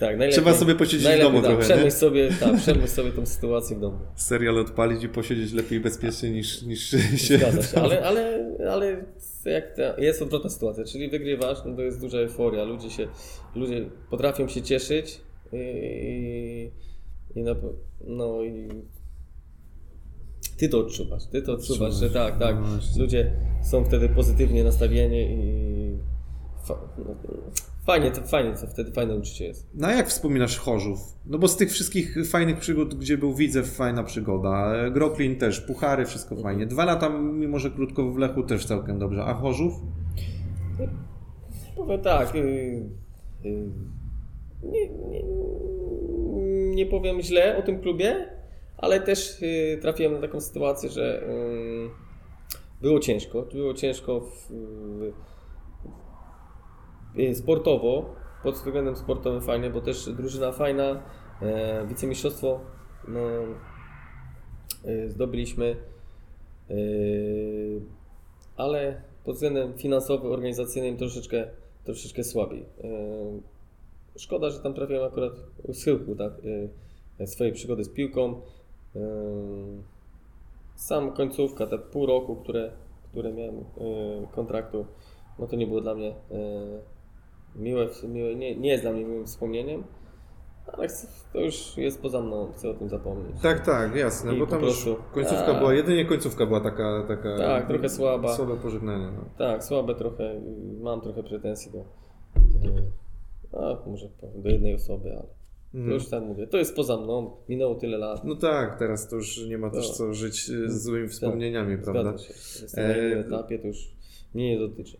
tak, 0.00 0.08
najlepiej, 0.08 0.32
Trzeba 0.32 0.54
sobie 0.54 0.74
posiedzieć 0.74 1.08
w 1.08 1.20
domu 1.20 1.42
tak, 1.42 1.50
trochę? 1.50 1.64
Przemyśl 1.64 1.96
sobie, 1.96 2.30
tak, 2.40 2.56
przemyśl 2.56 2.88
sobie 2.88 3.12
tą 3.12 3.26
sytuację 3.26 3.76
w 3.76 3.80
domu. 3.80 3.98
Serial 4.14 4.58
odpalić 4.58 5.04
i 5.04 5.08
posiedzieć 5.08 5.52
lepiej 5.52 5.80
bezpiecznie 5.80 6.30
niż, 6.30 6.62
niż 6.62 6.90
się... 7.16 7.38
Zgadza 7.38 7.62
się, 7.62 7.80
ale, 7.80 8.02
ale, 8.02 8.46
ale 8.70 9.04
jak 9.44 9.76
ta, 9.76 10.00
jest 10.02 10.22
odwrotna 10.22 10.50
sytuacja, 10.50 10.84
czyli 10.84 11.08
wygrywasz, 11.08 11.58
no 11.66 11.76
to 11.76 11.82
jest 11.82 12.00
duża 12.00 12.18
euforia, 12.18 12.64
ludzie 12.64 12.90
się, 12.90 13.08
ludzie 13.54 13.90
potrafią 14.10 14.48
się 14.48 14.62
cieszyć 14.62 15.20
i, 15.52 16.70
i 17.34 17.42
na, 17.42 17.54
no 18.06 18.42
i 18.42 18.68
ty 20.56 20.68
to 20.68 20.78
odczuwasz, 20.78 21.26
ty 21.26 21.42
to 21.42 21.52
odczuwasz, 21.52 21.94
że 21.94 22.10
tak, 22.10 22.38
tak, 22.38 22.56
No 22.60 23.02
ludzie 23.02 23.32
są 23.62 23.84
wtedy 23.84 24.08
pozytywnie 24.08 24.64
nastawieni 24.64 25.20
i 25.30 25.98
fa, 26.64 26.74
no, 26.98 27.14
fajnie, 27.86 28.10
to, 28.10 28.22
fajnie, 28.22 28.54
to 28.54 28.66
wtedy 28.66 28.92
fajne 28.92 29.16
uczucie 29.16 29.44
jest. 29.44 29.70
No 29.74 29.88
a 29.88 29.92
jak 29.92 30.08
wspominasz 30.08 30.58
Chorzów? 30.58 30.98
No 31.26 31.38
bo 31.38 31.48
z 31.48 31.56
tych 31.56 31.70
wszystkich 31.70 32.16
fajnych 32.30 32.58
przygód, 32.58 32.94
gdzie 32.94 33.18
był 33.18 33.34
Widzew, 33.34 33.70
fajna 33.70 34.02
przygoda. 34.02 34.72
Groklin 34.90 35.36
też, 35.36 35.60
Puchary, 35.60 36.06
wszystko 36.06 36.36
fajnie. 36.36 36.66
Dwa 36.66 36.84
lata, 36.84 37.08
mimo 37.18 37.58
że 37.58 37.70
krótko 37.70 38.12
w 38.12 38.18
Lechu, 38.18 38.42
też 38.42 38.64
całkiem 38.64 38.98
dobrze. 38.98 39.24
A 39.24 39.34
Chorzów? 39.34 39.74
Powiem 41.76 42.00
tak. 42.00 42.34
Yy, 42.34 42.42
yy, 43.44 43.70
nie, 44.62 44.88
nie, 44.88 45.22
nie 46.80 46.86
powiem 46.86 47.20
źle 47.22 47.56
o 47.56 47.62
tym 47.62 47.80
klubie, 47.80 48.28
ale 48.76 49.00
też 49.00 49.40
yy, 49.40 49.78
trafiłem 49.82 50.12
na 50.12 50.20
taką 50.20 50.40
sytuację, 50.40 50.90
że 50.90 51.22
yy, 51.28 51.90
było 52.82 53.00
ciężko. 53.00 53.42
Było 53.42 53.74
ciężko 53.74 54.20
w, 54.20 54.50
yy, 57.16 57.34
sportowo, 57.34 58.14
pod 58.42 58.54
względem 58.54 58.96
sportowym 58.96 59.42
fajnie, 59.42 59.70
bo 59.70 59.80
też 59.80 60.08
drużyna 60.12 60.52
fajna, 60.52 61.02
e, 61.42 61.86
wicemistrzostwo 61.86 62.60
no, 63.08 63.20
zdobyliśmy, 65.06 65.76
ale 68.56 69.02
pod 69.24 69.34
względem 69.34 69.78
finansowym, 69.78 70.32
organizacyjnym 70.32 70.96
troszeczkę, 70.96 71.48
troszeczkę 71.84 72.24
słabiej. 72.24 72.66
E, 72.84 72.88
Szkoda, 74.20 74.50
że 74.50 74.60
tam 74.60 74.74
trafiłem 74.74 75.04
akurat 75.04 75.32
u 75.62 75.72
schyłku, 75.74 76.14
tak, 76.16 76.32
e, 77.20 77.26
swojej 77.26 77.52
przygody 77.52 77.84
z 77.84 77.88
piłką. 77.88 78.40
E, 78.96 79.00
Sam 80.74 81.12
końcówka, 81.12 81.66
te 81.66 81.78
pół 81.78 82.06
roku, 82.06 82.36
które, 82.36 82.72
które 83.10 83.32
miałem 83.32 83.56
e, 83.58 83.62
kontraktu, 84.32 84.86
no 85.38 85.46
to 85.46 85.56
nie 85.56 85.66
było 85.66 85.80
dla 85.80 85.94
mnie 85.94 86.14
miłe, 87.56 87.88
miłe 88.08 88.34
nie, 88.34 88.56
nie 88.56 88.70
jest 88.70 88.82
dla 88.84 88.92
mnie 88.92 89.04
miłym 89.04 89.26
wspomnieniem, 89.26 89.84
ale 90.72 90.88
to 91.32 91.40
już 91.40 91.76
jest 91.76 92.02
poza 92.02 92.20
mną, 92.20 92.52
chcę 92.52 92.70
o 92.70 92.74
tym 92.74 92.88
zapomnieć. 92.88 93.36
Tak, 93.42 93.66
tak, 93.66 93.96
jasne, 93.96 94.34
I 94.34 94.38
bo 94.38 94.46
tam 94.46 94.62
już 94.62 94.84
prostu- 94.84 95.02
końcówka 95.12 95.56
A. 95.56 95.58
była, 95.58 95.74
jedynie 95.74 96.04
końcówka 96.04 96.46
była 96.46 96.60
taka... 96.60 97.04
taka 97.08 97.38
Tak, 97.38 97.68
trochę 97.68 97.88
słaba. 97.88 98.36
Słabe 98.36 98.56
pożegnanie. 98.56 99.12
No. 99.16 99.24
Tak, 99.38 99.64
słabe 99.64 99.94
trochę, 99.94 100.40
mam 100.80 101.00
trochę 101.00 101.22
pretensji 101.22 101.72
do, 101.72 101.84
e, 103.54 103.56
a 103.58 103.88
może 103.90 104.08
do 104.42 104.48
jednej 104.48 104.74
osoby, 104.74 105.10
ale 105.12 105.22
to 105.22 105.40
Mhm. 105.74 105.94
już 105.94 106.08
tak 106.08 106.22
mówię, 106.22 106.46
to 106.46 106.58
jest 106.58 106.76
poza 106.76 106.96
mną, 106.96 107.30
minęło 107.48 107.74
tyle 107.74 107.98
lat. 107.98 108.24
No 108.24 108.36
tak, 108.36 108.78
teraz 108.78 109.08
to 109.08 109.16
już 109.16 109.46
nie 109.48 109.58
ma 109.58 109.70
też 109.70 109.86
Tak. 109.88 109.96
co 109.96 110.14
żyć 110.14 110.50
e, 110.50 110.68
z 110.70 110.82
złymi 110.82 111.08
wspomnieniami, 111.08 111.78
prawda? 111.78 112.02
Zgadza 112.02 112.24
się, 112.24 112.32
jestem 112.62 112.88
na 112.88 112.94
E, 112.94 113.06
innym 113.08 113.18
etapie, 113.18 113.58
to 113.58 113.66
już 113.66 113.90
mnie 114.34 114.50
nie 114.50 114.58
dotyczy. 114.58 114.96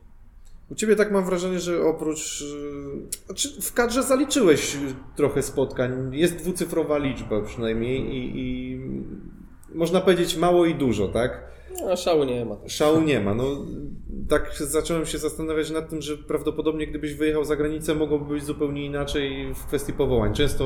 U 0.70 0.74
Ciebie 0.74 0.96
tak 0.96 1.12
mam 1.12 1.24
wrażenie, 1.24 1.60
że 1.60 1.82
oprócz... 1.82 2.42
e, 2.42 3.26
Znaczy 3.26 3.48
w 3.62 3.72
kadrze 3.72 4.02
zaliczyłeś 4.02 4.76
trochę 5.16 5.42
spotkań. 5.42 6.14
Jest 6.14 6.36
dwucyfrowa 6.36 6.98
liczba 6.98 7.40
przynajmniej 7.42 8.00
i, 8.16 8.40
i 8.40 8.80
można 9.74 10.00
powiedzieć 10.00 10.36
mało 10.36 10.66
i 10.66 10.74
dużo, 10.74 11.08
tak? 11.08 11.50
No, 11.80 11.96
szału 11.96 12.24
nie 12.24 12.44
ma. 12.44 12.56
Szału 12.66 13.00
nie 13.00 13.20
ma. 13.20 13.34
No, 13.34 13.44
tak 14.30 14.54
zacząłem 14.54 15.06
się 15.06 15.18
zastanawiać 15.18 15.70
nad 15.70 15.88
tym, 15.88 16.02
że 16.02 16.16
prawdopodobnie 16.16 16.86
gdybyś 16.86 17.14
wyjechał 17.14 17.44
za 17.44 17.56
granicę, 17.56 17.94
mogłoby 17.94 18.34
być 18.34 18.44
zupełnie 18.44 18.84
inaczej 18.84 19.54
w 19.54 19.66
kwestii 19.66 19.92
powołań. 19.92 20.34
Często 20.34 20.64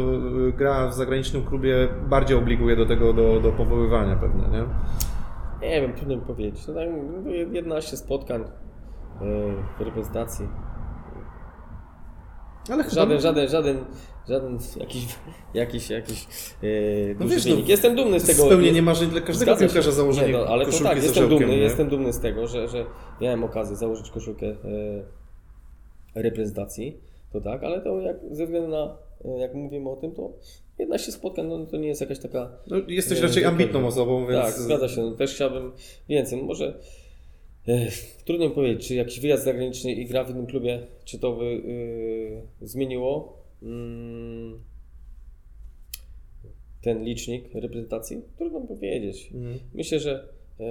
y, 0.49 0.53
gra 0.53 0.89
w 0.89 0.95
zagranicznym 0.95 1.45
klubie 1.45 1.89
bardziej 2.09 2.37
obliguje 2.37 2.77
do 2.77 2.87
tego, 2.87 3.13
do, 3.13 3.41
do 3.41 3.53
powoływania 3.53 4.17
pewnie, 4.17 4.43
nie? 4.43 4.65
Nie 5.69 5.81
wiem, 5.81 5.93
trudno 5.93 6.17
mi 6.17 6.23
powiedzieć. 6.23 6.67
No, 6.67 6.75
tak, 6.75 6.89
no, 7.25 7.31
11 7.31 7.97
spotkań 7.97 8.41
e, 8.41 8.47
w 9.79 9.81
reprezentacji. 9.81 10.49
Ale 12.69 12.85
chyba... 12.85 12.95
Żaden, 12.95 13.21
żaden, 13.21 13.49
żaden, 13.49 13.85
żaden 14.29 14.59
jakiś, 14.77 15.07
jakiś, 15.55 15.91
jakiś 15.91 16.27
e, 16.63 17.15
duży 17.15 17.35
wiesz, 17.35 17.47
no, 17.47 17.51
wynik. 17.51 17.69
Jestem 17.69 17.97
dumny 17.97 18.21
z 18.21 18.27
tego. 18.27 18.47
Spełnienie 18.47 18.83
marzeń 18.83 19.11
dla 19.11 19.21
każdego 19.21 19.57
piłkarza 19.57 19.93
założenie 19.93 20.27
Nie, 20.27 20.33
no, 20.33 20.47
ale 20.47 20.67
to 20.67 20.83
tak, 20.83 21.03
jestem 21.03 21.29
dumny, 21.29 21.47
nie? 21.47 21.57
jestem 21.57 21.89
dumny 21.89 22.13
z 22.13 22.21
tego, 22.21 22.47
że, 22.47 22.69
że 22.69 22.87
miałem 23.21 23.45
okazję 23.45 23.77
założyć 23.77 24.11
koszulkę 24.11 24.47
e, 24.47 26.23
reprezentacji, 26.23 27.01
to 27.33 27.41
tak, 27.41 27.65
ale 27.65 27.81
to 27.81 28.01
jak, 28.01 28.17
ze 28.31 28.45
względu 28.45 28.69
na, 28.69 28.97
e, 29.25 29.39
jak 29.39 29.55
mówimy 29.55 29.91
o 29.91 29.97
tym, 29.97 30.13
to 30.13 30.33
11 30.79 31.13
spotkań, 31.13 31.47
no 31.47 31.67
to 31.67 31.77
nie 31.77 31.89
jest 31.89 32.01
jakaś 32.01 32.19
taka... 32.19 32.51
No, 32.67 32.77
jesteś 32.89 33.21
raczej 33.21 33.45
ambitną 33.45 33.87
osobą, 33.87 34.27
więc... 34.27 34.45
Tak, 34.45 34.55
zgadza 34.55 34.89
się, 34.89 35.03
no, 35.03 35.11
też 35.11 35.35
chciałbym 35.35 35.73
więcej, 36.09 36.39
no, 36.39 36.45
może... 36.45 36.75
Trudno 38.25 38.49
mi 38.49 38.55
powiedzieć, 38.55 38.89
czy 38.89 38.95
jakiś 38.95 39.21
wyjazd 39.21 39.45
zagraniczny 39.45 39.93
i 39.93 40.07
gra 40.07 40.25
w 40.25 40.31
innym 40.31 40.47
klubie, 40.47 40.87
czy 41.05 41.19
to 41.19 41.33
by 41.33 41.63
e, 42.63 42.67
zmieniło 42.67 43.39
mm, 43.63 44.61
ten 46.83 47.05
licznik 47.05 47.55
reprezentacji? 47.55 48.23
Trudno 48.39 48.61
mi 48.61 48.69
powiedzieć. 48.69 49.31
Mhm. 49.35 49.59
Myślę, 49.75 50.01
że 50.01 50.29
e, 50.61 50.65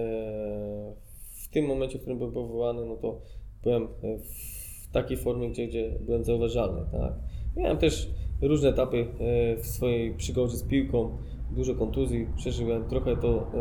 w 1.44 1.48
tym 1.48 1.66
momencie, 1.66 1.98
w 1.98 2.02
którym 2.02 2.18
byłem 2.18 2.34
powołany, 2.34 2.86
no 2.86 2.96
to 2.96 3.22
byłem 3.64 3.84
e, 3.84 3.88
w 4.18 4.92
takiej 4.92 5.18
formie, 5.18 5.50
gdzie, 5.50 5.68
gdzie 5.68 5.92
byłem 6.02 6.24
zauważalny. 6.24 6.82
Tak? 6.92 7.14
Miałem 7.58 7.78
też 7.78 8.10
różne 8.42 8.70
etapy 8.70 8.98
e, 8.98 9.56
w 9.58 9.68
swojej 9.68 10.14
przygodzie 10.14 10.58
z 10.58 10.64
piłką, 10.64 11.18
dużo 11.52 11.76
kontuzji 11.76 12.28
przeżyłem, 12.36 12.90
trochę 12.90 13.18
to, 13.18 13.52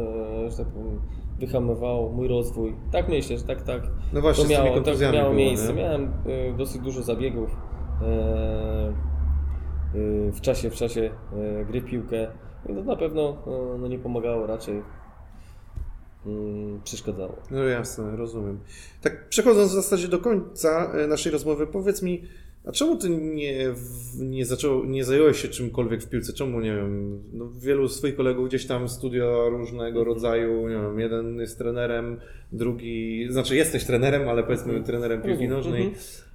że 0.50 0.56
tak 0.56 0.66
powiem, 0.66 1.00
wyhamowało 1.46 2.12
mój 2.12 2.28
rozwój. 2.28 2.76
Tak 2.92 3.08
myślę, 3.08 3.38
że 3.38 3.44
tak, 3.44 3.62
tak. 3.62 3.82
No 4.12 4.20
właśnie, 4.20 4.44
to 4.44 4.50
miało, 4.50 4.80
tak 4.80 5.00
miało 5.00 5.12
było, 5.12 5.34
miejsce. 5.34 5.68
nie? 5.68 5.82
Miałem 5.82 6.04
e, 6.04 6.08
dosyć 6.56 6.82
dużo 6.82 7.02
zabiegów 7.02 7.50
e, 7.50 7.54
e, 8.08 8.92
w 10.32 10.40
czasie, 10.40 10.70
w 10.70 10.74
czasie 10.74 11.10
gry 11.66 11.80
w 11.80 11.84
piłkę. 11.84 12.26
I 12.68 12.74
to 12.74 12.84
na 12.84 12.96
pewno 12.96 13.36
no, 13.78 13.88
nie 13.88 13.98
pomagało, 13.98 14.46
raczej 14.46 14.82
mm, 16.26 16.80
przeszkadzało. 16.84 17.36
No 17.50 17.64
jasne, 17.64 18.16
rozumiem. 18.16 18.60
Tak 19.02 19.28
przechodząc 19.28 19.70
w 19.70 19.74
zasadzie 19.74 20.08
do 20.08 20.18
końca 20.18 20.92
naszej 21.08 21.32
rozmowy, 21.32 21.66
powiedz 21.66 22.02
mi, 22.02 22.22
a 22.64 22.72
czemu 22.72 22.96
ty 22.96 23.08
nie, 23.10 23.74
nie, 24.18 24.46
zaczął, 24.46 24.84
nie 24.84 25.04
zająłeś 25.04 25.42
się 25.42 25.48
czymkolwiek 25.48 26.02
w 26.02 26.08
piłce? 26.08 26.32
Czemu, 26.32 26.60
nie 26.60 26.74
wiem, 26.74 27.22
no 27.32 27.50
wielu 27.50 27.88
swoich 27.88 28.16
kolegów 28.16 28.48
gdzieś 28.48 28.66
tam 28.66 28.88
studia 28.88 29.26
różnego 29.50 30.04
rodzaju, 30.04 30.68
nie 30.68 30.74
wiem, 30.74 31.00
jeden 31.00 31.40
jest 31.40 31.58
trenerem, 31.58 32.20
drugi, 32.52 33.26
znaczy 33.30 33.56
jesteś 33.56 33.84
trenerem, 33.84 34.28
ale 34.28 34.42
powiedzmy 34.42 34.82
trenerem 34.82 35.22
piłki 35.22 35.48
Rozumiem, 35.48 35.50
nożnej, 35.50 35.94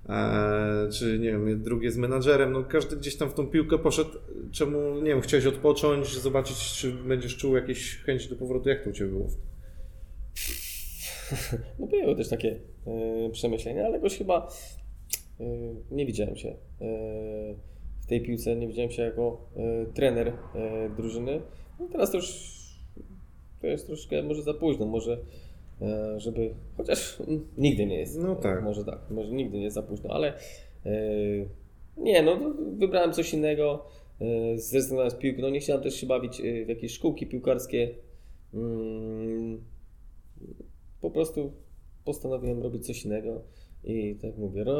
e, 0.10 0.90
czy 0.92 1.20
nie 1.20 1.32
wiem, 1.32 1.64
drugi 1.64 1.86
jest 1.86 1.98
menadżerem, 1.98 2.52
no 2.52 2.64
każdy 2.64 2.96
gdzieś 2.96 3.16
tam 3.16 3.30
w 3.30 3.34
tą 3.34 3.48
piłkę 3.48 3.78
poszedł. 3.78 4.12
Czemu, 4.52 4.96
nie 4.96 5.10
wiem, 5.10 5.22
chciałeś 5.22 5.46
odpocząć, 5.46 6.18
zobaczyć, 6.18 6.58
czy 6.58 6.92
będziesz 6.92 7.38
czuł 7.38 7.56
jakieś 7.56 7.98
chęć 7.98 8.28
do 8.28 8.36
powrotu, 8.36 8.70
jak 8.70 8.84
to 8.84 8.90
u 8.90 8.94
Ciebie 8.94 9.12
było? 9.12 9.28
No 11.80 11.88
były 11.88 12.16
też 12.16 12.30
takie 12.30 12.60
e, 12.88 13.30
przemyślenia, 13.30 13.86
ale 13.86 13.96
jakoś 13.96 14.18
chyba 14.18 14.48
nie 15.92 16.06
widziałem 16.06 16.36
się 16.36 16.50
e, 16.50 16.56
w 18.02 18.06
tej 18.08 18.22
piłce, 18.22 18.56
nie 18.56 18.68
widziałem 18.68 18.92
się 18.92 19.02
jako 19.02 19.50
e, 19.56 19.86
trener 19.86 20.28
e, 20.28 20.90
drużyny. 20.98 21.42
No 21.80 21.88
teraz 21.92 22.12
to 22.12 22.18
już 22.18 22.58
to 23.62 23.68
jest 23.68 23.88
troszkę 23.88 24.24
może 24.24 24.42
za 24.42 24.54
późno, 24.54 24.86
może 24.86 25.18
e, 25.82 26.20
żeby, 26.20 26.54
chociaż 26.78 27.18
nigdy 27.58 27.86
nie 27.86 28.00
jest. 28.00 28.18
No 28.18 28.36
tak. 28.36 28.60
E, 28.60 28.62
Może 28.62 28.86
tak, 28.86 29.00
może 29.10 29.32
nigdy 29.32 29.58
nie 29.58 29.64
jest 29.64 29.76
za 29.76 29.84
późno, 29.84 30.10
ale 30.10 30.34
e, 30.86 30.92
nie, 31.98 32.22
no 32.22 32.40
wybrałem 32.78 33.14
coś 33.14 33.34
innego, 33.34 33.86
e, 34.22 34.58
zrezygnowałem 34.58 35.12
z 35.12 35.16
piłki, 35.16 35.42
no 35.42 35.50
nie 35.50 35.60
chciałem 35.60 35.84
też 35.84 35.96
się 35.96 36.08
bawić 36.08 36.42
e, 36.42 36.66
w 36.66 36.70
jakieś 36.70 36.92
szkółki 36.92 37.28
piłkarskie. 37.28 37.96
Mm, 38.54 39.64
po 41.02 41.12
prostu 41.12 41.52
postanowiłem 42.06 42.64
robić 42.64 42.86
coś 42.86 43.06
innego 43.06 43.42
i 43.88 44.16
tak 44.22 44.38
mówię, 44.38 44.64
ro, 44.64 44.78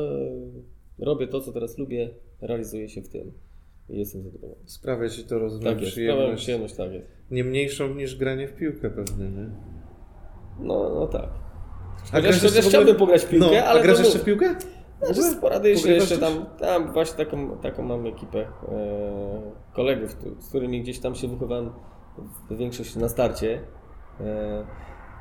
robię 1.00 1.28
to, 1.28 1.42
co 1.42 1.52
teraz 1.54 1.78
lubię, 1.78 2.10
realizuję 2.42 2.90
się 2.90 3.02
w 3.02 3.10
tym 3.10 3.32
i 3.90 3.98
jestem 4.00 4.24
zadowolony. 4.24 4.60
Sprawia 4.66 5.10
Ci 5.10 5.24
to, 5.24 5.40
rozumiem, 5.40 5.74
Tak 5.74 5.82
jest, 5.82 5.92
przyjemność. 5.92 6.42
przyjemność, 6.44 6.76
tak 6.76 6.92
jest. 6.92 7.08
Nie 7.32 7.44
mniejszą 7.44 7.94
niż 7.96 8.16
granie 8.16 8.48
w 8.48 8.56
piłkę 8.56 8.90
pewnie, 8.90 9.26
nie? 9.30 9.50
No, 10.60 10.90
no 10.96 11.08
tak. 11.08 11.24
A 11.24 12.00
Chociaż, 12.06 12.22
grasz 12.22 12.44
jeszcze 12.44 12.48
ogóle- 12.60 12.70
chciałbym 12.70 12.96
pograć 12.96 13.22
w 13.22 13.30
piłkę, 13.30 13.46
no, 13.60 13.66
ale 13.66 13.80
a 13.80 13.84
grasz 13.84 14.00
jeszcze 14.00 14.20
w 14.20 14.24
piłkę? 14.24 14.56
Znaczy 15.04 15.24
sporadycznie 15.24 15.82
Pogrywasz 15.82 16.10
jeszcze 16.12 16.26
tam, 16.26 16.46
tam 16.60 16.94
właśnie 16.94 17.26
taką, 17.26 17.58
taką 17.58 17.84
mam 17.84 18.06
ekipę 18.08 18.40
e, 18.40 19.52
kolegów, 19.74 20.12
z 20.40 20.50
którymi 20.50 20.82
gdzieś 20.82 21.00
tam 21.00 21.16
się 21.16 21.28
wychowałem 21.28 21.70
w 22.50 22.58
większości 22.58 23.00
na 23.00 23.10
starcie. 23.10 23.62
E, 24.20 24.66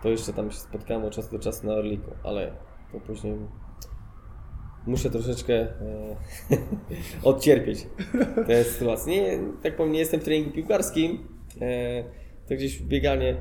to 0.02 0.08
jeszcze 0.08 0.32
tam 0.32 0.50
się 0.50 0.58
spotkałem 0.58 1.04
od 1.04 1.12
czasu 1.12 1.32
do 1.32 1.38
czasu 1.38 1.66
na 1.66 1.72
Orliku, 1.74 2.10
ale 2.24 2.52
to 2.92 3.00
później 3.00 3.34
muszę 4.86 5.10
troszeczkę 5.10 5.54
e, 5.54 5.68
odcierpieć 7.22 7.86
tę 8.46 8.64
sytuację. 8.64 9.22
Nie, 9.22 9.38
tak 9.62 9.76
powiem, 9.76 9.92
nie 9.92 9.98
jestem 9.98 10.20
w 10.20 10.24
treningu 10.24 10.50
piłkarskim, 10.50 11.28
e, 11.60 12.04
to 12.48 12.54
gdzieś 12.54 12.82
bieganie, 12.82 13.36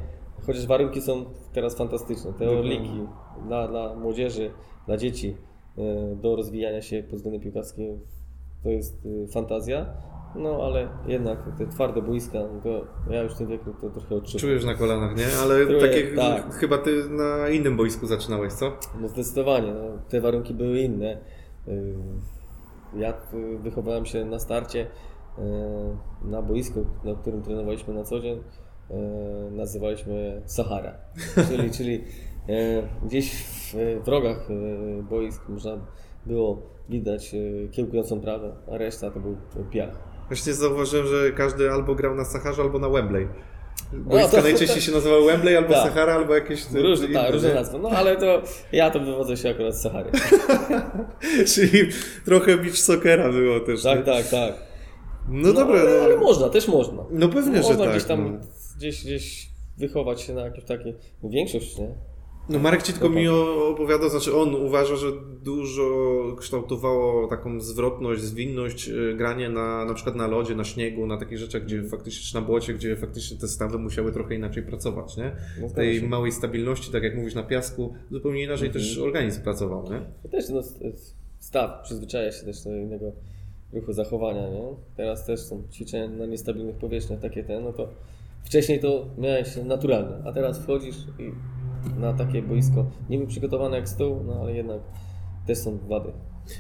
chociaż 0.46 0.68
warunki 0.68 1.02
są 1.02 1.26
teraz 1.54 1.78
fantastyczne. 1.78 2.34
Te. 2.34 2.50
Orliki 2.50 3.02
dla, 3.48 3.68
dla 3.68 3.96
młodzieży, 3.96 4.52
dla 4.86 4.98
dzieci 4.98 5.38
e, 5.78 6.16
do 6.16 6.36
rozwijania 6.36 6.82
się 6.82 7.04
pod 7.04 7.16
względem 7.16 7.42
piłkarskim 7.42 8.00
to 8.64 8.70
jest 8.70 9.08
fantazja. 9.32 9.86
No 10.36 10.64
ale 10.64 10.88
jednak 11.08 11.40
te 11.58 11.68
twarde 11.68 12.02
boiska, 12.02 12.40
no 12.40 12.62
to 12.64 12.86
ja 13.14 13.22
już 13.24 13.34
w 13.34 13.38
tym 13.38 13.48
wieku 13.48 13.74
to 13.82 13.90
trochę 13.90 14.16
odczuwam. 14.16 14.40
Czujesz 14.40 14.66
na 14.66 14.74
kolanach, 14.76 15.18
nie? 15.18 15.26
Ale 15.44 15.66
Czuję, 15.66 15.80
takie, 15.82 16.16
tak. 16.16 16.54
chyba 16.54 16.78
ty 16.78 17.10
na 17.10 17.50
innym 17.50 17.78
boisku 17.78 18.08
zaczynałeś, 18.08 18.54
co? 18.54 18.72
No 19.02 19.08
zdecydowanie, 19.08 19.74
no, 19.74 19.98
te 20.10 20.22
warunki 20.22 20.54
były 20.54 20.80
inne. 20.80 21.18
Yy, 21.68 21.96
Ja 22.96 23.14
y, 23.34 23.58
wychowałem 23.60 24.06
się 24.06 24.26
na 24.26 24.40
starcie 24.40 24.88
yy, 25.38 25.44
na 26.30 26.42
boisku, 26.42 26.86
na 27.04 27.16
którym 27.16 27.42
trenowaliśmy 27.42 27.94
na 27.94 28.04
co 28.04 28.20
dzień. 28.20 28.44
Nazywaliśmy 29.52 30.42
Sahara, 30.46 30.94
czyli, 31.50 31.72
czyli 31.72 32.04
gdzieś 33.06 33.34
w, 33.34 33.74
w 34.04 34.08
rogach 34.08 34.48
boisk 35.10 35.50
można 35.50 35.78
było 36.26 36.62
widać 36.90 37.36
kiełkującą 37.72 38.22
trawę, 38.22 38.56
a 38.72 38.78
reszta 38.78 39.12
to 39.12 39.20
był 39.20 39.38
piach. 39.72 40.15
Właśnie 40.28 40.54
zauważyłem, 40.54 41.08
że 41.08 41.32
każdy 41.32 41.72
albo 41.72 41.96
grał 41.96 42.16
na 42.16 42.26
Saharze, 42.26 42.62
albo 42.62 42.80
na 42.80 42.90
Wembley. 42.90 43.28
Boiska 43.94 44.38
to- 44.38 44.44
najczęściej 44.44 44.82
się 44.82 44.92
nazywały 44.92 45.26
Wembley, 45.26 45.58
albo 45.58 45.74
Tak. 45.74 45.84
Sahara, 45.84 46.14
albo 46.14 46.36
jakieś... 46.36 46.72
Różne, 46.74 47.08
inne, 47.08 47.24
tak, 47.24 47.34
różne 47.34 47.54
nazwy. 47.54 47.80
No 47.80 47.90
ale 47.90 48.16
to 48.18 48.42
ja 48.72 48.90
to 48.92 49.00
wywodzę 49.00 49.38
się 49.38 49.50
akurat 49.50 49.76
z 49.76 49.82
Sahary. 49.82 50.12
Czyli 51.54 51.90
trochę 52.26 52.58
beach 52.58 52.78
soccera 52.78 53.32
było 53.32 53.60
też. 53.60 53.84
nie? 53.84 53.96
Tak, 53.96 54.06
tak, 54.06 54.28
tak. 54.28 54.54
No, 55.30 55.54
dobra, 55.54 55.80
ale, 55.80 55.98
no. 55.98 56.04
ale 56.04 56.18
można, 56.18 56.50
też 56.50 56.68
można. 56.68 57.04
No 57.12 57.30
pewnie, 57.30 57.64
że 57.64 57.70
można 57.70 57.84
tak. 57.84 57.94
gdzieś 57.94 58.04
tam 58.04 58.34
no. 58.34 58.40
gdzieś, 58.78 59.04
gdzieś 59.04 59.50
wychować 59.78 60.22
się 60.22 60.34
na 60.34 60.42
jakieś 60.42 60.64
takie, 60.64 60.94
no 61.24 61.30
większość, 61.30 61.78
nie? 61.78 61.96
No 62.50 62.60
Marek 62.60 62.84
ci 62.84 62.94
tylko 62.94 63.10
mi 63.10 63.28
opowiada, 63.28 64.10
znaczy 64.10 64.36
on 64.36 64.56
uważa, 64.56 64.96
że 64.96 65.08
dużo 65.44 65.84
kształtowało 66.40 67.28
taką 67.28 67.62
zwrotność, 67.62 68.22
zwinność 68.22 68.90
y, 68.90 69.14
granie 69.18 69.50
na, 69.50 69.86
na 69.86 69.94
przykład 69.94 70.16
na 70.16 70.28
lodzie, 70.28 70.56
na 70.56 70.64
śniegu, 70.64 71.08
na 71.08 71.18
takich 71.18 71.38
rzeczach, 71.38 71.64
gdzie 71.64 71.84
faktycznie, 71.84 72.24
czy 72.28 72.36
na 72.36 72.42
błocie, 72.42 72.74
gdzie 72.74 72.96
faktycznie 72.96 73.38
te 73.38 73.48
stawy 73.48 73.78
musiały 73.78 74.12
trochę 74.12 74.36
inaczej 74.36 74.64
pracować, 74.64 75.18
nie? 75.18 75.32
No, 75.62 75.70
Tej 75.70 76.00
się. 76.00 76.08
małej 76.08 76.32
stabilności, 76.32 76.92
tak 76.92 77.04
jak 77.04 77.16
mówisz, 77.16 77.36
na 77.36 77.44
piasku, 77.44 77.94
zupełnie 78.12 78.44
inaczej 78.44 78.68
Mhm. 78.68 78.86
też 78.86 78.98
organizm 78.98 79.42
pracował, 79.44 79.84
nie? 79.92 80.30
Też 80.30 80.50
no, 80.50 80.62
staw 81.40 81.82
przyzwyczaja 81.84 82.32
się 82.32 82.46
też 82.46 82.64
do 82.64 82.76
innego 82.76 83.12
ruchu 83.74 83.94
zachowania, 83.94 84.50
nie? 84.50 84.64
Teraz 84.98 85.26
też 85.26 85.40
są 85.40 85.64
ćwiczenia 85.72 86.08
na 86.08 86.26
niestabilnych 86.26 86.76
powierzchniach 86.76 87.20
takie 87.20 87.44
te, 87.44 87.62
no 87.62 87.74
to 87.74 87.88
wcześniej 88.44 88.80
to 88.80 89.06
miałeś 89.18 89.48
naturalne, 89.66 90.22
a 90.26 90.34
teraz 90.34 90.60
wchodzisz 90.64 90.96
i 91.20 91.32
na 92.00 92.14
takie 92.14 92.42
boisko 92.42 92.86
niby 93.10 93.28
przygotowane 93.28 93.78
jak 93.78 93.90
stół, 93.90 94.24
no 94.28 94.34
ale 94.42 94.54
jednak 94.54 94.82
też 95.48 95.58
są 95.58 95.78
wady. 95.90 96.12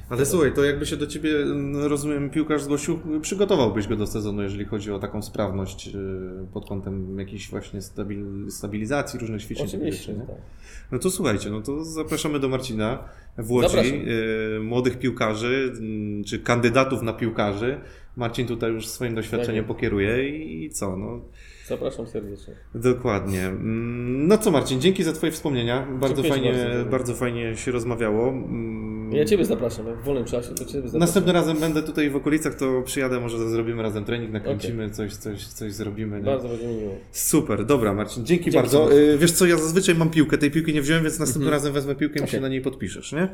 Ale 0.09 0.25
słuchaj, 0.25 0.53
to 0.53 0.63
jakby 0.63 0.85
się 0.85 0.97
do 0.97 1.07
ciebie, 1.07 1.29
no, 1.55 1.87
rozumiem, 1.87 2.29
piłkarz 2.29 2.63
zgłosił, 2.63 2.99
przygotowałbyś 3.21 3.87
go 3.87 3.95
do 3.95 4.07
sezonu, 4.07 4.41
jeżeli 4.41 4.65
chodzi 4.65 4.91
o 4.91 4.99
taką 4.99 5.21
sprawność 5.21 5.87
y, 5.87 5.91
pod 6.53 6.69
kątem 6.69 7.19
jakiejś 7.19 7.49
właśnie 7.49 7.81
stabil, 7.81 8.51
stabilizacji 8.51 9.19
różnych 9.19 9.41
ćwiczeń. 9.41 9.65
takich 9.65 9.79
Oczywiście, 9.79 10.13
rzeczy, 10.13 10.27
tak. 10.27 10.35
No 10.91 10.99
to 10.99 11.11
słuchajcie, 11.11 11.49
no 11.49 11.61
to 11.61 11.83
zapraszamy 11.83 12.39
do 12.39 12.49
Marcina 12.49 13.03
w 13.37 13.51
Łodzi, 13.51 13.67
Zapraszam. 13.69 13.97
y, 13.97 14.59
młodych 14.63 14.99
piłkarzy, 14.99 15.73
mm, 15.77 16.23
czy 16.23 16.39
kandydatów 16.39 17.01
na 17.01 17.13
piłkarzy. 17.13 17.77
Marcin 18.15 18.47
tutaj 18.47 18.71
już 18.71 18.87
swoim 18.87 19.15
doświadczeniem 19.15 19.63
Tak 19.63 19.67
pokieruje 19.67 20.29
i 20.29 20.69
co, 20.69 20.97
no 20.97 21.21
Zapraszam 21.67 22.07
serdecznie. 22.07 22.53
dokładnie. 22.75 23.45
Mm, 23.45 24.27
No 24.27 24.37
co 24.37 24.51
Marcin, 24.51 24.81
dzięki 24.81 25.03
za 25.03 25.13
twoje 25.13 25.31
wspomnienia, 25.31 25.87
bardzo 25.99 26.23
fajnie, 26.23 26.53
bardzo. 26.53 26.85
bardzo 26.91 27.13
fajnie 27.13 27.55
się 27.57 27.71
rozmawiało. 27.71 28.29
Mm, 28.29 29.11
Ja 29.15 29.25
Ciebie 29.25 29.45
zapraszam, 29.45 29.85
w 30.01 30.03
wolnym 30.05 30.25
czasie, 30.25 30.49
to 30.49 30.55
Ciebie 30.65 30.73
zapraszam. 30.73 30.99
Następnym 30.99 31.35
razem 31.35 31.57
będę 31.59 31.83
tutaj 31.83 32.09
w 32.09 32.15
okolicach, 32.15 32.55
to 32.55 32.81
przyjadę, 32.81 33.19
może 33.19 33.49
zrobimy 33.49 33.83
razem 33.83 34.05
trening, 34.05 34.31
nakręcimy, 34.31 34.89
coś, 34.89 35.13
coś, 35.15 35.43
coś 35.47 35.73
zrobimy. 35.73 36.17
Nie? 36.17 36.23
Bardzo 36.25 36.47
będzie 36.49 36.67
mi 36.67 36.75
miło. 36.75 36.95
Super, 37.11 37.65
dobra 37.65 37.93
Marcin, 37.93 38.25
dzięki, 38.25 38.43
Dzięki 38.43 38.57
bardzo. 38.57 38.93
Y, 38.93 39.17
Wiesz 39.17 39.31
co, 39.31 39.45
ja 39.45 39.57
zazwyczaj 39.57 39.95
mam 39.95 40.09
piłkę, 40.09 40.37
tej 40.37 40.51
piłki 40.51 40.73
nie 40.73 40.81
wziąłem, 40.81 41.03
więc 41.03 41.19
następnym 41.19 41.51
razem 41.51 41.73
wezmę 41.73 41.95
piłkę 41.95 42.19
i 42.19 42.21
mi 42.21 42.27
się 42.27 42.39
na 42.41 42.47
niej 42.49 42.61
podpiszesz, 42.61 43.11
nie? 43.11 43.27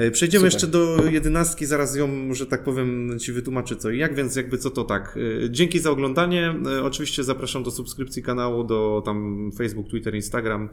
Y, 0.00 0.10
Przejdziemy 0.10 0.50
Super. 0.50 0.52
jeszcze 0.52 0.66
do 0.66 1.10
jedenastki, 1.10 1.66
zaraz 1.66 1.96
ją, 1.96 2.34
że 2.34 2.46
tak 2.46 2.64
powiem, 2.64 3.18
Ci 3.18 3.32
wytłumaczę 3.32 3.76
co 3.76 3.90
i 3.90 3.98
jak, 3.98 4.14
więc 4.14 4.36
jakby 4.36 4.58
co 4.58 4.70
to 4.70 4.84
tak. 4.84 5.16
Y, 5.16 5.48
Dzięki 5.50 5.78
za 5.78 5.90
oglądanie. 5.90 6.54
Y, 6.78 6.82
Oczywiście 6.82 7.24
zapraszam 7.24 7.62
do 7.62 7.70
subskrypcji 7.70 8.22
kanału, 8.22 8.64
do 8.64 9.02
tam 9.04 9.50
Facebook, 9.58 9.88
Twitter, 9.88 10.14
Instagram. 10.14 10.68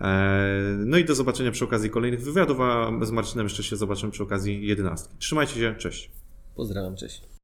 E, 0.00 0.76
No 0.78 0.98
i 0.98 1.04
do 1.04 1.14
zobaczenia 1.14 1.50
przy 1.50 1.64
okazji 1.64 1.90
kolejnych 1.90 2.22
wywiadów, 2.22 2.60
a 2.60 2.90
z 3.02 3.10
Marcinem 3.10 3.46
jeszcze 3.46 3.62
się 3.62 3.76
zobaczymy 3.76 4.12
przy 4.12 4.22
okazji 4.22 4.66
jedenastki. 4.66 5.14
Trzymajcie 5.18 5.54
się, 5.54 5.74
cześć. 5.78 6.10
Pozdrawiam, 6.56 6.96
cześć. 6.96 7.28